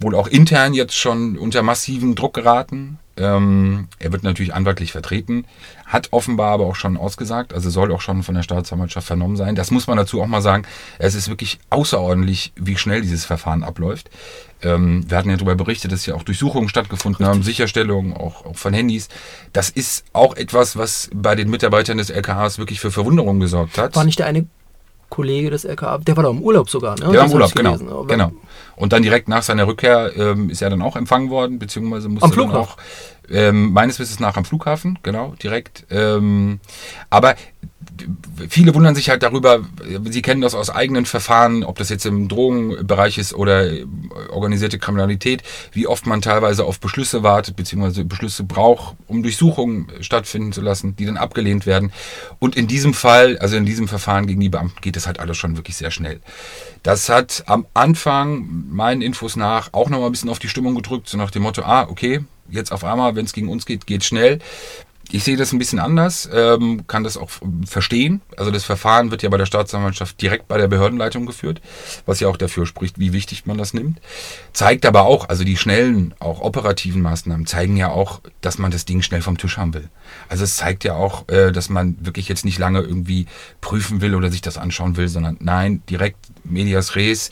wohl 0.00 0.14
auch 0.14 0.26
intern 0.26 0.74
jetzt 0.74 0.96
schon 0.96 1.38
unter 1.38 1.62
massiven 1.62 2.14
Druck 2.14 2.34
geraten. 2.34 2.98
Ähm, 3.16 3.88
er 3.98 4.12
wird 4.12 4.22
natürlich 4.22 4.54
anwaltlich 4.54 4.92
vertreten, 4.92 5.44
hat 5.92 6.08
offenbar 6.10 6.52
aber 6.52 6.64
auch 6.64 6.74
schon 6.74 6.96
ausgesagt, 6.96 7.52
also 7.52 7.68
soll 7.68 7.92
auch 7.92 8.00
schon 8.00 8.22
von 8.22 8.34
der 8.34 8.42
Staatsanwaltschaft 8.42 9.06
vernommen 9.06 9.36
sein. 9.36 9.54
Das 9.54 9.70
muss 9.70 9.86
man 9.86 9.98
dazu 9.98 10.22
auch 10.22 10.26
mal 10.26 10.40
sagen. 10.40 10.64
Es 10.98 11.14
ist 11.14 11.28
wirklich 11.28 11.58
außerordentlich, 11.68 12.52
wie 12.56 12.78
schnell 12.78 13.02
dieses 13.02 13.26
Verfahren 13.26 13.62
abläuft. 13.62 14.08
Ähm, 14.62 15.04
wir 15.08 15.18
hatten 15.18 15.28
ja 15.28 15.36
darüber 15.36 15.54
berichtet, 15.54 15.92
dass 15.92 16.06
ja 16.06 16.14
auch 16.14 16.22
Durchsuchungen 16.22 16.70
stattgefunden 16.70 17.26
haben, 17.26 17.42
Sicherstellungen 17.42 18.14
auch, 18.16 18.46
auch 18.46 18.56
von 18.56 18.72
Handys. 18.72 19.08
Das 19.52 19.68
ist 19.68 20.04
auch 20.14 20.34
etwas, 20.34 20.76
was 20.76 21.10
bei 21.14 21.34
den 21.34 21.50
Mitarbeitern 21.50 21.98
des 21.98 22.08
LKHs 22.08 22.58
wirklich 22.58 22.80
für 22.80 22.90
Verwunderung 22.90 23.38
gesorgt 23.38 23.76
hat. 23.76 23.94
War 23.94 24.04
nicht 24.04 24.18
der 24.18 24.26
eine 24.26 24.46
Kollege 25.12 25.50
des 25.50 25.66
LKA, 25.66 25.98
der 25.98 26.16
war 26.16 26.24
doch 26.24 26.30
im 26.30 26.40
Urlaub 26.40 26.70
sogar, 26.70 26.98
ne? 26.98 27.10
Der 27.10 27.20
war 27.20 27.26
im 27.26 27.32
Urlaub, 27.32 27.54
genau. 27.54 27.72
gelesen. 27.72 27.90
Aber- 27.90 28.06
genau. 28.06 28.32
Und 28.76 28.94
dann 28.94 29.02
direkt 29.02 29.28
nach 29.28 29.42
seiner 29.42 29.66
Rückkehr 29.66 30.10
ähm, 30.16 30.48
ist 30.48 30.62
er 30.62 30.70
dann 30.70 30.80
auch 30.80 30.96
empfangen 30.96 31.28
worden, 31.28 31.58
beziehungsweise 31.58 32.08
musste 32.08 32.24
Am 32.24 32.48
dann 32.48 32.56
auch 32.56 32.78
ähm, 33.30 33.72
meines 33.72 33.98
Wissens 33.98 34.20
nach 34.20 34.36
am 34.36 34.44
Flughafen, 34.44 34.98
genau, 35.02 35.34
direkt. 35.42 35.86
Ähm, 35.90 36.60
aber 37.10 37.34
viele 38.48 38.74
wundern 38.74 38.94
sich 38.94 39.10
halt 39.10 39.22
darüber, 39.22 39.60
sie 40.08 40.22
kennen 40.22 40.40
das 40.40 40.54
aus 40.54 40.70
eigenen 40.70 41.06
Verfahren, 41.06 41.64
ob 41.64 41.78
das 41.78 41.88
jetzt 41.88 42.06
im 42.06 42.28
Drogenbereich 42.28 43.18
ist 43.18 43.34
oder 43.34 43.70
organisierte 44.30 44.78
Kriminalität, 44.78 45.42
wie 45.72 45.86
oft 45.86 46.06
man 46.06 46.22
teilweise 46.22 46.64
auf 46.64 46.80
Beschlüsse 46.80 47.22
wartet, 47.22 47.56
beziehungsweise 47.56 48.04
Beschlüsse 48.04 48.44
braucht, 48.44 48.96
um 49.06 49.22
Durchsuchungen 49.22 49.88
stattfinden 50.00 50.52
zu 50.52 50.60
lassen, 50.60 50.96
die 50.96 51.06
dann 51.06 51.16
abgelehnt 51.16 51.66
werden. 51.66 51.92
Und 52.38 52.56
in 52.56 52.66
diesem 52.66 52.94
Fall, 52.94 53.38
also 53.38 53.56
in 53.56 53.66
diesem 53.66 53.88
Verfahren 53.88 54.26
gegen 54.26 54.40
die 54.40 54.48
Beamten, 54.48 54.80
geht 54.80 54.96
das 54.96 55.06
halt 55.06 55.20
alles 55.20 55.36
schon 55.36 55.56
wirklich 55.56 55.76
sehr 55.76 55.90
schnell. 55.90 56.20
Das 56.82 57.08
hat 57.08 57.44
am 57.46 57.66
Anfang 57.74 58.64
meinen 58.70 59.02
Infos 59.02 59.36
nach 59.36 59.72
auch 59.72 59.88
nochmal 59.88 60.08
ein 60.08 60.12
bisschen 60.12 60.30
auf 60.30 60.38
die 60.38 60.48
Stimmung 60.48 60.74
gedrückt, 60.74 61.08
so 61.08 61.18
nach 61.18 61.30
dem 61.30 61.42
Motto, 61.42 61.62
ah, 61.62 61.86
okay, 61.88 62.24
jetzt 62.52 62.72
auf 62.72 62.84
einmal, 62.84 63.16
wenn 63.16 63.24
es 63.24 63.32
gegen 63.32 63.48
uns 63.48 63.66
geht, 63.66 63.86
geht 63.86 64.04
schnell. 64.04 64.38
Ich 65.10 65.24
sehe 65.24 65.36
das 65.36 65.52
ein 65.52 65.58
bisschen 65.58 65.78
anders, 65.78 66.28
ähm, 66.32 66.86
kann 66.86 67.04
das 67.04 67.18
auch 67.18 67.28
verstehen. 67.66 68.22
Also 68.36 68.50
das 68.50 68.64
Verfahren 68.64 69.10
wird 69.10 69.22
ja 69.22 69.28
bei 69.28 69.36
der 69.36 69.44
Staatsanwaltschaft 69.44 70.22
direkt 70.22 70.48
bei 70.48 70.56
der 70.56 70.68
Behördenleitung 70.68 71.26
geführt, 71.26 71.60
was 72.06 72.20
ja 72.20 72.28
auch 72.28 72.38
dafür 72.38 72.64
spricht, 72.64 72.98
wie 72.98 73.12
wichtig 73.12 73.44
man 73.44 73.58
das 73.58 73.74
nimmt. 73.74 74.00
Zeigt 74.54 74.86
aber 74.86 75.02
auch, 75.02 75.28
also 75.28 75.44
die 75.44 75.58
schnellen, 75.58 76.14
auch 76.18 76.40
operativen 76.40 77.02
Maßnahmen 77.02 77.46
zeigen 77.46 77.76
ja 77.76 77.90
auch, 77.90 78.20
dass 78.40 78.56
man 78.56 78.70
das 78.70 78.86
Ding 78.86 79.02
schnell 79.02 79.20
vom 79.20 79.36
Tisch 79.36 79.58
haben 79.58 79.74
will. 79.74 79.90
Also 80.28 80.44
es 80.44 80.56
zeigt 80.56 80.84
ja 80.84 80.94
auch, 80.94 81.28
äh, 81.28 81.52
dass 81.52 81.68
man 81.68 81.96
wirklich 82.00 82.28
jetzt 82.28 82.46
nicht 82.46 82.58
lange 82.58 82.80
irgendwie 82.80 83.26
prüfen 83.60 84.00
will 84.00 84.14
oder 84.14 84.30
sich 84.30 84.40
das 84.40 84.56
anschauen 84.56 84.96
will, 84.96 85.08
sondern 85.08 85.36
nein, 85.40 85.82
direkt 85.90 86.28
medias 86.44 86.96
res 86.96 87.30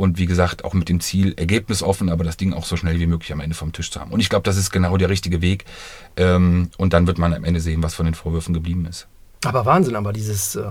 und 0.00 0.16
wie 0.16 0.24
gesagt 0.24 0.64
auch 0.64 0.72
mit 0.72 0.88
dem 0.88 1.00
Ziel 1.00 1.34
ergebnisoffen, 1.36 2.08
aber 2.08 2.24
das 2.24 2.38
Ding 2.38 2.54
auch 2.54 2.64
so 2.64 2.76
schnell 2.76 2.98
wie 2.98 3.06
möglich 3.06 3.34
am 3.34 3.40
Ende 3.40 3.54
vom 3.54 3.72
Tisch 3.72 3.90
zu 3.90 4.00
haben. 4.00 4.10
Und 4.12 4.20
ich 4.20 4.30
glaube, 4.30 4.44
das 4.44 4.56
ist 4.56 4.70
genau 4.70 4.96
der 4.96 5.10
richtige 5.10 5.42
Weg. 5.42 5.66
Ähm, 6.16 6.70
und 6.78 6.94
dann 6.94 7.06
wird 7.06 7.18
man 7.18 7.34
am 7.34 7.44
Ende 7.44 7.60
sehen, 7.60 7.82
was 7.82 7.94
von 7.94 8.06
den 8.06 8.14
Vorwürfen 8.14 8.54
geblieben 8.54 8.86
ist. 8.86 9.08
Aber 9.44 9.66
Wahnsinn, 9.66 9.96
aber 9.96 10.14
dieses, 10.14 10.56
äh, 10.56 10.64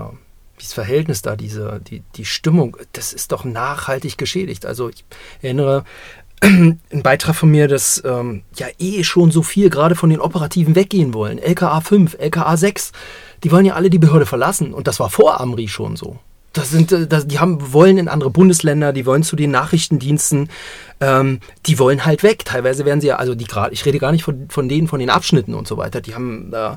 dieses 0.60 0.74
Verhältnis 0.74 1.22
da, 1.22 1.36
diese, 1.36 1.80
die, 1.80 2.02
die 2.16 2.26
Stimmung, 2.26 2.76
das 2.94 3.14
ist 3.14 3.32
doch 3.32 3.46
nachhaltig 3.46 4.18
geschädigt. 4.18 4.66
Also 4.66 4.90
ich 4.90 5.06
erinnere 5.44 5.86
ein 6.42 6.80
Beitrag 7.04 7.36
von 7.36 7.52
mir, 7.52 7.68
dass 7.68 8.02
ähm, 8.04 8.42
ja 8.56 8.66
eh 8.80 9.04
schon 9.04 9.30
so 9.30 9.44
viel 9.44 9.70
gerade 9.70 9.94
von 9.94 10.10
den 10.10 10.22
Operativen 10.22 10.74
weggehen 10.74 11.14
wollen. 11.14 11.38
LKA 11.38 11.82
5, 11.82 12.18
LKA 12.18 12.58
6, 12.58 12.94
die 13.44 13.52
wollen 13.52 13.66
ja 13.66 13.76
alle 13.76 13.92
die 13.92 14.00
Behörde 14.00 14.26
verlassen. 14.26 14.74
Und 14.74 14.88
das 14.88 15.00
war 15.00 15.12
vor 15.12 15.40
Amri 15.40 15.68
schon 15.68 15.96
so. 15.98 16.18
Das 16.60 16.72
sind, 16.72 16.92
äh, 16.92 17.08
das, 17.08 17.26
die 17.26 17.40
haben, 17.40 17.74
wollen 17.74 17.98
in 17.98 18.10
andere 18.10 18.30
Bundesländer, 18.30 18.92
die 18.92 19.06
wollen 19.06 19.24
zu 19.24 19.38
den 19.38 19.50
Nachrichtendiensten, 19.52 20.50
ähm, 21.00 21.40
die 21.66 21.80
wollen 21.80 22.06
halt 22.06 22.22
weg. 22.22 22.44
Teilweise 22.44 22.84
werden 22.84 23.00
sie 23.00 23.08
ja, 23.08 23.16
also 23.16 23.34
die 23.34 23.46
gerade, 23.46 23.74
ich 23.74 23.86
rede 23.86 23.98
gar 23.98 24.12
nicht 24.12 24.24
von, 24.24 24.50
von 24.50 24.68
denen, 24.68 24.90
von 24.90 25.00
den 25.00 25.10
Abschnitten 25.10 25.54
und 25.54 25.68
so 25.68 25.78
weiter, 25.78 26.02
die 26.02 26.16
haben, 26.16 26.52
äh, 26.54 26.72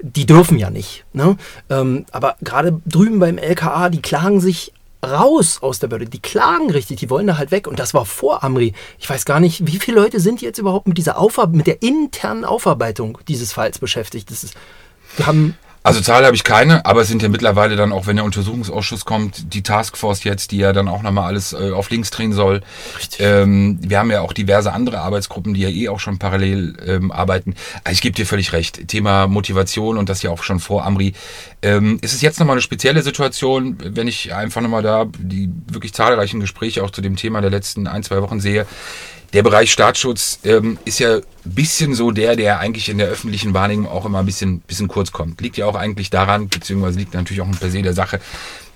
die 0.00 0.26
dürfen 0.26 0.58
ja 0.58 0.70
nicht. 0.70 1.04
Ne? 1.12 1.36
Ähm, 1.70 2.04
aber 2.10 2.34
gerade 2.42 2.80
drüben 2.84 3.20
beim 3.20 3.38
LKA, 3.38 3.90
die 3.90 4.02
klagen 4.02 4.40
sich 4.40 4.72
raus 5.06 5.58
aus 5.62 5.78
der 5.78 5.86
Behörde, 5.86 6.10
die 6.10 6.18
klagen 6.18 6.70
richtig, 6.70 6.98
die 6.98 7.08
wollen 7.08 7.28
da 7.28 7.38
halt 7.38 7.52
weg. 7.52 7.68
Und 7.68 7.78
das 7.78 7.94
war 7.94 8.04
vor 8.04 8.42
Amri. 8.42 8.74
Ich 8.98 9.08
weiß 9.08 9.24
gar 9.24 9.38
nicht, 9.38 9.68
wie 9.68 9.78
viele 9.78 10.00
Leute 10.00 10.18
sind 10.18 10.42
jetzt 10.42 10.58
überhaupt 10.58 10.88
mit 10.88 10.98
dieser 10.98 11.16
Aufar 11.16 11.46
mit 11.46 11.68
der 11.68 11.80
internen 11.82 12.44
Aufarbeitung 12.44 13.18
dieses 13.28 13.52
Falls 13.52 13.78
beschäftigt. 13.78 14.32
Das 14.32 14.42
ist, 14.42 14.56
wir 15.16 15.28
haben 15.28 15.56
Also 15.82 16.00
Zahl 16.00 16.24
habe 16.24 16.34
ich 16.36 16.44
keine, 16.44 16.84
aber 16.84 17.02
es 17.02 17.08
sind 17.08 17.22
ja 17.22 17.28
mittlerweile 17.28 17.76
dann 17.76 17.92
auch, 17.92 18.06
wenn 18.06 18.16
der 18.16 18.24
Untersuchungsausschuss 18.24 19.04
kommt, 19.04 19.54
die 19.54 19.62
Taskforce 19.62 20.24
jetzt, 20.24 20.50
die 20.50 20.58
ja 20.58 20.72
dann 20.72 20.88
auch 20.88 21.02
nochmal 21.02 21.24
alles 21.28 21.52
äh, 21.52 21.70
auf 21.72 21.90
links 21.90 22.10
drehen 22.10 22.32
soll. 22.32 22.62
Richtig. 22.98 23.20
Ähm, 23.20 23.78
wir 23.80 23.98
haben 23.98 24.10
ja 24.10 24.20
auch 24.20 24.32
diverse 24.32 24.72
andere 24.72 25.00
Arbeitsgruppen, 25.00 25.54
die 25.54 25.60
ja 25.60 25.68
eh 25.68 25.88
auch 25.88 26.00
schon 26.00 26.18
parallel 26.18 26.76
ähm, 26.84 27.10
arbeiten. 27.10 27.54
Also 27.84 27.94
ich 27.94 28.00
gebe 28.00 28.14
dir 28.14 28.26
völlig 28.26 28.52
recht. 28.52 28.88
Thema 28.88 29.28
Motivation 29.28 29.98
und 29.98 30.08
das 30.08 30.22
ja 30.22 30.30
auch 30.30 30.42
schon 30.42 30.60
vor 30.60 30.84
Amri. 30.84 31.14
Ähm, 31.62 31.98
ist 32.02 32.12
es 32.12 32.22
jetzt 32.22 32.38
nochmal 32.38 32.54
eine 32.54 32.62
spezielle 32.62 33.02
Situation, 33.02 33.78
wenn 33.82 34.08
ich 34.08 34.34
einfach 34.34 34.60
nochmal 34.60 34.82
da 34.82 35.06
die 35.18 35.50
wirklich 35.70 35.94
zahlreichen 35.94 36.40
Gespräche 36.40 36.84
auch 36.84 36.90
zu 36.90 37.00
dem 37.00 37.16
Thema 37.16 37.40
der 37.40 37.50
letzten 37.50 37.86
ein, 37.86 38.02
zwei 38.02 38.20
Wochen 38.20 38.40
sehe. 38.40 38.66
Der 39.34 39.42
Bereich 39.42 39.70
Staatsschutz 39.70 40.38
ähm, 40.44 40.78
ist 40.86 41.00
ja 41.00 41.16
ein 41.16 41.22
bisschen 41.44 41.94
so 41.94 42.10
der, 42.10 42.34
der 42.34 42.60
eigentlich 42.60 42.88
in 42.88 42.96
der 42.96 43.08
öffentlichen 43.08 43.52
Wahrnehmung 43.52 43.86
auch 43.86 44.06
immer 44.06 44.20
ein 44.20 44.26
bisschen, 44.26 44.60
bisschen 44.60 44.88
kurz 44.88 45.12
kommt. 45.12 45.40
Liegt 45.42 45.58
ja 45.58 45.66
auch 45.66 45.74
eigentlich 45.74 46.08
daran, 46.08 46.48
beziehungsweise 46.48 46.98
liegt 46.98 47.12
natürlich 47.12 47.42
auch 47.42 47.60
per 47.60 47.70
se 47.70 47.82
der 47.82 47.92
Sache, 47.92 48.20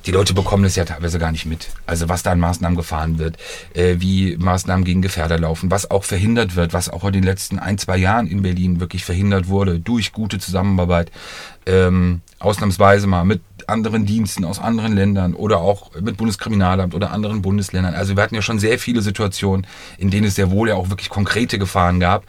die 0.07 0.11
Leute 0.11 0.35
bekommen 0.35 0.65
das 0.65 0.77
ja 0.77 0.85
teilweise 0.85 1.19
gar 1.19 1.33
nicht 1.33 1.47
mit. 1.47 1.69
Also 1.87 2.09
was 2.09 2.23
da 2.23 2.33
an 2.33 2.41
Maßnahmen 2.41 2.77
gefahren 2.77 3.19
wird, 3.19 3.37
äh, 3.75 3.97
wie 3.99 4.37
Maßnahmen 4.37 4.85
gegen 4.85 5.01
Gefährder 5.01 5.39
laufen, 5.39 5.71
was 5.71 5.91
auch 5.91 6.05
verhindert 6.05 6.57
wird, 6.57 6.73
was 6.73 6.89
auch 6.89 7.05
in 7.05 7.13
den 7.13 7.23
letzten 7.23 7.59
ein, 7.59 7.79
zwei 7.79 7.97
Jahren 7.97 8.27
in 8.27 8.43
Berlin 8.43 8.81
wirklich 8.81 9.05
verhindert 9.05 9.49
wurde 9.49 9.79
durch 9.79 10.13
gute 10.13 10.39
Zusammenarbeit. 10.39 11.11
Ähm, 11.67 12.21
ausnahmsweise 12.41 13.07
mal 13.07 13.25
mit 13.25 13.41
anderen 13.69 14.07
Diensten 14.07 14.45
aus 14.45 14.59
anderen 14.59 14.95
Ländern 14.95 15.35
oder 15.35 15.59
auch 15.59 15.91
mit 16.01 16.17
Bundeskriminalamt 16.17 16.95
oder 16.95 17.11
anderen 17.11 17.43
Bundesländern. 17.43 17.95
Also 17.95 18.17
wir 18.17 18.23
hatten 18.23 18.35
ja 18.35 18.43
schon 18.43 18.59
sehr 18.59 18.79
viele 18.79 19.03
Situationen, 19.03 19.67
in 19.99 20.11
denen 20.11 20.27
es 20.27 20.35
sehr 20.35 20.51
wohl 20.51 20.69
ja 20.69 20.75
auch 20.75 20.91
wirklich 20.91 21.09
konkrete 21.09 21.59
Gefahren 21.59 22.01
gab. 22.01 22.25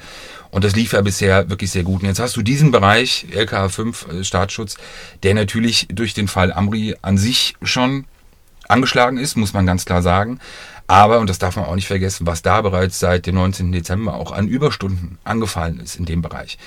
Und 0.51 0.63
das 0.63 0.75
lief 0.75 0.93
ja 0.93 1.01
bisher 1.01 1.49
wirklich 1.49 1.71
sehr 1.71 1.83
gut. 1.83 2.01
Und 2.01 2.07
jetzt 2.07 2.19
hast 2.19 2.35
du 2.37 2.43
diesen 2.43 2.71
Bereich, 2.71 3.25
LKA 3.31 3.69
5 3.69 4.07
äh, 4.07 4.23
Staatsschutz, 4.23 4.77
der 5.23 5.33
natürlich 5.33 5.87
durch 5.91 6.13
den 6.13 6.27
Fall 6.27 6.53
Amri 6.53 6.95
an 7.01 7.17
sich 7.17 7.55
schon 7.63 8.05
angeschlagen 8.67 9.17
ist, 9.17 9.35
muss 9.35 9.53
man 9.53 9.65
ganz 9.65 9.85
klar 9.85 10.01
sagen. 10.01 10.39
Aber, 10.87 11.19
und 11.19 11.29
das 11.29 11.39
darf 11.39 11.55
man 11.55 11.65
auch 11.65 11.75
nicht 11.75 11.87
vergessen, 11.87 12.27
was 12.27 12.41
da 12.41 12.61
bereits 12.61 12.99
seit 12.99 13.25
dem 13.25 13.35
19. 13.35 13.71
Dezember 13.71 14.15
auch 14.15 14.31
an 14.31 14.47
Überstunden 14.47 15.17
angefallen 15.23 15.79
ist 15.79 15.95
in 15.95 16.05
dem 16.05 16.21
Bereich. 16.21 16.57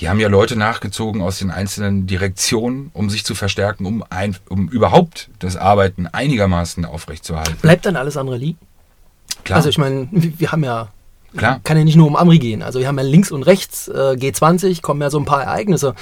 Die 0.00 0.08
haben 0.08 0.18
ja 0.18 0.28
Leute 0.28 0.56
nachgezogen 0.56 1.20
aus 1.20 1.38
den 1.38 1.50
einzelnen 1.50 2.06
Direktionen, 2.06 2.90
um 2.94 3.10
sich 3.10 3.24
zu 3.24 3.34
verstärken, 3.34 3.84
um, 3.84 4.02
ein, 4.08 4.36
um 4.48 4.68
überhaupt 4.68 5.28
das 5.38 5.56
Arbeiten 5.56 6.06
einigermaßen 6.06 6.84
aufrechtzuerhalten. 6.84 7.58
bleibt 7.60 7.84
dann 7.86 7.96
alles 7.96 8.16
andere 8.16 8.38
liegen. 8.38 8.58
Klar. 9.44 9.58
Also 9.58 9.68
ich 9.68 9.78
meine, 9.78 10.08
wir 10.10 10.52
haben 10.52 10.64
ja, 10.64 10.88
Klar. 11.36 11.60
kann 11.62 11.76
ja 11.76 11.84
nicht 11.84 11.96
nur 11.96 12.06
um 12.06 12.16
Amri 12.16 12.38
gehen. 12.38 12.62
Also 12.62 12.80
wir 12.80 12.88
haben 12.88 12.98
ja 12.98 13.04
links 13.04 13.30
und 13.30 13.42
rechts 13.42 13.88
äh, 13.88 14.16
G20, 14.18 14.80
kommen 14.80 15.02
ja 15.02 15.10
so 15.10 15.18
ein 15.18 15.26
paar 15.26 15.42
Ereignisse. 15.42 15.94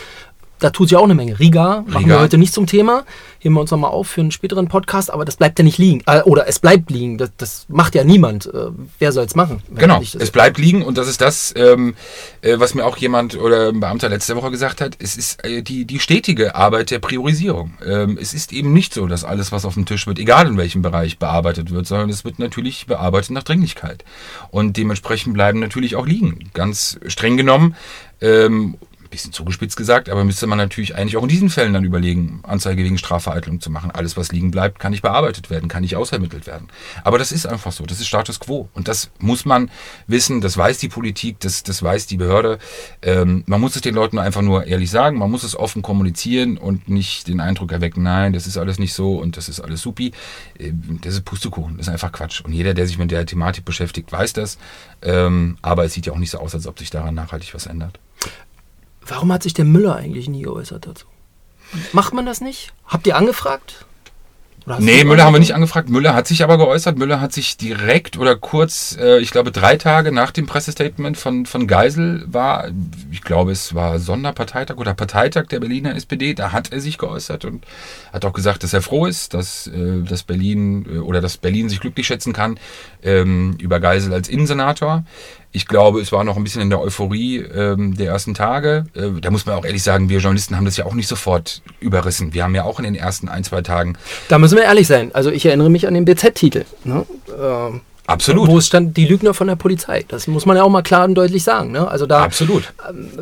Da 0.61 0.71
tut 0.71 0.89
sich 0.89 0.97
auch 0.97 1.05
eine 1.05 1.15
Menge. 1.15 1.39
Riga, 1.39 1.85
machen 1.87 2.05
Riga. 2.05 2.17
wir 2.17 2.21
heute 2.21 2.39
nicht 2.39 2.55
zum 2.55 2.67
Thema. 2.67 3.05
Heben 3.41 3.55
wir 3.55 3.61
uns 3.61 3.71
nochmal 3.71 3.91
auf 3.91 4.07
für 4.07 4.21
einen 4.21 4.31
späteren 4.31 4.69
Podcast, 4.69 5.13
aber 5.13 5.25
das 5.25 5.37
bleibt 5.37 5.59
ja 5.59 5.65
nicht 5.65 5.79
liegen. 5.79 6.03
Äh, 6.07 6.23
oder 6.23 6.49
es 6.49 6.61
bleibt 6.61 6.91
liegen. 6.91 7.19
Das, 7.19 7.31
das 7.37 7.67
macht 7.69 7.95
ja 7.95 8.05
niemand. 8.05 8.47
Äh, 8.47 8.69
wer 8.99 9.13
soll 9.13 9.25
es 9.25 9.35
machen? 9.35 9.63
Genau, 9.75 10.01
es 10.01 10.31
bleibt 10.31 10.59
liegen 10.59 10.83
und 10.83 10.97
das 10.97 11.09
ist 11.09 11.21
das, 11.21 11.53
ähm, 11.57 11.95
äh, 12.41 12.59
was 12.59 12.75
mir 12.75 12.87
auch 12.87 12.97
jemand 12.97 13.37
oder 13.37 13.69
ein 13.69 13.81
Beamter 13.81 14.09
letzte 14.09 14.37
Woche 14.37 14.51
gesagt 14.51 14.81
hat. 14.81 14.97
Es 15.01 15.17
ist 15.17 15.45
äh, 15.45 15.63
die, 15.63 15.85
die 15.85 15.99
stetige 15.99 16.55
Arbeit 16.55 16.91
der 16.91 17.01
Priorisierung. 17.01 17.75
Ähm, 17.85 18.17
es 18.21 18.33
ist 18.33 18.53
eben 18.53 18.73
nicht 18.73 18.95
so, 18.95 19.07
dass 19.07 19.25
alles, 19.25 19.51
was 19.51 19.65
auf 19.65 19.75
dem 19.75 19.87
Tisch 19.87 20.07
wird, 20.07 20.19
egal 20.19 20.47
in 20.47 20.57
welchem 20.57 20.83
Bereich 20.83 21.19
bearbeitet 21.19 21.73
wird, 21.73 21.87
sondern 21.87 22.11
es 22.11 22.25
wird 22.25 22.39
natürlich 22.39 22.87
bearbeitet 22.87 23.33
nach 23.33 23.43
Dringlichkeit. 23.43 24.05
Und 24.51 24.77
dementsprechend 24.77 25.35
bleiben 25.35 25.59
natürlich 25.59 25.97
auch 25.97 26.07
liegen. 26.07 26.51
Ganz 26.55 26.99
streng 27.09 27.37
genommen. 27.37 27.75
Ähm, 28.21 28.77
bisschen 29.15 29.33
zugespitzt 29.33 29.77
gesagt, 29.77 30.09
aber 30.09 30.25
müsste 30.25 30.47
man 30.47 30.59
natürlich 30.59 30.95
eigentlich 30.97 31.17
auch 31.17 31.23
in 31.23 31.29
diesen 31.29 31.51
Fällen 31.51 31.73
dann 31.73 31.85
überlegen, 31.85 32.41
Anzeige 32.43 32.83
wegen 32.85 32.99
Strafvereitelung 32.99 33.61
zu 33.61 33.71
machen. 33.71 33.91
Alles, 33.91 34.17
was 34.17 34.33
liegen 34.33 34.51
bleibt, 34.51 34.79
kann 34.79 34.91
nicht 34.91 35.03
bearbeitet 35.03 35.51
werden, 35.51 35.69
kann 35.69 35.83
nicht 35.83 35.97
ausermittelt 35.97 36.47
werden. 36.47 36.69
Aber 37.05 37.19
das 37.19 37.33
ist 37.33 37.47
einfach 37.47 37.73
so, 37.73 37.85
das 37.87 38.01
ist 38.01 38.09
Status 38.09 38.41
quo. 38.41 38.69
Und 38.75 38.89
das 38.89 39.11
muss 39.19 39.45
man 39.45 39.71
wissen, 40.07 40.41
das 40.41 40.57
weiß 40.57 40.79
die 40.79 40.89
Politik, 40.89 41.41
das, 41.41 41.63
das 41.63 41.83
weiß 41.83 42.07
die 42.07 42.17
Behörde. 42.17 42.59
Ähm, 43.03 43.45
man 43.47 43.61
muss 43.61 43.77
es 43.77 43.83
den 43.83 43.95
Leuten 43.95 44.19
einfach 44.19 44.43
nur 44.43 44.67
ehrlich 44.67 44.91
sagen, 44.91 45.19
man 45.19 45.31
muss 45.31 45.45
es 45.45 45.57
offen 45.57 45.83
kommunizieren 45.83 46.59
und 46.59 46.89
nicht 46.89 47.29
den 47.29 47.41
Eindruck 47.41 47.73
erwecken, 47.73 48.03
nein, 48.03 48.33
das 48.33 48.47
ist 48.47 48.57
alles 48.57 48.79
nicht 48.79 48.95
so 48.95 49.17
und 49.17 49.37
das 49.37 49.49
ist 49.49 49.61
alles 49.61 49.81
supi. 49.81 50.13
Ähm, 50.59 50.99
Das 51.03 51.15
ist 51.15 51.25
Pustekuchen, 51.25 51.77
das 51.77 51.87
ist 51.87 51.93
einfach 51.93 52.13
Quatsch. 52.13 52.41
Und 52.43 52.53
jeder, 52.53 52.75
der 52.75 52.87
sich 52.87 52.99
mit 52.99 53.11
der 53.11 53.25
Thematik 53.27 53.65
beschäftigt, 53.65 54.11
weiß 54.11 54.33
das. 54.33 54.59
Ähm, 55.03 55.57
aber 55.63 55.85
es 55.85 55.93
sieht 55.93 56.07
ja 56.07 56.13
auch 56.13 56.19
nicht 56.19 56.31
so 56.31 56.39
aus, 56.39 56.55
als 56.55 56.67
ob 56.67 56.79
sich 56.79 56.91
daran 56.91 57.15
nachhaltig 57.15 57.55
was 57.55 57.67
ändert. 57.67 57.99
Warum 59.07 59.33
hat 59.33 59.43
sich 59.43 59.55
der 59.55 59.65
Müller 59.65 59.97
eigentlich 59.97 60.29
nie 60.29 60.43
geäußert 60.43 60.87
dazu? 60.87 61.07
Macht 61.93 62.15
man 62.15 62.27
das 62.27 62.41
nicht? 62.41 62.73
Habt 62.87 63.07
ihr 63.07 63.17
angefragt? 63.17 63.87
Nee, 64.79 65.05
Müller 65.05 65.25
haben 65.25 65.35
wir 65.35 65.41
nicht 65.41 65.55
angefragt. 65.55 65.91
Müller 65.91 66.15
hat 66.15 66.27
sich 66.27 66.43
aber 66.43 66.57
geäußert. 66.57 66.97
Müller 66.97 67.21
hat 67.21 67.35
sich 67.35 67.59
direkt 67.59 68.17
oder 68.17 68.35
kurz, 68.35 68.97
äh, 68.99 69.19
ich 69.19 69.31
glaube 69.31 69.53
drei 69.53 69.77
Tage 69.77 70.11
nach 70.11 70.31
dem 70.31 70.47
Pressestatement 70.47 71.19
von, 71.19 71.45
von 71.45 71.67
Geisel 71.67 72.25
war, 72.27 72.69
ich 73.13 73.21
glaube 73.21 73.53
es 73.53 73.75
war 73.75 73.99
Sonderparteitag 73.99 74.79
oder 74.79 74.95
Parteitag 74.95 75.49
der 75.49 75.61
Berliner 75.61 75.95
SPD, 75.95 76.33
da 76.33 76.53
hat 76.53 76.73
er 76.73 76.81
sich 76.81 76.97
geäußert 76.97 77.45
und 77.45 77.67
hat 78.11 78.25
auch 78.25 78.33
gesagt, 78.33 78.63
dass 78.63 78.73
er 78.73 78.81
froh 78.81 79.05
ist, 79.05 79.35
dass, 79.35 79.67
äh, 79.67 80.01
dass 80.03 80.23
Berlin 80.23 80.87
äh, 80.91 80.99
oder 80.99 81.21
dass 81.21 81.37
Berlin 81.37 81.69
sich 81.69 81.81
glücklich 81.81 82.07
schätzen 82.07 82.33
kann 82.33 82.59
ähm, 83.03 83.59
über 83.61 83.81
Geisel 83.81 84.15
als 84.15 84.31
Innensenator. 84.31 85.05
Ich 85.57 85.69
glaube, 85.69 86.01
es 86.01 86.11
war 86.11 86.25
noch 86.25 86.37
ein 86.37 86.43
bisschen 86.43 86.63
in 86.63 86.69
der 86.69 86.81
Euphorie 86.81 87.37
ähm, 87.37 87.97
der 87.97 88.09
ersten 88.09 88.35
Tage. 88.35 88.87
Äh, 88.95 89.21
da 89.21 89.31
muss 89.31 89.47
man 89.47 89.55
auch 89.55 89.65
ehrlich 89.65 89.85
sagen, 89.85 90.09
wir 90.09 90.19
Journalisten 90.19 90.57
haben 90.57 90.65
das 90.65 90.77
ja 90.77 90.85
auch 90.85 90.95
nicht 90.95 91.07
sofort 91.07 91.63
überrissen. 91.79 92.35
Wir 92.35 92.43
haben 92.43 92.57
ja 92.57 92.65
auch 92.65 92.81
in 92.81 92.85
den 92.85 92.97
ersten 92.97 93.29
ein, 93.29 93.45
zwei 93.45 93.63
Tagen 93.63 93.97
Da 94.27 94.41
müssen 94.41 94.57
wir 94.57 94.65
ehrlich 94.65 94.89
sein. 94.89 95.15
Also 95.15 95.31
ich 95.31 95.47
erinnere 95.47 95.71
mich 95.71 95.87
an 95.87 95.95
den 95.95 96.05
BZ-Titel. 96.07 96.65
Ne? 96.83 97.07
Ähm, 97.41 97.83
absolut 98.07 98.49
Wo 98.49 98.59
es 98.59 98.67
stand, 98.67 98.97
die 98.97 99.07
Lügner 99.07 99.35
von 99.35 99.47
der 99.47 99.57
Polizei. 99.57 100.05
Das 100.09 100.27
muss 100.27 100.47
man 100.47 100.57
ja 100.57 100.63
auch 100.63 100.71
mal 100.71 100.83
klar 100.83 101.05
und 101.05 101.15
deutlich 101.15 101.43
sagen. 101.43 101.73
Ne? 101.73 101.87
Also 101.89 102.07
da, 102.07 102.25
Absolut. 102.25 102.73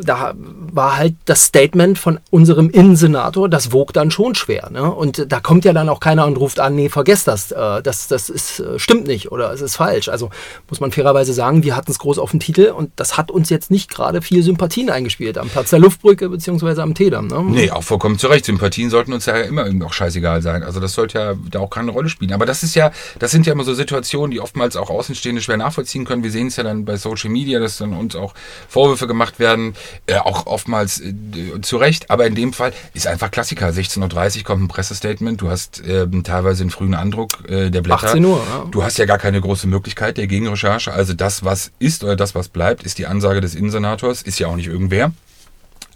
da 0.01 0.33
war 0.35 0.97
halt 0.97 1.15
das 1.25 1.45
Statement 1.45 1.97
von 1.97 2.19
unserem 2.29 2.69
Innensenator, 2.69 3.49
das 3.49 3.71
wog 3.71 3.93
dann 3.93 4.11
schon 4.11 4.35
schwer. 4.35 4.69
Ne? 4.71 4.91
Und 4.91 5.31
da 5.31 5.39
kommt 5.39 5.65
ja 5.65 5.73
dann 5.73 5.89
auch 5.89 5.99
keiner 5.99 6.25
und 6.25 6.37
ruft 6.37 6.59
an, 6.59 6.75
nee, 6.75 6.89
vergesst 6.89 7.27
das. 7.27 7.51
Äh, 7.51 7.81
das 7.81 8.07
das 8.07 8.29
ist, 8.29 8.59
äh, 8.59 8.79
stimmt 8.79 9.07
nicht 9.07 9.31
oder 9.31 9.51
es 9.51 9.61
ist 9.61 9.75
falsch. 9.75 10.09
Also 10.09 10.29
muss 10.69 10.79
man 10.79 10.91
fairerweise 10.91 11.33
sagen, 11.33 11.63
wir 11.63 11.75
hatten 11.75 11.91
es 11.91 11.99
groß 11.99 12.19
auf 12.19 12.31
dem 12.31 12.39
Titel 12.39 12.73
und 12.75 12.91
das 12.95 13.17
hat 13.17 13.31
uns 13.31 13.49
jetzt 13.49 13.71
nicht 13.71 13.89
gerade 13.89 14.21
viel 14.21 14.43
Sympathien 14.43 14.89
eingespielt 14.89 15.37
am 15.37 15.49
Platz 15.49 15.69
der 15.69 15.79
Luftbrücke 15.79 16.29
beziehungsweise 16.29 16.83
am 16.83 16.93
Tedam. 16.93 17.27
Ne? 17.27 17.43
Nee, 17.43 17.71
auch 17.71 17.83
vollkommen 17.83 18.19
zu 18.19 18.27
Recht. 18.27 18.45
Sympathien 18.45 18.89
sollten 18.89 19.13
uns 19.13 19.25
ja 19.25 19.35
immer 19.37 19.65
irgendwie 19.65 19.85
auch 19.85 19.93
scheißegal 19.93 20.41
sein. 20.41 20.63
Also 20.63 20.79
das 20.79 20.93
sollte 20.93 21.19
ja 21.19 21.33
da 21.49 21.59
auch 21.59 21.69
keine 21.69 21.91
Rolle 21.91 22.09
spielen. 22.09 22.33
Aber 22.33 22.45
das 22.45 22.63
ist 22.63 22.75
ja, 22.75 22.91
das 23.19 23.31
sind 23.31 23.45
ja 23.45 23.53
immer 23.53 23.63
so 23.63 23.73
Situationen, 23.73 24.31
die 24.31 24.39
oftmals 24.39 24.72
auch 24.75 24.89
Außenstehende 24.89 25.41
schwer 25.41 25.57
nachvollziehen 25.57 26.05
können. 26.05 26.23
Wir 26.23 26.31
sehen 26.31 26.47
es 26.47 26.55
ja 26.55 26.63
dann 26.63 26.85
bei 26.85 26.97
Social 26.97 27.29
Media, 27.29 27.59
dass 27.59 27.77
dann 27.77 27.93
uns 27.93 28.15
auch 28.15 28.33
Vorwürfe 28.67 29.07
gemacht 29.07 29.39
werden, 29.39 29.75
äh, 30.07 30.17
auch 30.17 30.45
oftmals 30.45 31.01
äh, 31.01 31.13
zu 31.61 31.77
Recht. 31.77 32.09
Aber 32.09 32.25
in 32.25 32.35
dem 32.35 32.53
Fall 32.53 32.73
ist 32.93 33.07
einfach 33.07 33.31
Klassiker. 33.31 33.69
16.30 33.69 34.39
Uhr 34.39 34.43
kommt 34.43 34.63
ein 34.63 34.67
Pressestatement. 34.67 35.41
Du 35.41 35.49
hast 35.49 35.81
ähm, 35.85 36.23
teilweise 36.23 36.63
einen 36.63 36.71
frühen 36.71 36.93
Andruck 36.93 37.49
äh, 37.49 37.69
der 37.69 37.81
Blätter. 37.81 38.07
18 38.07 38.25
Uhr, 38.25 38.43
ja. 38.49 38.65
Du 38.71 38.83
hast 38.83 38.97
ja 38.97 39.05
gar 39.05 39.17
keine 39.17 39.41
große 39.41 39.67
Möglichkeit 39.67 40.17
der 40.17 40.27
Gegenrecherche. 40.27 40.93
Also 40.93 41.13
das, 41.13 41.43
was 41.43 41.71
ist 41.79 42.03
oder 42.03 42.15
das, 42.15 42.35
was 42.35 42.49
bleibt, 42.49 42.83
ist 42.83 42.97
die 42.97 43.07
Ansage 43.07 43.41
des 43.41 43.55
Innensenators. 43.55 44.21
Ist 44.21 44.39
ja 44.39 44.47
auch 44.47 44.55
nicht 44.55 44.67
irgendwer. 44.67 45.11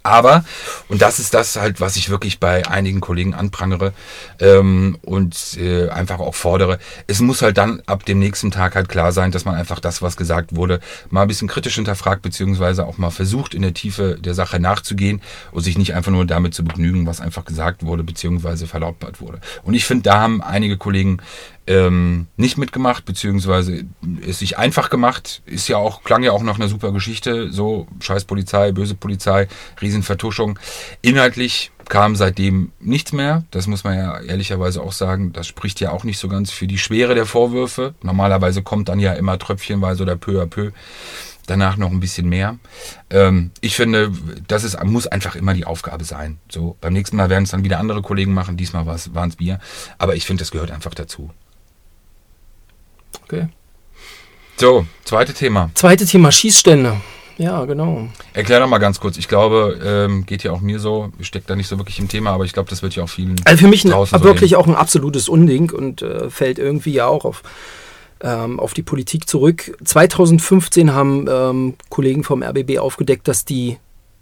Aber, 0.07 0.45
und 0.87 1.01
das 1.01 1.19
ist 1.19 1.33
das 1.33 1.57
halt, 1.57 1.81
was 1.81 1.97
ich 1.97 2.09
wirklich 2.09 2.39
bei 2.39 2.65
einigen 2.65 3.01
Kollegen 3.01 3.33
anprangere 3.33 3.91
ähm, 4.39 4.97
und 5.01 5.57
äh, 5.57 5.89
einfach 5.89 6.19
auch 6.19 6.33
fordere, 6.33 6.79
es 7.07 7.19
muss 7.19 7.41
halt 7.41 7.57
dann 7.57 7.81
ab 7.87 8.05
dem 8.05 8.17
nächsten 8.17 8.49
Tag 8.49 8.75
halt 8.75 8.87
klar 8.87 9.11
sein, 9.11 9.31
dass 9.31 9.43
man 9.43 9.55
einfach 9.55 9.81
das, 9.81 10.01
was 10.01 10.15
gesagt 10.15 10.55
wurde, 10.55 10.79
mal 11.09 11.23
ein 11.23 11.27
bisschen 11.27 11.49
kritisch 11.49 11.75
hinterfragt, 11.75 12.21
beziehungsweise 12.21 12.85
auch 12.85 12.97
mal 12.97 13.09
versucht, 13.09 13.53
in 13.53 13.63
der 13.63 13.73
Tiefe 13.73 14.17
der 14.17 14.33
Sache 14.33 14.61
nachzugehen 14.61 15.21
und 15.51 15.63
sich 15.63 15.77
nicht 15.77 15.93
einfach 15.93 16.13
nur 16.13 16.25
damit 16.25 16.53
zu 16.53 16.63
begnügen, 16.63 17.05
was 17.05 17.19
einfach 17.19 17.43
gesagt 17.43 17.83
wurde, 17.83 18.05
beziehungsweise 18.05 18.65
verlautbart 18.65 19.19
wurde. 19.19 19.41
Und 19.63 19.73
ich 19.73 19.83
finde, 19.83 20.03
da 20.03 20.21
haben 20.21 20.41
einige 20.41 20.77
Kollegen 20.77 21.17
ähm, 21.67 22.27
nicht 22.37 22.57
mitgemacht, 22.57 23.05
beziehungsweise 23.05 23.85
es 24.25 24.39
sich 24.39 24.57
einfach 24.57 24.89
gemacht. 24.89 25.41
Ist 25.45 25.67
ja 25.67 25.77
auch, 25.77 26.03
klang 26.03 26.23
ja 26.23 26.31
auch 26.31 26.43
nach 26.43 26.55
einer 26.55 26.69
super 26.69 26.91
Geschichte. 26.91 27.51
So, 27.51 27.87
scheiß 27.99 28.25
Polizei, 28.25 28.71
böse 28.71 28.95
Polizei, 28.95 29.47
Riesenvertuschung. 29.81 30.57
Inhaltlich 31.01 31.71
kam 31.89 32.15
seitdem 32.15 32.71
nichts 32.79 33.13
mehr. 33.13 33.43
Das 33.51 33.67
muss 33.67 33.83
man 33.83 33.97
ja 33.97 34.19
ehrlicherweise 34.19 34.81
auch 34.81 34.93
sagen. 34.93 35.33
Das 35.33 35.47
spricht 35.47 35.79
ja 35.79 35.91
auch 35.91 36.03
nicht 36.03 36.17
so 36.17 36.27
ganz 36.27 36.51
für 36.51 36.67
die 36.67 36.77
Schwere 36.77 37.15
der 37.15 37.25
Vorwürfe. 37.25 37.95
Normalerweise 38.01 38.63
kommt 38.63 38.89
dann 38.89 38.99
ja 38.99 39.13
immer 39.13 39.37
tröpfchenweise 39.37 40.03
oder 40.03 40.15
peu 40.15 40.41
à 40.41 40.45
peu 40.45 40.71
danach 41.47 41.77
noch 41.77 41.91
ein 41.91 41.99
bisschen 41.99 42.29
mehr. 42.29 42.57
Ähm, 43.09 43.51
ich 43.61 43.75
finde, 43.75 44.11
das 44.47 44.63
ist, 44.63 44.81
muss 44.83 45.07
einfach 45.07 45.35
immer 45.35 45.53
die 45.53 45.65
Aufgabe 45.65 46.03
sein. 46.03 46.37
So, 46.49 46.77
beim 46.81 46.93
nächsten 46.93 47.15
Mal 47.15 47.29
werden 47.29 47.45
es 47.45 47.51
dann 47.51 47.63
wieder 47.63 47.79
andere 47.79 48.01
Kollegen 48.01 48.33
machen. 48.33 48.57
Diesmal 48.57 48.85
waren 48.85 49.29
es 49.29 49.39
wir. 49.39 49.59
Aber 49.97 50.15
ich 50.15 50.25
finde, 50.25 50.41
das 50.41 50.51
gehört 50.51 50.71
einfach 50.71 50.93
dazu. 50.93 51.31
Okay. 53.27 53.47
So, 54.55 54.85
zweite 55.03 55.33
Thema. 55.33 55.69
Zweite 55.75 56.05
Thema, 56.05 56.31
Schießstände. 56.31 56.95
Ja, 57.37 57.65
genau. 57.65 58.07
Erklär 58.33 58.59
doch 58.59 58.67
mal 58.67 58.79
ganz 58.79 58.99
kurz. 58.99 59.17
Ich 59.17 59.27
glaube, 59.27 59.79
ähm, 59.83 60.25
geht 60.25 60.43
ja 60.43 60.51
auch 60.51 60.61
mir 60.61 60.79
so, 60.79 61.11
ich 61.19 61.27
stecke 61.27 61.45
da 61.45 61.55
nicht 61.55 61.67
so 61.67 61.77
wirklich 61.77 61.99
im 61.99 62.07
Thema, 62.07 62.31
aber 62.31 62.45
ich 62.45 62.53
glaube, 62.53 62.69
das 62.69 62.81
wird 62.81 62.95
ja 62.95 63.03
auch 63.03 63.09
vielen. 63.09 63.35
Also 63.45 63.65
für 63.65 63.67
mich 63.67 63.85
ein, 63.85 63.91
so 63.91 64.23
wirklich 64.23 64.51
gehen. 64.51 64.59
auch 64.59 64.65
ein 64.65 64.75
absolutes 64.75 65.29
Unding 65.29 65.71
und 65.71 66.01
äh, 66.01 66.29
fällt 66.31 66.57
irgendwie 66.57 66.93
ja 66.93 67.05
auch 67.05 67.25
auf, 67.25 67.43
ähm, 68.21 68.59
auf 68.59 68.73
die 68.73 68.81
Politik 68.81 69.29
zurück. 69.29 69.77
2015 69.83 70.93
haben 70.93 71.27
ähm, 71.29 71.75
Kollegen 71.89 72.23
vom 72.23 72.41
RBB 72.41 72.79
aufgedeckt, 72.79 73.27
dass 73.27 73.45
die 73.45 73.77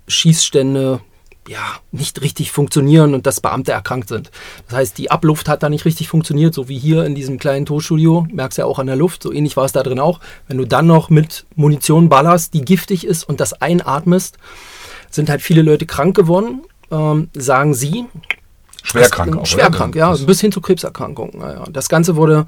Schießstände 0.07 0.99
ja, 1.47 1.59
nicht 1.91 2.21
richtig 2.21 2.51
funktionieren 2.51 3.13
und 3.13 3.25
dass 3.27 3.39
Beamte 3.39 3.71
erkrankt 3.71 4.09
sind. 4.09 4.31
Das 4.67 4.77
heißt, 4.77 4.97
die 4.97 5.11
Abluft 5.11 5.47
hat 5.47 5.61
da 5.61 5.69
nicht 5.69 5.85
richtig 5.85 6.07
funktioniert, 6.07 6.53
so 6.53 6.67
wie 6.69 6.77
hier 6.79 7.05
in 7.05 7.13
diesem 7.13 7.37
kleinen 7.37 7.65
Tonstudio. 7.65 8.25
Merkst 8.31 8.57
ja 8.57 8.65
auch 8.65 8.79
an 8.79 8.87
der 8.87 8.95
Luft, 8.95 9.21
so 9.23 9.31
ähnlich 9.31 9.55
war 9.55 9.65
es 9.65 9.71
da 9.71 9.83
drin 9.83 9.99
auch. 9.99 10.19
Wenn 10.47 10.57
du 10.57 10.65
dann 10.65 10.87
noch 10.87 11.09
mit 11.09 11.45
Munition 11.55 12.09
ballerst, 12.09 12.53
die 12.55 12.61
giftig 12.61 13.05
ist 13.05 13.23
und 13.23 13.39
das 13.39 13.53
einatmest, 13.61 14.37
sind 15.11 15.29
halt 15.29 15.41
viele 15.41 15.61
Leute 15.61 15.85
krank 15.85 16.15
geworden, 16.15 16.63
ähm, 16.91 17.29
sagen 17.35 17.73
sie. 17.75 18.05
Schwerkrank 18.83 19.31
Das- 19.33 19.41
auch. 19.41 19.45
Schwerkrank, 19.45 19.95
ja, 19.95 20.15
bis 20.15 20.41
hin 20.41 20.51
zu 20.51 20.61
Krebserkrankungen. 20.61 21.39
Ja, 21.41 21.53
ja. 21.53 21.63
Das 21.71 21.89
Ganze 21.89 22.15
wurde, 22.15 22.47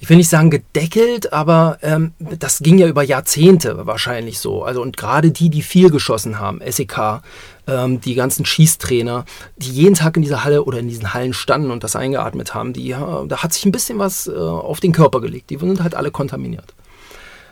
ich 0.00 0.08
will 0.08 0.16
nicht 0.16 0.28
sagen 0.28 0.50
gedeckelt, 0.50 1.32
aber 1.32 1.78
ähm, 1.82 2.12
das 2.18 2.60
ging 2.60 2.78
ja 2.78 2.86
über 2.86 3.02
Jahrzehnte 3.02 3.86
wahrscheinlich 3.86 4.38
so. 4.38 4.62
Also 4.62 4.80
und 4.80 4.96
gerade 4.96 5.30
die, 5.30 5.50
die 5.50 5.62
viel 5.62 5.90
geschossen 5.90 6.38
haben, 6.38 6.60
SEK, 6.64 7.20
ähm, 7.66 8.00
die 8.00 8.14
ganzen 8.14 8.44
Schießtrainer, 8.44 9.24
die 9.56 9.70
jeden 9.70 9.94
Tag 9.94 10.16
in 10.16 10.22
dieser 10.22 10.44
Halle 10.44 10.64
oder 10.64 10.78
in 10.78 10.88
diesen 10.88 11.14
Hallen 11.14 11.32
standen 11.32 11.70
und 11.70 11.82
das 11.82 11.96
eingeatmet 11.96 12.54
haben, 12.54 12.72
die, 12.72 12.88
ja, 12.88 13.24
da 13.26 13.42
hat 13.42 13.52
sich 13.52 13.64
ein 13.64 13.72
bisschen 13.72 13.98
was 13.98 14.28
äh, 14.28 14.32
auf 14.32 14.80
den 14.80 14.92
Körper 14.92 15.20
gelegt. 15.20 15.50
Die 15.50 15.58
sind 15.58 15.82
halt 15.82 15.94
alle 15.94 16.10
kontaminiert. 16.10 16.74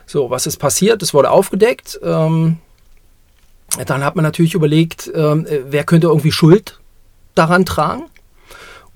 So, 0.05 0.29
was 0.29 0.47
ist 0.47 0.57
passiert? 0.57 1.03
Es 1.03 1.13
wurde 1.13 1.29
aufgedeckt. 1.29 1.99
Ähm, 2.01 2.57
dann 3.85 4.03
hat 4.05 4.15
man 4.15 4.23
natürlich 4.23 4.53
überlegt, 4.53 5.11
ähm, 5.13 5.45
äh, 5.45 5.59
wer 5.69 5.83
könnte 5.83 6.07
irgendwie 6.07 6.31
Schuld 6.31 6.79
daran 7.35 7.65
tragen. 7.65 8.05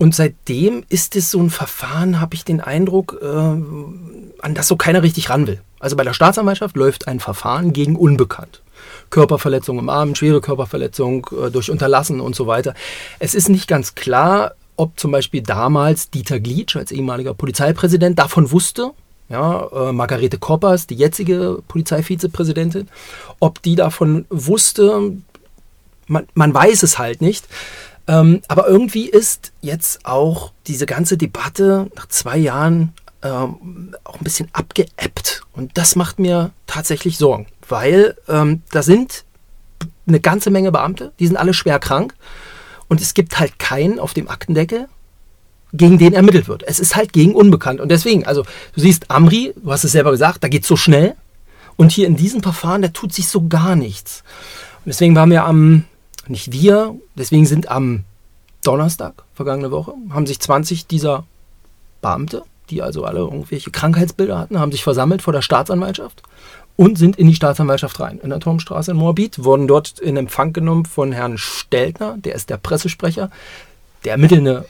Und 0.02 0.16
seitdem 0.16 0.84
ist 0.90 1.16
es 1.16 1.30
so 1.30 1.40
ein 1.40 1.52
Verfahren, 1.52 2.20
habe 2.20 2.34
ich 2.34 2.44
den 2.44 2.60
Eindruck, 2.60 3.20
äh, 3.22 3.28
an 3.28 4.56
das 4.56 4.68
so 4.68 4.76
keiner 4.76 5.04
richtig 5.04 5.30
ran 5.30 5.46
will. 5.46 5.62
Also 5.80 5.96
bei 5.96 6.04
der 6.04 6.14
Staatsanwaltschaft 6.14 6.76
läuft 6.76 7.08
ein 7.08 7.20
Verfahren 7.20 7.72
gegen 7.72 7.96
Unbekannt. 7.96 8.64
Körperverletzung 9.12 9.78
im 9.78 9.90
Arm, 9.90 10.16
schwere 10.16 10.42
Körperverletzung 10.42 11.28
äh, 11.40 11.52
durch 11.52 11.70
Unterlassen 11.70 12.20
und 12.20 12.36
so 12.36 12.48
weiter. 12.48 12.74
Es 13.20 13.36
ist 13.36 13.48
nicht 13.48 13.68
ganz 13.68 13.94
klar, 13.94 14.56
ob 14.76 15.00
zum 15.00 15.12
Beispiel 15.12 15.44
damals 15.44 16.10
Dieter 16.10 16.40
Glitsch 16.40 16.78
als 16.78 16.92
ehemaliger 16.92 17.36
Polizeipräsident 17.36 18.18
davon 18.18 18.50
wusste, 18.50 18.94
ja, 19.30 19.68
äh, 19.72 19.92
Margarete 19.92 20.40
Koppers, 20.40 20.88
die 20.88 20.96
jetzige 20.96 21.62
Polizeivizepräsidentin, 21.68 22.88
ob 23.40 23.62
die 23.62 23.76
davon 23.76 24.26
wusste, 24.32 25.12
man, 26.08 26.28
man 26.34 26.54
weiß 26.56 26.82
es 26.82 26.98
halt 26.98 27.22
nicht. 27.22 27.46
Ähm, 28.08 28.42
aber 28.48 28.68
irgendwie 28.68 29.10
ist 29.10 29.52
jetzt 29.62 30.06
auch 30.06 30.54
diese 30.68 30.86
ganze 30.86 31.18
Debatte 31.18 31.90
nach 31.96 32.08
zwei 32.08 32.38
Jahren 32.38 32.94
ähm, 33.22 33.96
auch 34.04 34.16
ein 34.16 34.24
bisschen 34.24 34.50
abgeebbt. 34.54 35.44
Und 35.54 35.78
das 35.78 35.96
macht 35.96 36.20
mir 36.20 36.52
tatsächlich 36.68 37.18
Sorgen, 37.18 37.48
weil 37.68 38.16
ähm, 38.28 38.64
da 38.72 38.82
sind 38.82 39.26
eine 40.08 40.20
ganze 40.20 40.50
Menge 40.50 40.72
Beamte, 40.72 41.12
die 41.20 41.28
sind 41.28 41.38
alle 41.38 41.54
schwer 41.54 41.80
krank. 41.80 42.16
Und 42.88 43.00
es 43.00 43.14
gibt 43.14 43.40
halt 43.40 43.60
keinen 43.60 44.00
auf 44.00 44.14
dem 44.14 44.28
Aktendeckel, 44.28 44.88
gegen 45.74 45.98
den 45.98 46.14
ermittelt 46.14 46.48
wird. 46.48 46.64
Es 46.64 46.80
ist 46.80 46.96
halt 46.96 47.14
gegen 47.14 47.34
Unbekannt. 47.34 47.80
Und 47.80 47.90
deswegen, 47.90 48.26
also 48.26 48.44
du 48.74 48.82
siehst 48.82 49.10
Amri, 49.10 49.54
du 49.56 49.72
hast 49.72 49.84
es 49.84 49.94
selber 49.94 50.12
gesagt, 50.12 50.44
da 50.44 50.48
geht 50.48 50.64
es 50.64 50.68
so 50.68 50.76
schnell. 50.76 51.16
Und 51.78 51.92
hier 51.92 52.08
in 52.08 52.18
diesem 52.18 52.44
Verfahren, 52.44 52.82
da 52.82 52.90
tut 52.90 53.14
sich 53.14 53.28
so 53.28 53.48
gar 53.48 53.76
nichts. 53.76 54.24
Und 54.84 54.90
deswegen 54.90 55.16
waren 55.16 55.32
wir 55.32 55.46
am, 55.46 55.86
nicht 56.32 56.52
wir, 56.52 56.96
deswegen 57.16 57.46
sind 57.46 57.70
am 57.70 58.04
Donnerstag, 58.64 59.24
vergangene 59.34 59.72
Woche, 59.72 59.94
haben 60.10 60.28
sich 60.28 60.40
20 60.40 60.88
dieser 60.88 61.26
Beamte, 62.02 62.44
die 62.70 62.82
also 62.82 63.04
alle 63.04 63.20
irgendwelche 63.20 63.72
Krankheitsbilder 63.72 64.38
hatten, 64.38 64.60
haben 64.60 64.72
sich 64.72 64.84
versammelt 64.84 65.22
vor 65.22 65.34
der 65.34 65.42
Staatsanwaltschaft 65.42 66.24
und 66.78 66.98
sind 66.98 67.18
in 67.18 67.28
die 67.28 67.36
Staatsanwaltschaft 67.36 68.00
rein. 68.00 68.20
In 68.24 68.30
der 68.30 68.40
Turmstraße 68.40 68.92
in 68.92 68.98
Moabit, 68.98 69.44
wurden 69.44 69.68
dort 69.68 70.00
in 70.00 70.18
Empfang 70.18 70.54
genommen 70.54 70.86
von 70.86 71.12
Herrn 71.12 71.38
Steltner, 71.38 72.18
der 72.18 72.36
ist 72.36 72.50
der 72.50 72.58
Pressesprecher. 72.58 73.30
Der 74.04 74.14
ermittelnde 74.14 74.66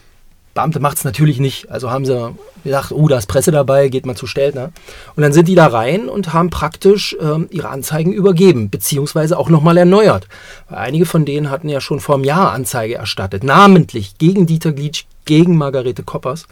Beamte 0.53 0.79
macht 0.79 0.97
es 0.97 1.03
natürlich 1.03 1.39
nicht. 1.39 1.71
Also 1.71 1.91
haben 1.91 2.05
sie 2.05 2.35
gesagt, 2.63 2.91
oh, 2.91 3.07
da 3.07 3.17
ist 3.17 3.27
Presse 3.27 3.51
dabei, 3.51 3.87
geht 3.87 4.05
mal 4.05 4.15
zu 4.15 4.27
Steltner. 4.27 4.71
Und 5.15 5.23
dann 5.23 5.33
sind 5.33 5.47
die 5.47 5.55
da 5.55 5.67
rein 5.67 6.09
und 6.09 6.33
haben 6.33 6.49
praktisch 6.49 7.15
ähm, 7.21 7.47
ihre 7.51 7.69
Anzeigen 7.69 8.11
übergeben, 8.11 8.69
beziehungsweise 8.69 9.37
auch 9.37 9.49
nochmal 9.49 9.77
erneuert. 9.77 10.27
Weil 10.69 10.79
einige 10.79 11.05
von 11.05 11.25
denen 11.25 11.49
hatten 11.49 11.69
ja 11.69 11.79
schon 11.79 12.01
vor 12.01 12.15
einem 12.15 12.25
Jahr 12.25 12.51
Anzeige 12.51 12.95
erstattet, 12.95 13.43
namentlich 13.43 14.17
gegen 14.17 14.45
Dieter 14.45 14.73
Glitsch, 14.73 15.05
gegen 15.25 15.57
Margarete 15.57 16.03
Koppers. 16.03 16.47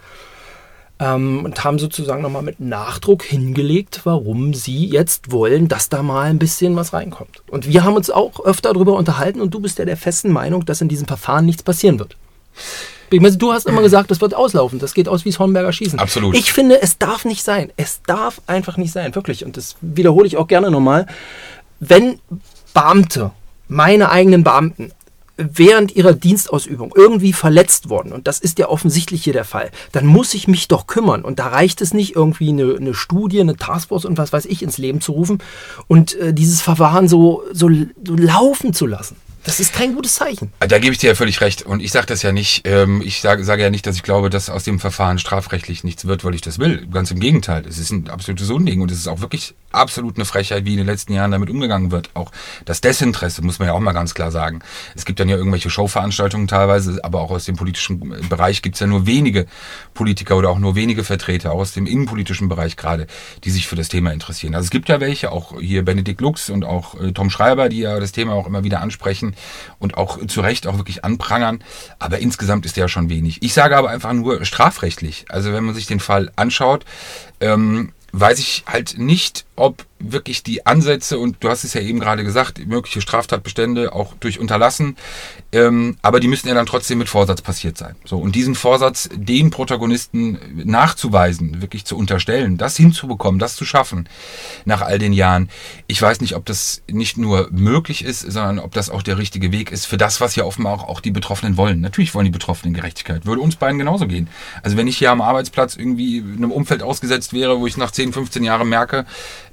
Ähm, 0.98 1.44
und 1.44 1.62
haben 1.62 1.78
sozusagen 1.78 2.22
nochmal 2.22 2.42
mit 2.42 2.58
Nachdruck 2.60 3.22
hingelegt, 3.22 4.00
warum 4.04 4.54
sie 4.54 4.86
jetzt 4.86 5.30
wollen, 5.30 5.68
dass 5.68 5.90
da 5.90 6.02
mal 6.02 6.30
ein 6.30 6.38
bisschen 6.38 6.74
was 6.74 6.94
reinkommt. 6.94 7.42
Und 7.50 7.68
wir 7.68 7.84
haben 7.84 7.96
uns 7.96 8.10
auch 8.10 8.44
öfter 8.44 8.72
darüber 8.72 8.94
unterhalten 8.94 9.42
und 9.42 9.52
du 9.52 9.60
bist 9.60 9.78
ja 9.78 9.84
der 9.84 9.96
festen 9.98 10.32
Meinung, 10.32 10.64
dass 10.64 10.80
in 10.80 10.88
diesem 10.88 11.06
Verfahren 11.06 11.44
nichts 11.44 11.62
passieren 11.62 11.98
wird. 11.98 12.16
Ich 13.10 13.20
meine, 13.20 13.36
du 13.36 13.52
hast 13.52 13.66
immer 13.66 13.82
gesagt, 13.82 14.10
das 14.10 14.20
wird 14.20 14.34
auslaufen. 14.34 14.78
Das 14.78 14.94
geht 14.94 15.08
aus 15.08 15.24
wie 15.24 15.30
das 15.30 15.38
Hornberger 15.38 15.72
Schießen. 15.72 15.98
Absolut. 15.98 16.36
Ich 16.36 16.52
finde, 16.52 16.80
es 16.80 16.98
darf 16.98 17.24
nicht 17.24 17.42
sein. 17.42 17.72
Es 17.76 18.00
darf 18.06 18.40
einfach 18.46 18.76
nicht 18.76 18.92
sein, 18.92 19.14
wirklich. 19.14 19.44
Und 19.44 19.56
das 19.56 19.76
wiederhole 19.80 20.26
ich 20.26 20.36
auch 20.36 20.46
gerne 20.46 20.70
nochmal. 20.70 21.06
Wenn 21.80 22.20
Beamte, 22.72 23.32
meine 23.68 24.10
eigenen 24.10 24.44
Beamten, 24.44 24.92
während 25.36 25.96
ihrer 25.96 26.12
Dienstausübung 26.12 26.92
irgendwie 26.94 27.32
verletzt 27.32 27.88
worden, 27.88 28.12
und 28.12 28.26
das 28.26 28.38
ist 28.40 28.58
ja 28.58 28.68
offensichtlich 28.68 29.24
hier 29.24 29.32
der 29.32 29.44
Fall, 29.44 29.70
dann 29.92 30.06
muss 30.06 30.34
ich 30.34 30.48
mich 30.48 30.68
doch 30.68 30.86
kümmern. 30.86 31.22
Und 31.22 31.38
da 31.38 31.48
reicht 31.48 31.80
es 31.80 31.94
nicht, 31.94 32.14
irgendwie 32.14 32.50
eine, 32.50 32.76
eine 32.76 32.94
Studie, 32.94 33.40
eine 33.40 33.56
Taskforce 33.56 34.04
und 34.04 34.18
was 34.18 34.32
weiß 34.32 34.44
ich 34.46 34.62
ins 34.62 34.78
Leben 34.78 35.00
zu 35.00 35.12
rufen 35.12 35.38
und 35.88 36.14
äh, 36.16 36.34
dieses 36.34 36.60
Verfahren 36.60 37.08
so, 37.08 37.42
so, 37.52 37.68
so 38.04 38.14
laufen 38.14 38.74
zu 38.74 38.86
lassen. 38.86 39.16
Das 39.44 39.58
ist 39.58 39.72
kein 39.72 39.94
gutes 39.94 40.16
Zeichen. 40.16 40.52
Da 40.60 40.78
gebe 40.78 40.92
ich 40.92 40.98
dir 40.98 41.08
ja 41.08 41.14
völlig 41.14 41.40
recht. 41.40 41.62
Und 41.62 41.80
ich 41.80 41.92
sage 41.92 42.06
das 42.06 42.22
ja 42.22 42.30
nicht, 42.30 42.62
ähm, 42.66 43.00
ich 43.02 43.20
sage, 43.20 43.42
sage 43.44 43.62
ja 43.62 43.70
nicht, 43.70 43.86
dass 43.86 43.96
ich 43.96 44.02
glaube, 44.02 44.28
dass 44.28 44.50
aus 44.50 44.64
dem 44.64 44.78
Verfahren 44.78 45.18
strafrechtlich 45.18 45.82
nichts 45.82 46.04
wird, 46.04 46.24
weil 46.24 46.34
ich 46.34 46.42
das 46.42 46.58
will. 46.58 46.86
Ganz 46.92 47.10
im 47.10 47.20
Gegenteil. 47.20 47.64
Es 47.66 47.78
ist 47.78 47.90
ein 47.90 48.10
absolutes 48.10 48.50
Unding 48.50 48.82
und 48.82 48.90
es 48.90 48.98
ist 48.98 49.08
auch 49.08 49.20
wirklich 49.20 49.54
absolut 49.72 50.16
eine 50.16 50.24
Frechheit, 50.24 50.64
wie 50.64 50.72
in 50.72 50.78
den 50.78 50.86
letzten 50.86 51.12
Jahren 51.14 51.30
damit 51.30 51.48
umgegangen 51.48 51.90
wird. 51.90 52.10
Auch 52.14 52.32
das 52.64 52.80
Desinteresse, 52.80 53.42
muss 53.42 53.58
man 53.58 53.68
ja 53.68 53.74
auch 53.74 53.80
mal 53.80 53.92
ganz 53.92 54.14
klar 54.14 54.30
sagen. 54.30 54.60
Es 54.94 55.04
gibt 55.04 55.20
dann 55.20 55.28
ja 55.28 55.36
irgendwelche 55.36 55.70
Showveranstaltungen 55.70 56.48
teilweise, 56.48 57.02
aber 57.02 57.20
auch 57.20 57.30
aus 57.30 57.44
dem 57.44 57.56
politischen 57.56 58.28
Bereich 58.28 58.62
gibt 58.62 58.74
es 58.74 58.80
ja 58.80 58.86
nur 58.86 59.06
wenige 59.06 59.46
Politiker 59.94 60.36
oder 60.36 60.50
auch 60.50 60.58
nur 60.58 60.74
wenige 60.74 61.04
Vertreter, 61.04 61.52
auch 61.52 61.60
aus 61.60 61.72
dem 61.72 61.86
innenpolitischen 61.86 62.48
Bereich 62.48 62.76
gerade, 62.76 63.06
die 63.44 63.50
sich 63.50 63.66
für 63.66 63.76
das 63.76 63.88
Thema 63.88 64.12
interessieren. 64.12 64.54
Also 64.54 64.64
es 64.64 64.70
gibt 64.70 64.88
ja 64.88 65.00
welche, 65.00 65.32
auch 65.32 65.58
hier 65.60 65.84
Benedikt 65.84 66.20
Lux 66.20 66.50
und 66.50 66.64
auch 66.64 67.00
äh, 67.00 67.12
Tom 67.12 67.30
Schreiber, 67.30 67.68
die 67.68 67.78
ja 67.78 67.98
das 68.00 68.12
Thema 68.12 68.34
auch 68.34 68.46
immer 68.46 68.64
wieder 68.64 68.80
ansprechen 68.80 69.29
und 69.78 69.96
auch 69.96 70.24
zu 70.26 70.40
Recht 70.40 70.66
auch 70.66 70.76
wirklich 70.76 71.04
anprangern. 71.04 71.62
Aber 71.98 72.18
insgesamt 72.18 72.66
ist 72.66 72.76
ja 72.76 72.88
schon 72.88 73.08
wenig. 73.08 73.42
Ich 73.42 73.52
sage 73.52 73.76
aber 73.76 73.90
einfach 73.90 74.12
nur 74.12 74.44
strafrechtlich. 74.44 75.26
Also 75.28 75.52
wenn 75.52 75.64
man 75.64 75.74
sich 75.74 75.86
den 75.86 76.00
Fall 76.00 76.30
anschaut, 76.36 76.84
ähm, 77.40 77.92
weiß 78.12 78.38
ich 78.38 78.64
halt 78.66 78.98
nicht, 78.98 79.44
ob 79.56 79.86
wirklich 80.00 80.42
die 80.42 80.66
Ansätze, 80.66 81.18
und 81.18 81.36
du 81.40 81.48
hast 81.48 81.64
es 81.64 81.74
ja 81.74 81.80
eben 81.80 82.00
gerade 82.00 82.24
gesagt, 82.24 82.66
mögliche 82.66 83.00
Straftatbestände 83.00 83.92
auch 83.92 84.14
durch 84.18 84.40
Unterlassen, 84.40 84.96
ähm, 85.52 85.96
aber 86.02 86.20
die 86.20 86.28
müssen 86.28 86.48
ja 86.48 86.54
dann 86.54 86.66
trotzdem 86.66 86.98
mit 86.98 87.08
Vorsatz 87.08 87.42
passiert 87.42 87.78
sein. 87.78 87.94
So, 88.04 88.18
und 88.18 88.34
diesen 88.34 88.54
Vorsatz 88.54 89.08
den 89.14 89.50
Protagonisten 89.50 90.38
nachzuweisen, 90.64 91.60
wirklich 91.60 91.84
zu 91.84 91.96
unterstellen, 91.96 92.56
das 92.56 92.76
hinzubekommen, 92.76 93.38
das 93.38 93.56
zu 93.56 93.64
schaffen, 93.64 94.08
nach 94.64 94.80
all 94.80 94.98
den 94.98 95.12
Jahren, 95.12 95.48
ich 95.86 96.00
weiß 96.00 96.20
nicht, 96.20 96.34
ob 96.34 96.46
das 96.46 96.82
nicht 96.90 97.18
nur 97.18 97.48
möglich 97.50 98.04
ist, 98.04 98.20
sondern 98.20 98.58
ob 98.58 98.72
das 98.72 98.90
auch 98.90 99.02
der 99.02 99.18
richtige 99.18 99.52
Weg 99.52 99.70
ist 99.70 99.86
für 99.86 99.96
das, 99.96 100.20
was 100.20 100.36
ja 100.36 100.44
offenbar 100.44 100.74
auch, 100.74 100.88
auch 100.88 101.00
die 101.00 101.10
Betroffenen 101.10 101.56
wollen. 101.56 101.80
Natürlich 101.80 102.14
wollen 102.14 102.24
die 102.24 102.30
Betroffenen 102.30 102.74
Gerechtigkeit. 102.74 103.26
Würde 103.26 103.42
uns 103.42 103.56
beiden 103.56 103.78
genauso 103.78 104.06
gehen. 104.06 104.28
Also 104.62 104.76
wenn 104.76 104.86
ich 104.86 104.98
hier 104.98 105.10
am 105.10 105.20
Arbeitsplatz 105.20 105.76
irgendwie 105.76 106.18
in 106.18 106.36
einem 106.36 106.52
Umfeld 106.52 106.82
ausgesetzt 106.82 107.32
wäre, 107.32 107.60
wo 107.60 107.66
ich 107.66 107.76
nach 107.76 107.90
10, 107.90 108.12
15 108.12 108.44
Jahren 108.44 108.68
merke, 108.68 109.04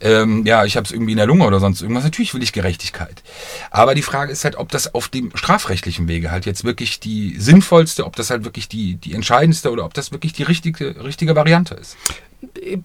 ähm, 0.02 0.37
ja, 0.45 0.65
ich 0.65 0.78
habe 0.78 0.86
es 0.86 0.91
irgendwie 0.91 1.12
in 1.12 1.17
der 1.17 1.26
Lunge 1.26 1.45
oder 1.45 1.60
sonst 1.60 1.82
irgendwas. 1.82 2.04
Natürlich 2.04 2.34
will 2.34 2.43
ich 2.43 2.54
Gerechtigkeit. 2.54 3.23
Aber 3.71 3.95
die 3.95 4.02
Frage 4.02 4.32
ist 4.32 4.43
halt, 4.43 4.56
ob 4.56 4.69
das 4.69 4.93
auf 4.93 5.08
dem 5.10 5.32
strafrechtlichen 5.36 6.08
Wege 6.08 6.32
halt 6.32 6.45
jetzt 6.45 6.63
wirklich 6.63 7.00
die 7.00 7.36
sinnvollste, 7.39 8.06
ob 8.06 8.15
das 8.15 8.30
halt 8.30 8.43
wirklich 8.43 8.67
die, 8.67 8.95
die 8.95 9.13
entscheidendste 9.13 9.71
oder 9.71 9.86
ob 9.86 9.93
das 9.93 10.12
wirklich 10.12 10.34
die 10.34 10.43
richtige, 10.43 11.04
richtige 11.04 11.36
Variante 11.36 11.76
ist. 11.76 11.97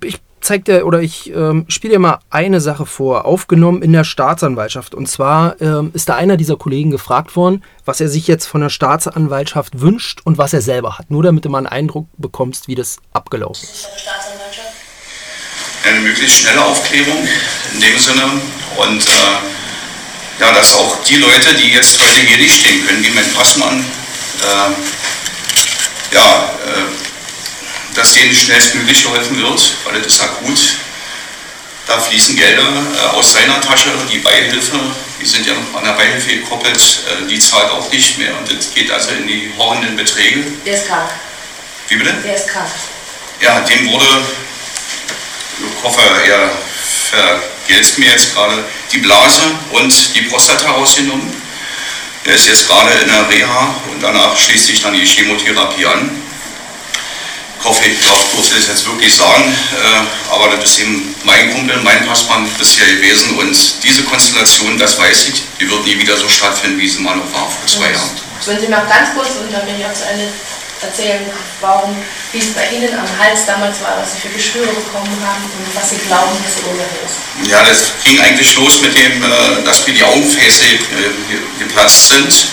Ich 0.00 0.18
zeig 0.40 0.64
dir 0.64 0.86
oder 0.86 1.00
ich 1.00 1.32
ähm, 1.34 1.64
spiele 1.68 1.94
dir 1.94 1.98
mal 1.98 2.18
eine 2.30 2.60
Sache 2.60 2.86
vor, 2.86 3.24
aufgenommen 3.24 3.82
in 3.82 3.92
der 3.92 4.04
Staatsanwaltschaft. 4.04 4.94
Und 4.94 5.06
zwar 5.06 5.60
ähm, 5.60 5.90
ist 5.94 6.08
da 6.08 6.16
einer 6.16 6.36
dieser 6.36 6.56
Kollegen 6.56 6.90
gefragt 6.90 7.36
worden, 7.36 7.62
was 7.84 8.00
er 8.00 8.08
sich 8.08 8.26
jetzt 8.26 8.46
von 8.46 8.60
der 8.60 8.70
Staatsanwaltschaft 8.70 9.80
wünscht 9.80 10.20
und 10.24 10.38
was 10.38 10.52
er 10.52 10.62
selber 10.62 10.98
hat. 10.98 11.10
Nur 11.10 11.22
damit 11.22 11.44
du 11.44 11.48
mal 11.48 11.58
einen 11.58 11.66
Eindruck 11.66 12.08
bekommst, 12.18 12.68
wie 12.68 12.74
das 12.74 12.98
abgelaufen 13.12 13.62
ist 13.62 13.88
eine 15.84 16.00
möglichst 16.00 16.40
schnelle 16.40 16.64
Aufklärung 16.64 17.28
in 17.74 17.80
dem 17.80 17.98
Sinne 17.98 18.40
und 18.76 19.02
äh, 19.02 20.40
ja, 20.40 20.52
dass 20.52 20.74
auch 20.74 21.02
die 21.04 21.16
Leute, 21.16 21.54
die 21.54 21.70
jetzt 21.70 22.00
heute 22.00 22.20
hier 22.26 22.38
nicht 22.38 22.60
stehen 22.60 22.86
können, 22.86 23.04
wie 23.04 23.10
mein 23.10 23.30
Passmann, 23.32 23.80
äh, 23.80 26.14
ja, 26.14 26.54
äh, 26.66 27.94
dass 27.94 28.14
denen 28.14 28.34
schnellstmöglich 28.34 29.02
geholfen 29.02 29.36
wird, 29.36 29.74
weil 29.84 30.00
das 30.00 30.14
ist 30.14 30.20
akut. 30.20 30.58
Da 31.86 32.00
fließen 32.00 32.36
Gelder 32.36 32.62
äh, 32.62 33.16
aus 33.16 33.32
seiner 33.32 33.60
Tasche, 33.60 33.90
die 34.10 34.18
Beihilfe, 34.18 34.78
die 35.20 35.26
sind 35.26 35.46
ja 35.46 35.54
noch 35.54 35.78
an 35.78 35.84
der 35.84 35.92
Beihilfe 35.92 36.38
gekoppelt, 36.38 36.78
äh, 36.78 37.28
die 37.28 37.38
zahlt 37.38 37.70
auch 37.70 37.90
nicht 37.90 38.18
mehr 38.18 38.36
und 38.38 38.50
das 38.50 38.72
geht 38.72 38.90
also 38.90 39.10
in 39.10 39.26
die 39.26 39.52
horrenden 39.58 39.96
Beträge. 39.96 40.44
Der 40.64 40.74
ist 40.74 40.86
krank. 40.86 41.10
Wie 41.88 41.96
bitte? 41.96 42.14
Der 42.24 42.36
ist 42.36 42.48
krank. 42.48 42.70
Ja, 43.40 43.60
dem 43.60 43.90
wurde 43.90 44.06
ich 45.58 45.84
hoffe, 45.84 46.00
er 46.26 46.50
vergelt's 47.10 47.98
mir 47.98 48.10
jetzt 48.10 48.34
gerade, 48.34 48.64
die 48.90 48.98
Blase 48.98 49.42
und 49.70 50.14
die 50.14 50.22
Prostata 50.22 50.70
rausgenommen. 50.70 51.42
Er 52.24 52.34
ist 52.34 52.46
jetzt 52.46 52.68
gerade 52.68 52.90
in 53.02 53.08
der 53.08 53.28
Reha 53.28 53.74
und 53.90 54.02
danach 54.02 54.36
schließt 54.36 54.66
sich 54.66 54.80
dann 54.80 54.94
die 54.94 55.04
Chemotherapie 55.04 55.86
an. 55.86 56.10
Ich 57.58 57.68
hoffe, 57.68 57.88
ich 57.88 58.00
darf 58.00 58.24
das 58.36 58.66
jetzt 58.66 58.86
wirklich 58.86 59.14
sagen, 59.14 59.44
äh, 59.44 60.32
aber 60.34 60.48
das 60.56 60.64
ist 60.64 60.80
eben 60.80 61.14
mein 61.22 61.52
Kumpel, 61.52 61.80
mein 61.82 62.04
Passmann 62.06 62.48
bisher 62.58 62.86
gewesen 62.86 63.38
und 63.38 63.56
diese 63.84 64.02
Konstellation, 64.02 64.76
das 64.78 64.98
weiß 64.98 65.28
ich, 65.28 65.42
die 65.60 65.70
wird 65.70 65.84
nie 65.84 65.98
wieder 65.98 66.16
so 66.16 66.28
stattfinden, 66.28 66.78
wie 66.80 66.88
sie 66.88 67.00
mal 67.00 67.16
noch 67.16 67.32
war 67.32 67.48
vor 67.48 67.66
zwei 67.66 67.92
Jahren. 67.92 68.10
Wenn 68.44 68.60
Sie 68.60 68.66
mal 68.66 68.84
ganz 68.88 69.14
kurz, 69.14 69.36
und 69.40 69.52
dann 69.52 69.64
bin 69.64 69.78
ich 69.78 69.86
auch 69.86 69.94
zu 69.94 70.04
Ende, 70.04 70.26
erzählen, 70.82 71.24
warum, 71.60 71.96
wie 72.32 72.38
es 72.38 72.52
bei 72.52 72.68
Ihnen 72.70 72.92
am 72.94 73.06
Hals 73.18 73.46
damals 73.46 73.80
war, 73.82 73.98
was 74.00 74.14
Sie 74.14 74.20
für 74.20 74.28
Geschwüre 74.28 74.72
bekommen 74.72 75.16
haben 75.24 75.44
und 75.44 75.74
was 75.74 75.90
Sie 75.90 75.98
glauben, 76.06 76.36
dass 76.42 76.56
die 76.56 76.64
Ursache 76.68 76.98
ist. 77.04 77.50
Ja, 77.50 77.62
das 77.62 77.92
ging 78.04 78.20
eigentlich 78.20 78.56
los 78.56 78.80
mit 78.80 78.96
dem, 78.96 79.22
äh, 79.22 79.62
dass 79.64 79.86
mir 79.86 79.94
die 79.94 80.04
Augenfäße 80.04 80.64
äh, 80.64 81.58
geplatzt 81.58 82.08
sind. 82.08 82.48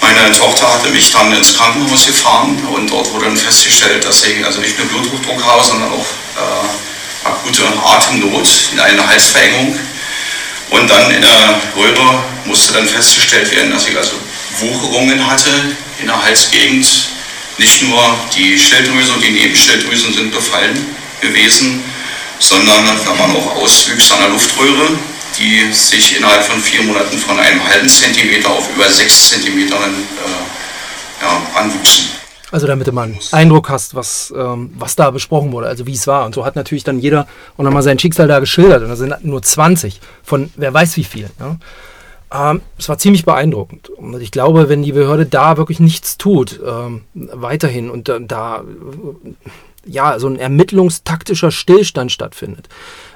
Meine 0.00 0.30
Tochter 0.32 0.72
hatte 0.72 0.90
mich 0.90 1.10
dann 1.12 1.32
ins 1.32 1.56
Krankenhaus 1.56 2.06
gefahren 2.06 2.56
und 2.72 2.90
dort 2.90 3.12
wurde 3.12 3.26
dann 3.26 3.36
festgestellt, 3.36 4.04
dass 4.04 4.22
ich 4.24 4.44
also 4.44 4.60
nicht 4.60 4.78
nur 4.78 4.86
Bluthochdruck 4.88 5.44
habe, 5.44 5.64
sondern 5.64 5.92
auch 5.92 6.06
äh, 6.36 7.28
akute 7.28 7.62
Atemnot 7.84 8.48
in 8.72 8.80
einer 8.80 9.06
Halsverengung. 9.06 9.78
Und 10.70 10.90
dann 10.90 11.10
in 11.10 11.22
der 11.22 11.60
Röhre 11.76 12.22
musste 12.44 12.74
dann 12.74 12.86
festgestellt 12.86 13.50
werden, 13.52 13.72
dass 13.72 13.88
ich 13.88 13.96
also 13.96 14.12
Wucherungen 14.58 15.26
hatte 15.28 15.50
in 15.98 16.06
der 16.06 16.22
Halsgegend 16.22 16.86
nicht 17.58 17.82
nur 17.82 18.02
die 18.36 18.58
Schilddrüse 18.58 19.12
und 19.12 19.22
die 19.22 19.30
Nebenschilddrüsen 19.30 20.12
sind 20.12 20.32
befallen 20.32 20.86
gewesen, 21.20 21.82
sondern 22.38 22.86
da 23.04 23.18
waren 23.18 23.36
auch 23.36 23.56
Auswüchse 23.56 24.14
an 24.14 24.20
der 24.20 24.30
Luftröhre, 24.30 24.88
die 25.38 25.72
sich 25.72 26.16
innerhalb 26.16 26.44
von 26.44 26.60
vier 26.60 26.82
Monaten 26.82 27.18
von 27.18 27.38
einem 27.38 27.62
halben 27.68 27.88
Zentimeter 27.88 28.50
auf 28.50 28.68
über 28.74 28.88
sechs 28.88 29.30
Zentimeter 29.30 29.76
äh, 29.76 31.22
ja, 31.22 31.60
anwuchsen. 31.60 32.06
Also 32.50 32.66
damit 32.66 32.86
du 32.86 32.92
mal 32.92 33.02
einen 33.02 33.18
Eindruck 33.32 33.68
hast, 33.68 33.94
was, 33.94 34.32
ähm, 34.34 34.70
was 34.74 34.96
da 34.96 35.10
besprochen 35.10 35.52
wurde, 35.52 35.66
also 35.66 35.86
wie 35.86 35.92
es 35.92 36.06
war. 36.06 36.24
Und 36.24 36.34
so 36.34 36.46
hat 36.46 36.56
natürlich 36.56 36.82
dann 36.84 36.98
jeder 36.98 37.26
auch 37.58 37.62
nochmal 37.62 37.82
sein 37.82 37.98
Schicksal 37.98 38.26
da 38.26 38.38
geschildert. 38.40 38.82
Und 38.82 38.88
da 38.88 38.96
sind 38.96 39.22
nur 39.22 39.42
20 39.42 40.00
von 40.22 40.50
wer 40.56 40.72
weiß 40.72 40.96
wie 40.96 41.04
viel. 41.04 41.28
Ne? 41.38 41.58
Ähm, 42.32 42.60
es 42.78 42.88
war 42.88 42.98
ziemlich 42.98 43.24
beeindruckend. 43.24 43.88
Und 43.90 44.20
ich 44.20 44.30
glaube, 44.30 44.68
wenn 44.68 44.82
die 44.82 44.92
Behörde 44.92 45.26
da 45.26 45.56
wirklich 45.56 45.80
nichts 45.80 46.18
tut, 46.18 46.60
ähm, 46.64 47.02
weiterhin 47.14 47.90
und 47.90 48.08
äh, 48.08 48.20
da 48.20 48.64
ja, 49.88 50.18
so 50.18 50.28
ein 50.28 50.38
ermittlungstaktischer 50.38 51.50
Stillstand 51.50 52.12
stattfindet. 52.12 52.68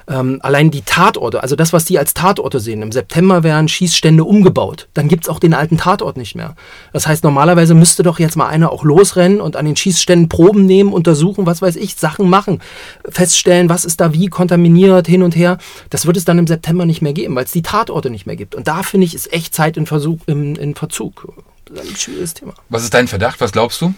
Ähm, 0.07 0.39
allein 0.41 0.71
die 0.71 0.81
Tatorte, 0.81 1.41
also 1.41 1.55
das, 1.55 1.73
was 1.73 1.85
die 1.85 1.97
als 1.97 2.13
Tatorte 2.13 2.59
sehen, 2.59 2.81
im 2.81 2.91
September 2.91 3.43
werden 3.43 3.67
Schießstände 3.67 4.23
umgebaut. 4.23 4.87
Dann 4.93 5.07
gibt 5.07 5.25
es 5.25 5.29
auch 5.29 5.39
den 5.39 5.53
alten 5.53 5.77
Tatort 5.77 6.17
nicht 6.17 6.35
mehr. 6.35 6.55
Das 6.91 7.07
heißt, 7.07 7.23
normalerweise 7.23 7.73
müsste 7.73 8.03
doch 8.03 8.19
jetzt 8.19 8.35
mal 8.35 8.47
einer 8.47 8.71
auch 8.71 8.83
losrennen 8.83 9.39
und 9.39 9.55
an 9.55 9.65
den 9.65 9.75
Schießständen 9.75 10.29
Proben 10.29 10.65
nehmen, 10.65 10.91
untersuchen, 10.91 11.45
was 11.45 11.61
weiß 11.61 11.75
ich, 11.77 11.95
Sachen 11.95 12.29
machen, 12.29 12.61
feststellen, 13.07 13.69
was 13.69 13.85
ist 13.85 14.01
da 14.01 14.13
wie 14.13 14.27
kontaminiert, 14.27 15.07
hin 15.07 15.23
und 15.23 15.35
her. 15.35 15.57
Das 15.89 16.05
wird 16.05 16.17
es 16.17 16.25
dann 16.25 16.37
im 16.37 16.47
September 16.47 16.85
nicht 16.85 17.01
mehr 17.01 17.13
geben, 17.13 17.35
weil 17.35 17.45
es 17.45 17.51
die 17.51 17.61
Tatorte 17.61 18.09
nicht 18.09 18.25
mehr 18.25 18.35
gibt. 18.35 18.55
Und 18.55 18.67
da 18.67 18.83
finde 18.83 19.05
ich, 19.05 19.15
ist 19.15 19.31
echt 19.31 19.55
Zeit 19.55 19.77
in, 19.77 19.85
Versuch, 19.85 20.19
in, 20.27 20.55
in 20.55 20.75
Verzug. 20.75 21.33
Das 21.65 21.85
ist 21.85 21.91
ein 21.91 21.95
schwieriges 21.95 22.33
Thema. 22.33 22.53
Was 22.69 22.83
ist 22.83 22.93
dein 22.93 23.07
Verdacht? 23.07 23.39
Was 23.41 23.51
glaubst 23.51 23.81
du? 23.81 23.93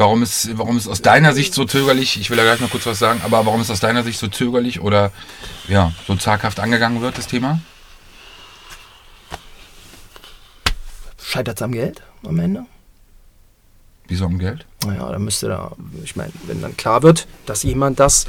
Warum 0.00 0.22
ist, 0.22 0.56
warum 0.56 0.78
ist 0.78 0.88
aus 0.88 1.02
deiner 1.02 1.34
Sicht 1.34 1.52
so 1.52 1.66
zögerlich, 1.66 2.18
ich 2.18 2.30
will 2.30 2.38
da 2.38 2.42
gleich 2.44 2.58
noch 2.58 2.70
kurz 2.70 2.86
was 2.86 2.98
sagen, 2.98 3.20
aber 3.22 3.44
warum 3.44 3.60
ist 3.60 3.70
aus 3.70 3.80
deiner 3.80 4.02
Sicht 4.02 4.18
so 4.18 4.28
zögerlich 4.28 4.80
oder 4.80 5.12
ja, 5.68 5.92
so 6.06 6.16
zaghaft 6.16 6.58
angegangen 6.58 7.02
wird, 7.02 7.18
das 7.18 7.26
Thema? 7.26 7.60
Scheitert 11.22 11.58
es 11.58 11.62
am 11.62 11.72
Geld 11.72 12.00
am 12.26 12.38
Ende? 12.38 12.64
Wieso 14.08 14.24
am 14.24 14.38
Geld? 14.38 14.64
Naja, 14.86 15.06
da 15.12 15.18
müsste 15.18 15.48
da, 15.48 15.72
ich 16.02 16.16
meine, 16.16 16.32
wenn 16.46 16.62
dann 16.62 16.78
klar 16.78 17.02
wird, 17.02 17.26
dass 17.44 17.62
jemand 17.62 18.00
das 18.00 18.26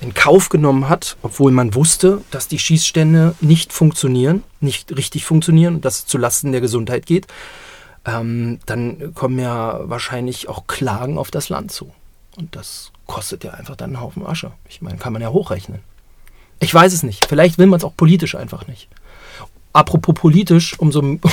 in 0.00 0.14
Kauf 0.14 0.48
genommen 0.48 0.88
hat, 0.88 1.16
obwohl 1.22 1.52
man 1.52 1.76
wusste, 1.76 2.22
dass 2.32 2.48
die 2.48 2.58
Schießstände 2.58 3.36
nicht 3.40 3.72
funktionieren, 3.72 4.42
nicht 4.58 4.96
richtig 4.96 5.24
funktionieren, 5.24 5.82
dass 5.82 6.00
es 6.00 6.06
zulasten 6.06 6.50
der 6.50 6.60
Gesundheit 6.60 7.06
geht, 7.06 7.28
ähm, 8.04 8.58
dann 8.66 9.14
kommen 9.14 9.38
ja 9.38 9.80
wahrscheinlich 9.84 10.48
auch 10.48 10.66
Klagen 10.66 11.18
auf 11.18 11.30
das 11.30 11.48
Land 11.48 11.70
zu. 11.70 11.92
Und 12.36 12.56
das 12.56 12.92
kostet 13.06 13.44
ja 13.44 13.52
einfach 13.52 13.76
dann 13.76 13.90
einen 13.90 14.00
Haufen 14.00 14.26
Asche. 14.26 14.52
Ich 14.68 14.82
meine, 14.82 14.98
kann 14.98 15.12
man 15.12 15.22
ja 15.22 15.28
hochrechnen. 15.28 15.80
Ich 16.60 16.72
weiß 16.72 16.92
es 16.92 17.02
nicht. 17.02 17.26
Vielleicht 17.26 17.58
will 17.58 17.66
man 17.66 17.78
es 17.78 17.84
auch 17.84 17.96
politisch 17.96 18.34
einfach 18.34 18.66
nicht. 18.66 18.88
Apropos 19.72 20.14
politisch, 20.14 20.78
umso, 20.78 21.00
umso 21.00 21.28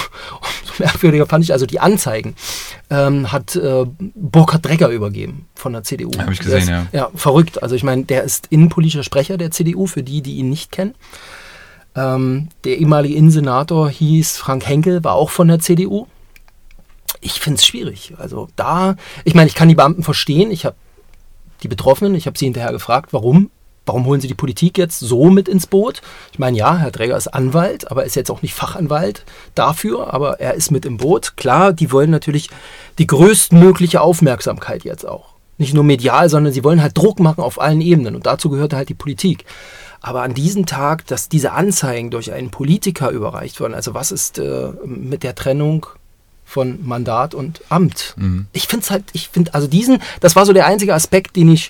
merkwürdiger 0.77 1.25
fand 1.25 1.43
ich 1.43 1.51
also 1.51 1.65
die 1.65 1.79
Anzeigen, 1.79 2.35
ähm, 2.89 3.31
hat 3.31 3.55
äh, 3.55 3.85
Burkhard 4.15 4.65
Drecker 4.65 4.89
übergeben 4.89 5.47
von 5.55 5.73
der 5.73 5.83
CDU. 5.83 6.11
Habe 6.17 6.33
ich 6.33 6.39
gesehen, 6.39 6.59
ist, 6.59 6.69
ja. 6.69 6.87
Ja, 6.91 7.11
verrückt. 7.15 7.61
Also 7.61 7.75
ich 7.75 7.83
meine, 7.83 8.03
der 8.03 8.23
ist 8.23 8.47
innenpolitischer 8.49 9.03
Sprecher 9.03 9.37
der 9.37 9.51
CDU, 9.51 9.87
für 9.87 10.03
die, 10.03 10.21
die 10.21 10.37
ihn 10.37 10.49
nicht 10.49 10.71
kennen. 10.71 10.95
Ähm, 11.95 12.49
der 12.63 12.77
ehemalige 12.77 13.15
Innensenator 13.15 13.89
hieß 13.89 14.37
Frank 14.37 14.67
Henkel, 14.67 15.03
war 15.03 15.15
auch 15.15 15.31
von 15.31 15.47
der 15.47 15.59
CDU 15.59 16.07
ich 17.21 17.39
finde 17.39 17.57
es 17.57 17.65
schwierig. 17.65 18.13
Also 18.17 18.47
da, 18.55 18.95
ich 19.23 19.35
meine, 19.35 19.47
ich 19.47 19.55
kann 19.55 19.69
die 19.69 19.75
Beamten 19.75 20.03
verstehen, 20.03 20.51
ich 20.51 20.65
habe 20.65 20.75
die 21.63 21.67
Betroffenen, 21.67 22.15
ich 22.15 22.25
habe 22.25 22.37
sie 22.37 22.45
hinterher 22.45 22.71
gefragt, 22.71 23.13
warum 23.13 23.51
Warum 23.89 24.05
holen 24.05 24.21
Sie 24.21 24.27
die 24.27 24.35
Politik 24.35 24.77
jetzt 24.77 24.99
so 24.99 25.31
mit 25.31 25.47
ins 25.47 25.65
Boot? 25.65 26.03
Ich 26.31 26.37
meine, 26.37 26.55
ja, 26.55 26.77
Herr 26.77 26.91
Träger 26.91 27.17
ist 27.17 27.27
Anwalt, 27.27 27.89
aber 27.89 28.05
ist 28.05 28.15
jetzt 28.15 28.29
auch 28.29 28.43
nicht 28.43 28.53
Fachanwalt 28.53 29.25
dafür, 29.55 30.13
aber 30.13 30.39
er 30.39 30.53
ist 30.53 30.69
mit 30.69 30.85
im 30.85 30.97
Boot. 30.97 31.37
Klar, 31.37 31.73
die 31.73 31.91
wollen 31.91 32.11
natürlich 32.11 32.51
die 32.99 33.07
größtmögliche 33.07 33.99
Aufmerksamkeit 33.99 34.83
jetzt 34.83 35.07
auch. 35.07 35.33
Nicht 35.57 35.73
nur 35.73 35.83
medial, 35.83 36.29
sondern 36.29 36.53
sie 36.53 36.63
wollen 36.63 36.83
halt 36.83 36.95
Druck 36.95 37.19
machen 37.19 37.43
auf 37.43 37.59
allen 37.59 37.81
Ebenen 37.81 38.15
und 38.15 38.27
dazu 38.27 38.51
gehört 38.51 38.73
halt 38.73 38.89
die 38.89 38.93
Politik. 38.93 39.45
Aber 40.01 40.21
an 40.21 40.35
diesem 40.35 40.67
Tag, 40.67 41.07
dass 41.07 41.27
diese 41.27 41.53
Anzeigen 41.53 42.11
durch 42.11 42.31
einen 42.31 42.51
Politiker 42.51 43.09
überreicht 43.09 43.59
wurden, 43.59 43.73
also 43.73 43.95
was 43.95 44.11
ist 44.11 44.37
äh, 44.37 44.69
mit 44.85 45.23
der 45.23 45.33
Trennung 45.33 45.87
von 46.49 46.79
Mandat 46.83 47.35
und 47.35 47.61
Amt. 47.69 48.15
Mhm. 48.17 48.47
Ich 48.53 48.67
finde 48.67 48.83
es 48.83 48.89
halt, 48.89 49.03
ich 49.13 49.29
finde, 49.29 49.53
also 49.53 49.67
diesen, 49.67 50.01
das 50.19 50.35
war 50.35 50.47
so 50.47 50.53
der 50.53 50.65
einzige 50.65 50.95
Aspekt, 50.95 51.35
den 51.35 51.51
ich 51.51 51.69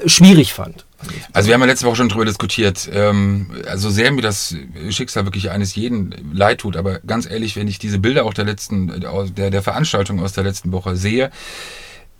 äh, 0.00 0.08
schwierig 0.08 0.54
fand. 0.54 0.86
Also 1.34 1.48
wir 1.48 1.54
haben 1.54 1.60
ja 1.60 1.66
letzte 1.66 1.86
Woche 1.86 1.96
schon 1.96 2.08
drüber 2.08 2.24
diskutiert. 2.24 2.88
Ähm, 2.90 3.50
also 3.66 3.90
sehr 3.90 4.10
mir 4.10 4.22
das 4.22 4.56
Schicksal 4.88 5.26
wirklich 5.26 5.50
eines 5.50 5.74
jeden 5.74 6.32
leid 6.32 6.58
tut, 6.60 6.76
aber 6.76 7.00
ganz 7.00 7.30
ehrlich, 7.30 7.54
wenn 7.54 7.68
ich 7.68 7.78
diese 7.78 7.98
Bilder 7.98 8.24
auch 8.24 8.32
der 8.32 8.46
letzten, 8.46 8.88
äh, 8.88 9.30
der, 9.30 9.50
der 9.50 9.62
Veranstaltung 9.62 10.20
aus 10.20 10.32
der 10.32 10.44
letzten 10.44 10.72
Woche 10.72 10.96
sehe, 10.96 11.30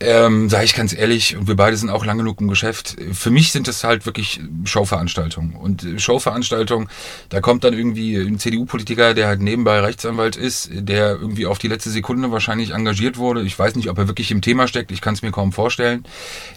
ähm, 0.00 0.48
sage 0.48 0.64
ich 0.64 0.74
ganz 0.74 0.94
ehrlich, 0.94 1.36
und 1.36 1.48
wir 1.48 1.56
beide 1.56 1.76
sind 1.76 1.90
auch 1.90 2.04
lang 2.04 2.18
genug 2.18 2.40
im 2.40 2.48
Geschäft, 2.48 2.96
für 3.12 3.30
mich 3.30 3.50
sind 3.50 3.66
das 3.66 3.82
halt 3.82 4.06
wirklich 4.06 4.40
Showveranstaltungen. 4.64 5.56
Und 5.56 5.84
Showveranstaltungen, 5.96 6.88
da 7.30 7.40
kommt 7.40 7.64
dann 7.64 7.74
irgendwie 7.74 8.16
ein 8.16 8.38
CDU-Politiker, 8.38 9.14
der 9.14 9.26
halt 9.26 9.40
nebenbei 9.40 9.80
Rechtsanwalt 9.80 10.36
ist, 10.36 10.70
der 10.72 11.10
irgendwie 11.10 11.46
auf 11.46 11.58
die 11.58 11.66
letzte 11.66 11.90
Sekunde 11.90 12.30
wahrscheinlich 12.30 12.70
engagiert 12.70 13.16
wurde. 13.16 13.42
Ich 13.42 13.58
weiß 13.58 13.74
nicht, 13.74 13.90
ob 13.90 13.98
er 13.98 14.06
wirklich 14.06 14.30
im 14.30 14.40
Thema 14.40 14.68
steckt, 14.68 14.92
ich 14.92 15.00
kann 15.00 15.14
es 15.14 15.22
mir 15.22 15.32
kaum 15.32 15.52
vorstellen. 15.52 16.04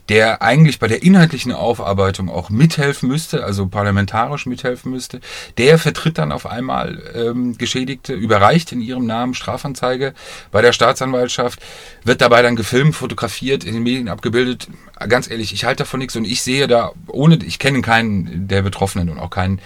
Der 0.07 0.43
eigentlich 0.43 0.77
bei 0.77 0.87
der 0.87 1.01
inhaltlichen 1.01 1.51
Aufarbeitung 1.51 2.29
auch 2.29 2.51
mithelfen 2.51 3.09
müsste, 3.09 3.43
also 3.43 3.65
parlamentarisch 3.65 4.45
mithelfen 4.45 4.91
müsste. 4.91 5.19
Der 5.57 5.79
vertritt 5.79 6.19
dann 6.19 6.31
auf 6.31 6.45
einmal 6.45 7.01
ähm, 7.15 7.57
Geschädigte, 7.57 8.13
überreicht 8.13 8.71
in 8.71 8.81
ihrem 8.81 9.07
Namen 9.07 9.33
Strafanzeige 9.33 10.13
bei 10.51 10.61
der 10.61 10.73
Staatsanwaltschaft, 10.73 11.59
wird 12.03 12.21
dabei 12.21 12.43
dann 12.43 12.55
gefilmt, 12.55 12.95
fotografiert 12.95 13.30
fotografiert, 13.31 13.63
in 13.63 13.73
den 13.73 13.83
Medien 13.83 14.09
abgebildet. 14.09 14.67
Ganz 15.07 15.29
ehrlich, 15.29 15.53
ich 15.53 15.63
halte 15.63 15.83
davon 15.83 15.99
nichts 15.99 16.15
und 16.15 16.25
ich 16.25 16.41
sehe 16.41 16.67
da, 16.67 16.91
ohne, 17.07 17.39
ich 17.43 17.57
kenne 17.57 17.81
keinen 17.81 18.47
der 18.47 18.61
Betroffenen 18.61 19.09
und 19.09 19.17
auch 19.17 19.29
keinen 19.29 19.59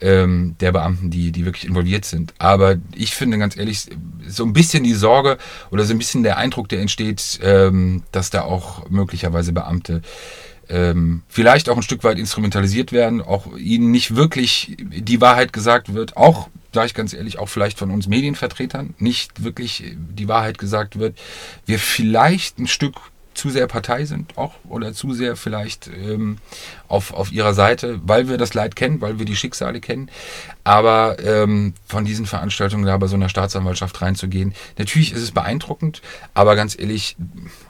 ähm, 0.00 0.56
der 0.60 0.72
Beamten, 0.72 1.10
die, 1.10 1.32
die 1.32 1.44
wirklich 1.44 1.66
involviert 1.66 2.04
sind. 2.04 2.34
Aber 2.38 2.76
ich 2.94 3.14
finde 3.14 3.38
ganz 3.38 3.56
ehrlich, 3.56 3.86
so 4.26 4.44
ein 4.44 4.52
bisschen 4.52 4.84
die 4.84 4.94
Sorge 4.94 5.38
oder 5.70 5.84
so 5.84 5.94
ein 5.94 5.98
bisschen 5.98 6.22
der 6.22 6.36
Eindruck, 6.36 6.68
der 6.68 6.80
entsteht, 6.80 7.40
ähm, 7.42 8.02
dass 8.12 8.30
da 8.30 8.42
auch 8.42 8.90
möglicherweise 8.90 9.52
Beamte 9.52 10.02
ähm, 10.68 11.22
vielleicht 11.28 11.68
auch 11.68 11.76
ein 11.76 11.82
Stück 11.82 12.04
weit 12.04 12.18
instrumentalisiert 12.18 12.92
werden, 12.92 13.22
auch 13.22 13.56
ihnen 13.56 13.90
nicht 13.90 14.16
wirklich 14.16 14.76
die 14.78 15.20
Wahrheit 15.20 15.52
gesagt 15.52 15.94
wird, 15.94 16.16
auch 16.16 16.48
sage 16.72 16.86
ich 16.86 16.94
ganz 16.94 17.12
ehrlich, 17.12 17.38
auch 17.38 17.48
vielleicht 17.48 17.78
von 17.78 17.90
uns 17.90 18.08
Medienvertretern 18.08 18.94
nicht 18.98 19.44
wirklich 19.44 19.94
die 19.96 20.28
Wahrheit 20.28 20.58
gesagt 20.58 20.98
wird, 20.98 21.18
wir 21.66 21.78
vielleicht 21.78 22.58
ein 22.58 22.66
Stück 22.66 22.94
zu 23.34 23.50
sehr 23.50 23.66
Partei 23.66 24.04
sind 24.04 24.36
auch 24.36 24.54
oder 24.68 24.92
zu 24.92 25.12
sehr 25.14 25.36
vielleicht 25.36 25.88
ähm, 25.88 26.38
auf, 26.88 27.12
auf 27.12 27.32
ihrer 27.32 27.54
Seite, 27.54 28.00
weil 28.04 28.28
wir 28.28 28.38
das 28.38 28.54
Leid 28.54 28.76
kennen, 28.76 29.00
weil 29.00 29.18
wir 29.18 29.26
die 29.26 29.36
Schicksale 29.36 29.80
kennen. 29.80 30.10
Aber 30.64 31.16
ähm, 31.24 31.74
von 31.86 32.04
diesen 32.04 32.26
Veranstaltungen 32.26 32.84
da 32.84 32.96
bei 32.96 33.08
so 33.08 33.16
einer 33.16 33.28
Staatsanwaltschaft 33.28 34.00
reinzugehen, 34.00 34.54
natürlich 34.78 35.12
ist 35.12 35.22
es 35.22 35.32
beeindruckend, 35.32 36.02
aber 36.34 36.54
ganz 36.54 36.78
ehrlich 36.78 37.16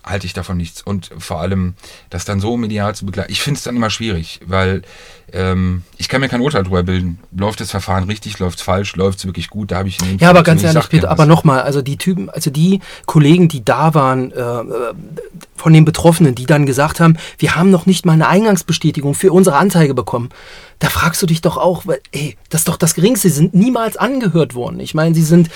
halte 0.05 0.27
ich 0.27 0.35
davon 0.35 0.59
nichts. 0.59 0.83
Und 0.83 1.11
vor 1.19 1.41
allem, 1.41 1.75
das 2.11 2.25
dann 2.25 2.41
so 2.41 2.57
medial 2.57 2.95
zu 2.95 3.07
begleiten, 3.07 3.33
ich 3.33 3.41
finde 3.41 3.59
es 3.59 3.65
dann 3.65 3.77
immer 3.77 3.91
schwierig, 3.91 4.41
weil 4.45 4.83
ähm, 5.33 5.83
ich 5.97 6.09
kann 6.09 6.21
mir 6.21 6.29
kein 6.29 6.43
Urteil 6.43 6.65
darüber 6.65 6.83
bilden. 6.83 7.19
Läuft 7.35 7.61
das 7.61 7.71
Verfahren 7.71 8.05
richtig, 8.05 8.39
läuft 8.39 8.59
es 8.59 8.65
falsch, 8.65 8.95
läuft 8.97 9.21
es 9.21 9.25
wirklich 9.25 9.49
gut, 9.49 9.71
da 9.71 9.79
habe 9.79 9.89
ich 9.89 9.99
Ja, 10.19 10.29
aber 10.29 10.43
ganz 10.43 10.63
ehrlich, 10.63 10.89
Peter, 10.91 11.11
aber 11.11 11.25
nochmal, 11.25 11.63
also 11.63 11.81
die 11.81 11.97
Typen, 11.97 12.29
also 12.29 12.51
die 12.51 12.81
Kollegen, 13.07 13.49
die 13.49 13.65
da 13.65 13.95
waren, 13.95 14.33
äh, 14.33 14.63
von 15.57 15.73
den 15.73 15.85
Betroffenen, 15.85 16.35
die 16.35 16.45
dann 16.45 16.67
gesagt 16.67 17.01
haben, 17.01 17.17
wir 17.39 17.55
haben 17.55 17.71
noch 17.71 17.87
nicht 17.87 18.05
mal 18.05 18.13
eine 18.13 18.29
Eingangsbestätigung 18.29 19.15
für 19.15 19.33
unsere 19.33 19.57
Anzeige 19.57 19.95
bekommen. 19.95 20.31
Da 20.83 20.89
fragst 20.89 21.23
du 21.23 21.27
dich 21.27 21.41
doch 21.41 21.59
auch, 21.59 21.85
ey, 22.11 22.37
das 22.51 22.63
ist 22.63 22.69
doch 22.69 22.77
das 22.77 22.95
Geringste. 22.95 23.29
Sie 23.29 23.37
sind 23.37 23.55
niemals 23.55 23.97
angehört 23.97 24.57
worden. 24.57 24.81
Ich 24.81 24.95
meine, 24.95 25.15
sie 25.15 25.23
sind 25.23 25.49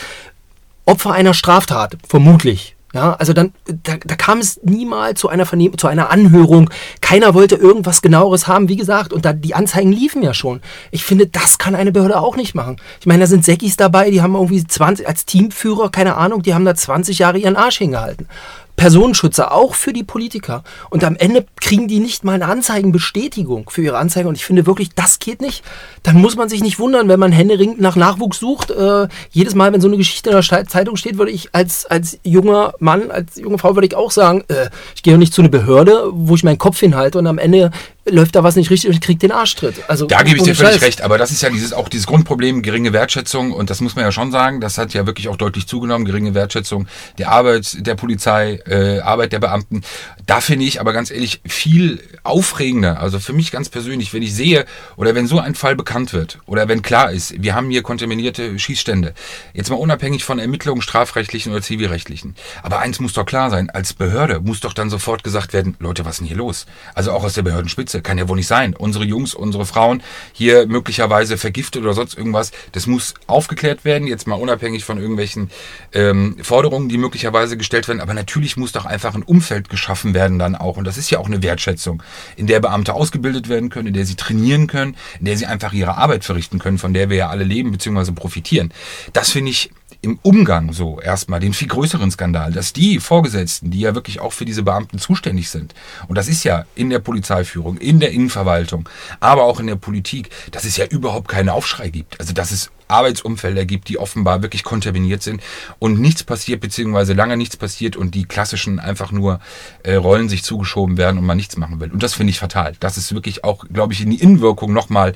Opfer 0.84 1.10
einer 1.10 1.34
Straftat, 1.34 1.96
vermutlich. 2.08 2.76
Ja, 2.94 3.14
also 3.14 3.32
dann, 3.32 3.52
da, 3.64 3.96
da 3.96 4.14
kam 4.14 4.38
es 4.38 4.60
niemals 4.62 5.18
zu 5.18 5.28
einer 5.28 5.44
Vernehm 5.44 5.76
zu 5.76 5.88
einer 5.88 6.10
Anhörung. 6.10 6.70
Keiner 7.00 7.34
wollte 7.34 7.56
irgendwas 7.56 8.02
genaueres 8.02 8.46
haben, 8.46 8.68
wie 8.68 8.76
gesagt, 8.76 9.12
und 9.12 9.24
da 9.24 9.32
die 9.32 9.56
Anzeigen 9.56 9.90
liefen 9.90 10.22
ja 10.22 10.32
schon. 10.32 10.60
Ich 10.92 11.02
finde, 11.02 11.26
das 11.26 11.58
kann 11.58 11.74
eine 11.74 11.90
Behörde 11.90 12.20
auch 12.20 12.36
nicht 12.36 12.54
machen. 12.54 12.76
Ich 13.00 13.06
meine, 13.06 13.24
da 13.24 13.26
sind 13.26 13.44
Säckis 13.44 13.76
dabei, 13.76 14.12
die 14.12 14.22
haben 14.22 14.36
irgendwie 14.36 14.64
20 14.64 15.08
als 15.08 15.26
Teamführer, 15.26 15.90
keine 15.90 16.14
Ahnung, 16.14 16.42
die 16.44 16.54
haben 16.54 16.64
da 16.64 16.76
20 16.76 17.18
Jahre 17.18 17.38
ihren 17.38 17.56
Arsch 17.56 17.78
hingehalten. 17.78 18.28
Personenschützer, 18.76 19.52
auch 19.52 19.74
für 19.74 19.92
die 19.92 20.04
Politiker. 20.04 20.62
Und 20.90 21.02
am 21.02 21.16
Ende 21.16 21.46
kriegen 21.60 21.88
die 21.88 21.98
nicht 21.98 22.24
mal 22.24 22.34
eine 22.34 22.46
Anzeigenbestätigung 22.46 23.70
für 23.70 23.82
ihre 23.82 23.98
Anzeige. 23.98 24.28
Und 24.28 24.36
ich 24.36 24.44
finde 24.44 24.66
wirklich, 24.66 24.90
das 24.94 25.18
geht 25.18 25.40
nicht. 25.40 25.64
Dann 26.02 26.16
muss 26.16 26.36
man 26.36 26.48
sich 26.48 26.62
nicht 26.62 26.78
wundern, 26.78 27.08
wenn 27.08 27.18
man 27.18 27.32
händeringend 27.32 27.80
nach 27.80 27.96
Nachwuchs 27.96 28.38
sucht. 28.38 28.70
Äh, 28.70 29.08
jedes 29.30 29.54
Mal, 29.54 29.72
wenn 29.72 29.80
so 29.80 29.88
eine 29.88 29.96
Geschichte 29.96 30.30
in 30.30 30.36
der 30.36 30.66
Zeitung 30.66 30.96
steht, 30.96 31.18
würde 31.18 31.32
ich 31.32 31.54
als, 31.54 31.86
als 31.86 32.18
junger 32.22 32.74
Mann, 32.78 33.10
als 33.10 33.36
junge 33.36 33.58
Frau, 33.58 33.74
würde 33.74 33.86
ich 33.86 33.96
auch 33.96 34.10
sagen, 34.10 34.44
äh, 34.48 34.68
ich 34.94 35.02
gehe 35.02 35.16
nicht 35.18 35.32
zu 35.32 35.42
einer 35.42 35.50
Behörde, 35.50 36.10
wo 36.12 36.34
ich 36.34 36.44
meinen 36.44 36.58
Kopf 36.58 36.78
hinhalte 36.78 37.18
und 37.18 37.26
am 37.26 37.38
Ende 37.38 37.70
läuft 38.08 38.36
da 38.36 38.42
was 38.44 38.56
nicht 38.56 38.70
richtig 38.70 38.90
und 38.90 39.00
kriegt 39.00 39.22
den 39.22 39.32
Arschtritt. 39.32 39.82
Also, 39.88 40.06
Da 40.06 40.22
gebe 40.22 40.38
ich 40.38 40.42
dir 40.44 40.54
völlig 40.54 40.74
Scheiß. 40.74 40.82
recht, 40.82 41.02
aber 41.02 41.18
das 41.18 41.30
ist 41.30 41.42
ja 41.42 41.50
dieses, 41.50 41.72
auch 41.72 41.88
dieses 41.88 42.06
Grundproblem, 42.06 42.62
geringe 42.62 42.92
Wertschätzung 42.92 43.52
und 43.52 43.68
das 43.70 43.80
muss 43.80 43.96
man 43.96 44.04
ja 44.04 44.12
schon 44.12 44.30
sagen, 44.30 44.60
das 44.60 44.78
hat 44.78 44.94
ja 44.94 45.06
wirklich 45.06 45.28
auch 45.28 45.36
deutlich 45.36 45.66
zugenommen, 45.66 46.04
geringe 46.04 46.34
Wertschätzung 46.34 46.86
der 47.18 47.30
Arbeit 47.30 47.86
der 47.86 47.94
Polizei, 47.96 48.60
äh, 48.66 49.00
Arbeit 49.00 49.32
der 49.32 49.40
Beamten. 49.40 49.82
Da 50.26 50.40
finde 50.40 50.64
ich 50.66 50.80
aber 50.80 50.92
ganz 50.92 51.10
ehrlich 51.10 51.40
viel 51.46 52.00
aufregender, 52.22 53.00
also 53.00 53.18
für 53.18 53.32
mich 53.32 53.50
ganz 53.50 53.68
persönlich, 53.68 54.12
wenn 54.12 54.22
ich 54.22 54.34
sehe 54.34 54.66
oder 54.96 55.14
wenn 55.14 55.26
so 55.26 55.40
ein 55.40 55.54
Fall 55.54 55.76
bekannt 55.76 56.12
wird 56.12 56.38
oder 56.46 56.68
wenn 56.68 56.82
klar 56.82 57.10
ist, 57.10 57.42
wir 57.42 57.54
haben 57.54 57.70
hier 57.70 57.82
kontaminierte 57.82 58.58
Schießstände, 58.58 59.14
jetzt 59.52 59.70
mal 59.70 59.76
unabhängig 59.76 60.24
von 60.24 60.38
Ermittlungen 60.38 60.82
strafrechtlichen 60.82 61.52
oder 61.52 61.62
zivilrechtlichen, 61.62 62.36
aber 62.62 62.78
eins 62.78 63.00
muss 63.00 63.12
doch 63.12 63.26
klar 63.26 63.50
sein, 63.50 63.70
als 63.70 63.94
Behörde 63.94 64.40
muss 64.40 64.60
doch 64.60 64.72
dann 64.72 64.90
sofort 64.90 65.24
gesagt 65.24 65.52
werden, 65.52 65.76
Leute, 65.78 66.04
was 66.04 66.14
ist 66.14 66.20
denn 66.20 66.28
hier 66.28 66.36
los? 66.36 66.66
Also 66.94 67.12
auch 67.12 67.24
aus 67.24 67.34
der 67.34 67.42
Behördenspitze, 67.42 67.95
kann 68.02 68.18
ja 68.18 68.28
wohl 68.28 68.36
nicht 68.36 68.46
sein. 68.46 68.74
Unsere 68.74 69.04
Jungs, 69.04 69.34
unsere 69.34 69.66
Frauen 69.66 70.02
hier 70.32 70.66
möglicherweise 70.66 71.38
vergiftet 71.38 71.82
oder 71.82 71.94
sonst 71.94 72.16
irgendwas, 72.16 72.52
das 72.72 72.86
muss 72.86 73.14
aufgeklärt 73.26 73.84
werden, 73.84 74.06
jetzt 74.06 74.26
mal 74.26 74.36
unabhängig 74.36 74.84
von 74.84 74.98
irgendwelchen 74.98 75.50
ähm, 75.92 76.36
Forderungen, 76.42 76.88
die 76.88 76.98
möglicherweise 76.98 77.56
gestellt 77.56 77.88
werden, 77.88 78.00
aber 78.00 78.14
natürlich 78.14 78.56
muss 78.56 78.72
doch 78.72 78.86
einfach 78.86 79.14
ein 79.14 79.22
Umfeld 79.22 79.68
geschaffen 79.68 80.14
werden 80.14 80.38
dann 80.38 80.54
auch 80.54 80.76
und 80.76 80.84
das 80.84 80.98
ist 80.98 81.10
ja 81.10 81.18
auch 81.18 81.26
eine 81.26 81.42
Wertschätzung, 81.42 82.02
in 82.36 82.46
der 82.46 82.60
Beamte 82.60 82.94
ausgebildet 82.94 83.48
werden 83.48 83.70
können, 83.70 83.88
in 83.88 83.94
der 83.94 84.06
sie 84.06 84.16
trainieren 84.16 84.66
können, 84.66 84.96
in 85.18 85.26
der 85.26 85.36
sie 85.36 85.46
einfach 85.46 85.72
ihre 85.72 85.96
Arbeit 85.96 86.24
verrichten 86.24 86.58
können, 86.58 86.78
von 86.78 86.94
der 86.94 87.10
wir 87.10 87.16
ja 87.16 87.28
alle 87.28 87.44
leben 87.44 87.72
bzw. 87.72 88.12
profitieren. 88.12 88.72
Das 89.12 89.30
finde 89.30 89.50
ich 89.50 89.70
im 90.02 90.18
Umgang 90.22 90.72
so 90.72 91.00
erstmal 91.00 91.40
den 91.40 91.52
viel 91.52 91.68
größeren 91.68 92.10
Skandal, 92.10 92.52
dass 92.52 92.72
die 92.72 93.00
Vorgesetzten, 93.00 93.70
die 93.70 93.80
ja 93.80 93.94
wirklich 93.94 94.20
auch 94.20 94.32
für 94.32 94.44
diese 94.44 94.62
Beamten 94.62 94.98
zuständig 94.98 95.50
sind, 95.50 95.74
und 96.08 96.16
das 96.16 96.28
ist 96.28 96.44
ja 96.44 96.64
in 96.74 96.90
der 96.90 96.98
Polizeiführung, 96.98 97.78
in 97.78 98.00
der 98.00 98.10
Innenverwaltung, 98.10 98.88
aber 99.20 99.44
auch 99.44 99.60
in 99.60 99.66
der 99.66 99.76
Politik, 99.76 100.30
dass 100.50 100.64
es 100.64 100.76
ja 100.76 100.86
überhaupt 100.86 101.28
keinen 101.28 101.48
Aufschrei 101.48 101.88
gibt. 101.88 102.20
Also 102.20 102.32
dass 102.32 102.50
es 102.50 102.70
Arbeitsumfelder 102.88 103.64
gibt, 103.64 103.88
die 103.88 103.98
offenbar 103.98 104.42
wirklich 104.42 104.62
kontaminiert 104.62 105.22
sind 105.22 105.42
und 105.78 106.00
nichts 106.00 106.22
passiert, 106.22 106.60
beziehungsweise 106.60 107.14
lange 107.14 107.36
nichts 107.36 107.56
passiert 107.56 107.96
und 107.96 108.14
die 108.14 108.24
klassischen 108.24 108.78
einfach 108.78 109.12
nur 109.12 109.40
äh, 109.82 109.94
Rollen 109.94 110.28
sich 110.28 110.44
zugeschoben 110.44 110.96
werden 110.96 111.18
und 111.18 111.26
man 111.26 111.36
nichts 111.36 111.56
machen 111.56 111.80
will. 111.80 111.90
Und 111.90 112.02
das 112.02 112.14
finde 112.14 112.30
ich 112.30 112.38
fatal. 112.38 112.74
Das 112.80 112.96
ist 112.96 113.12
wirklich 113.12 113.44
auch, 113.44 113.64
glaube 113.72 113.92
ich, 113.92 114.00
in 114.02 114.10
die 114.10 114.20
Innenwirkung 114.20 114.72
nochmal 114.72 115.14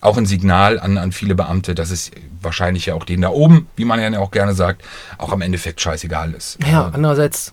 auch 0.00 0.16
ein 0.16 0.26
Signal 0.26 0.78
an, 0.80 0.98
an 0.98 1.12
viele 1.12 1.34
Beamte, 1.34 1.74
dass 1.74 1.90
es 1.90 2.10
wahrscheinlich 2.40 2.86
ja 2.86 2.94
auch 2.94 3.04
denen 3.04 3.22
da 3.22 3.28
oben, 3.30 3.66
wie 3.76 3.84
man 3.84 4.00
ja 4.00 4.18
auch 4.20 4.30
gerne 4.30 4.54
sagt, 4.54 4.82
auch 5.18 5.32
am 5.32 5.42
Endeffekt 5.42 5.80
scheißegal 5.80 6.32
ist. 6.32 6.58
Ja, 6.66 6.90
andererseits, 6.92 7.52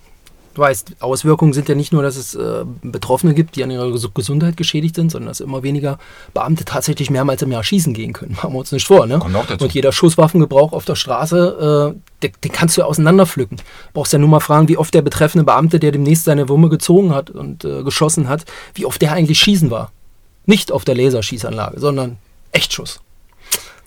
du 0.54 0.62
weißt, 0.62 0.96
Auswirkungen 1.02 1.52
sind 1.52 1.68
ja 1.68 1.76
nicht 1.76 1.92
nur, 1.92 2.04
dass 2.04 2.16
es 2.16 2.36
äh, 2.36 2.64
Betroffene 2.84 3.34
gibt, 3.34 3.58
die 3.58 3.64
an 3.66 3.72
ihrer 3.72 3.88
Ges- 3.88 4.10
Gesundheit 4.14 4.56
geschädigt 4.56 4.96
sind, 4.96 5.12
sondern 5.12 5.28
dass 5.28 5.42
immer 5.42 5.62
weniger 5.62 6.00
Beamte 6.34 6.64
tatsächlich 6.64 7.10
mehrmals 7.10 7.42
im 7.42 7.52
Jahr 7.52 7.66
schießen 7.66 7.94
gehen 7.94 8.14
können. 8.14 8.32
Machen 8.42 8.54
wir 8.54 8.60
uns 8.60 8.72
nicht 8.72 8.88
vor, 8.88 9.08
ne? 9.08 9.20
Kommt 9.20 9.36
auch 9.36 9.46
dazu. 9.46 9.66
Und 9.66 9.74
jeder 9.74 9.92
Schusswaffengebrauch 9.92 10.72
auf 10.72 10.86
der 10.86 10.96
Straße, 10.96 11.94
äh, 11.98 12.24
den, 12.24 12.32
den 12.46 12.52
kannst 12.54 12.78
du 12.78 12.82
ja 12.82 12.88
auseinanderpflücken. 12.88 13.58
Brauchst 13.94 14.14
ja 14.14 14.20
nur 14.20 14.30
mal 14.30 14.40
fragen, 14.40 14.70
wie 14.70 14.78
oft 14.78 14.94
der 14.94 15.02
betreffende 15.02 15.44
Beamte, 15.44 15.80
der 15.80 15.92
demnächst 15.92 16.24
seine 16.24 16.48
Wumme 16.48 16.70
gezogen 16.70 17.14
hat 17.14 17.30
und 17.30 17.66
äh, 17.66 17.84
geschossen 17.84 18.30
hat, 18.30 18.46
wie 18.74 18.86
oft 18.86 19.02
der 19.02 19.12
eigentlich 19.12 19.40
schießen 19.40 19.70
war. 19.70 19.92
Nicht 20.46 20.72
auf 20.72 20.86
der 20.86 20.96
Laserschießanlage, 20.96 21.78
sondern 21.80 22.20
Echtschuss. 22.58 23.00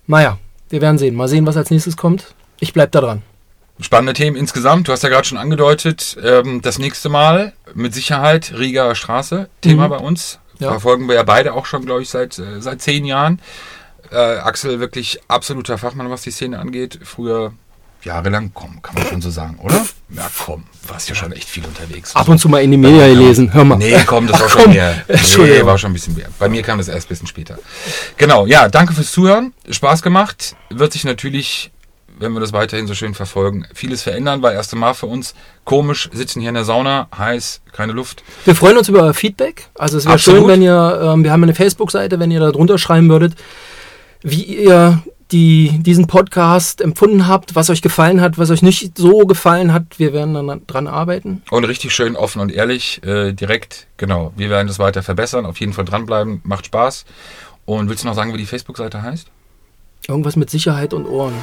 Naja, 0.06 0.38
wir 0.68 0.80
werden 0.80 0.96
sehen. 0.98 1.14
Mal 1.16 1.28
sehen, 1.28 1.44
was 1.46 1.56
als 1.56 1.70
nächstes 1.70 1.96
kommt. 1.96 2.34
Ich 2.60 2.72
bleib 2.72 2.92
da 2.92 3.00
dran. 3.00 3.22
Spannende 3.80 4.12
Themen 4.12 4.36
insgesamt. 4.36 4.86
Du 4.88 4.92
hast 4.92 5.02
ja 5.02 5.08
gerade 5.08 5.26
schon 5.26 5.38
angedeutet, 5.38 6.16
ähm, 6.22 6.60
das 6.62 6.78
nächste 6.78 7.08
Mal 7.08 7.52
mit 7.74 7.94
Sicherheit 7.94 8.52
Rieger 8.56 8.94
Straße, 8.94 9.48
Thema 9.60 9.86
Mhm. 9.86 9.90
bei 9.90 9.96
uns. 9.98 10.38
Ja. 10.58 10.68
Verfolgen 10.68 11.08
wir 11.08 11.14
ja 11.16 11.22
beide 11.22 11.54
auch 11.54 11.64
schon, 11.66 11.84
glaube 11.86 12.02
ich, 12.02 12.10
seit, 12.10 12.38
äh, 12.38 12.60
seit 12.60 12.82
zehn 12.82 13.04
Jahren. 13.06 13.40
Äh, 14.12 14.16
Axel 14.16 14.78
wirklich 14.80 15.20
absoluter 15.28 15.78
Fachmann, 15.78 16.10
was 16.10 16.22
die 16.22 16.30
Szene 16.30 16.58
angeht. 16.58 16.98
Früher 17.02 17.52
jahrelang, 18.04 18.50
komm, 18.54 18.80
kann 18.82 18.94
man 18.94 19.06
schon 19.06 19.22
so 19.22 19.30
sagen, 19.30 19.58
oder? 19.62 19.84
Ja, 20.10 20.28
komm, 20.44 20.64
warst 20.86 21.08
ja 21.08 21.14
schon 21.14 21.32
echt 21.32 21.48
viel 21.48 21.64
unterwegs. 21.64 22.14
Ab 22.16 22.28
und 22.28 22.38
zu 22.38 22.48
mal 22.48 22.62
in 22.62 22.70
die 22.70 22.76
Media 22.76 23.06
gelesen. 23.06 23.52
Hör 23.52 23.64
mal. 23.64 23.76
Nee, 23.76 23.96
komm, 24.06 24.26
das 24.26 24.40
war 24.40 24.46
Ach, 24.46 24.50
schon 24.52 24.62
komm. 24.64 24.72
mehr. 24.72 25.04
Nee, 25.08 25.64
war 25.64 25.78
schon 25.78 25.90
ein 25.90 25.94
bisschen 25.94 26.14
mehr. 26.16 26.28
Bei 26.38 26.48
mir 26.48 26.62
kam 26.62 26.78
das 26.78 26.88
erst 26.88 27.06
ein 27.06 27.08
bisschen 27.10 27.26
später. 27.26 27.58
Genau, 28.16 28.46
ja, 28.46 28.68
danke 28.68 28.92
fürs 28.94 29.12
Zuhören. 29.12 29.52
Spaß 29.68 30.02
gemacht. 30.02 30.56
Wird 30.70 30.92
sich 30.92 31.04
natürlich, 31.04 31.70
wenn 32.18 32.32
wir 32.32 32.40
das 32.40 32.52
weiterhin 32.52 32.86
so 32.86 32.94
schön 32.94 33.14
verfolgen, 33.14 33.66
vieles 33.74 34.02
verändern. 34.02 34.42
War 34.42 34.52
erste 34.52 34.76
Mal 34.76 34.94
für 34.94 35.06
uns. 35.06 35.34
Komisch, 35.64 36.08
sitzen 36.12 36.40
hier 36.40 36.48
in 36.48 36.54
der 36.54 36.64
Sauna, 36.64 37.08
heiß, 37.16 37.60
keine 37.72 37.92
Luft. 37.92 38.22
Wir 38.44 38.54
freuen 38.54 38.76
uns 38.76 38.88
über 38.88 39.12
Feedback. 39.14 39.68
Also 39.78 39.98
es 39.98 40.06
wäre 40.06 40.18
schön, 40.18 40.46
wenn 40.48 40.62
ihr, 40.62 41.00
ähm, 41.02 41.22
wir 41.24 41.30
haben 41.32 41.42
eine 41.42 41.54
Facebook-Seite, 41.54 42.18
wenn 42.18 42.30
ihr 42.30 42.40
da 42.40 42.50
drunter 42.50 42.78
schreiben 42.78 43.08
würdet, 43.08 43.34
wie 44.22 44.42
ihr 44.42 45.02
die, 45.32 45.78
diesen 45.82 46.06
Podcast 46.06 46.80
empfunden 46.80 47.26
habt, 47.26 47.54
was 47.54 47.70
euch 47.70 47.82
gefallen 47.82 48.20
hat, 48.20 48.38
was 48.38 48.50
euch 48.50 48.62
nicht 48.62 48.98
so 48.98 49.26
gefallen 49.26 49.72
hat. 49.72 49.98
Wir 49.98 50.12
werden 50.12 50.34
dann 50.34 50.66
dran 50.66 50.86
arbeiten. 50.86 51.42
Und 51.50 51.64
richtig 51.64 51.94
schön 51.94 52.16
offen 52.16 52.40
und 52.40 52.52
ehrlich, 52.52 53.02
äh, 53.04 53.32
direkt, 53.32 53.86
genau. 53.96 54.32
Wir 54.36 54.50
werden 54.50 54.66
das 54.66 54.78
weiter 54.78 55.02
verbessern, 55.02 55.46
auf 55.46 55.60
jeden 55.60 55.72
Fall 55.72 55.84
dranbleiben, 55.84 56.40
macht 56.44 56.66
Spaß. 56.66 57.04
Und 57.66 57.88
willst 57.88 58.04
du 58.04 58.08
noch 58.08 58.14
sagen, 58.14 58.32
wie 58.32 58.38
die 58.38 58.46
Facebook-Seite 58.46 59.02
heißt? 59.02 59.28
Irgendwas 60.08 60.36
mit 60.36 60.50
Sicherheit 60.50 60.92
und 60.94 61.06
Ohren. 61.06 61.34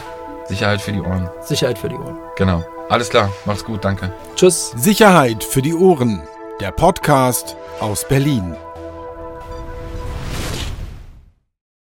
Sicherheit 0.47 0.81
für 0.81 0.91
die 0.91 0.99
Ohren. 1.01 1.29
Sicherheit 1.41 1.77
für 1.77 1.89
die 1.89 1.95
Ohren. 1.95 2.17
Genau. 2.35 2.65
Alles 2.89 3.09
klar, 3.09 3.31
macht's 3.45 3.65
gut, 3.65 3.83
danke. 3.83 4.13
Tschüss. 4.35 4.71
Sicherheit 4.77 5.43
für 5.43 5.61
die 5.61 5.73
Ohren. 5.73 6.21
Der 6.61 6.71
Podcast 6.71 7.55
aus 7.79 8.07
Berlin. 8.07 8.55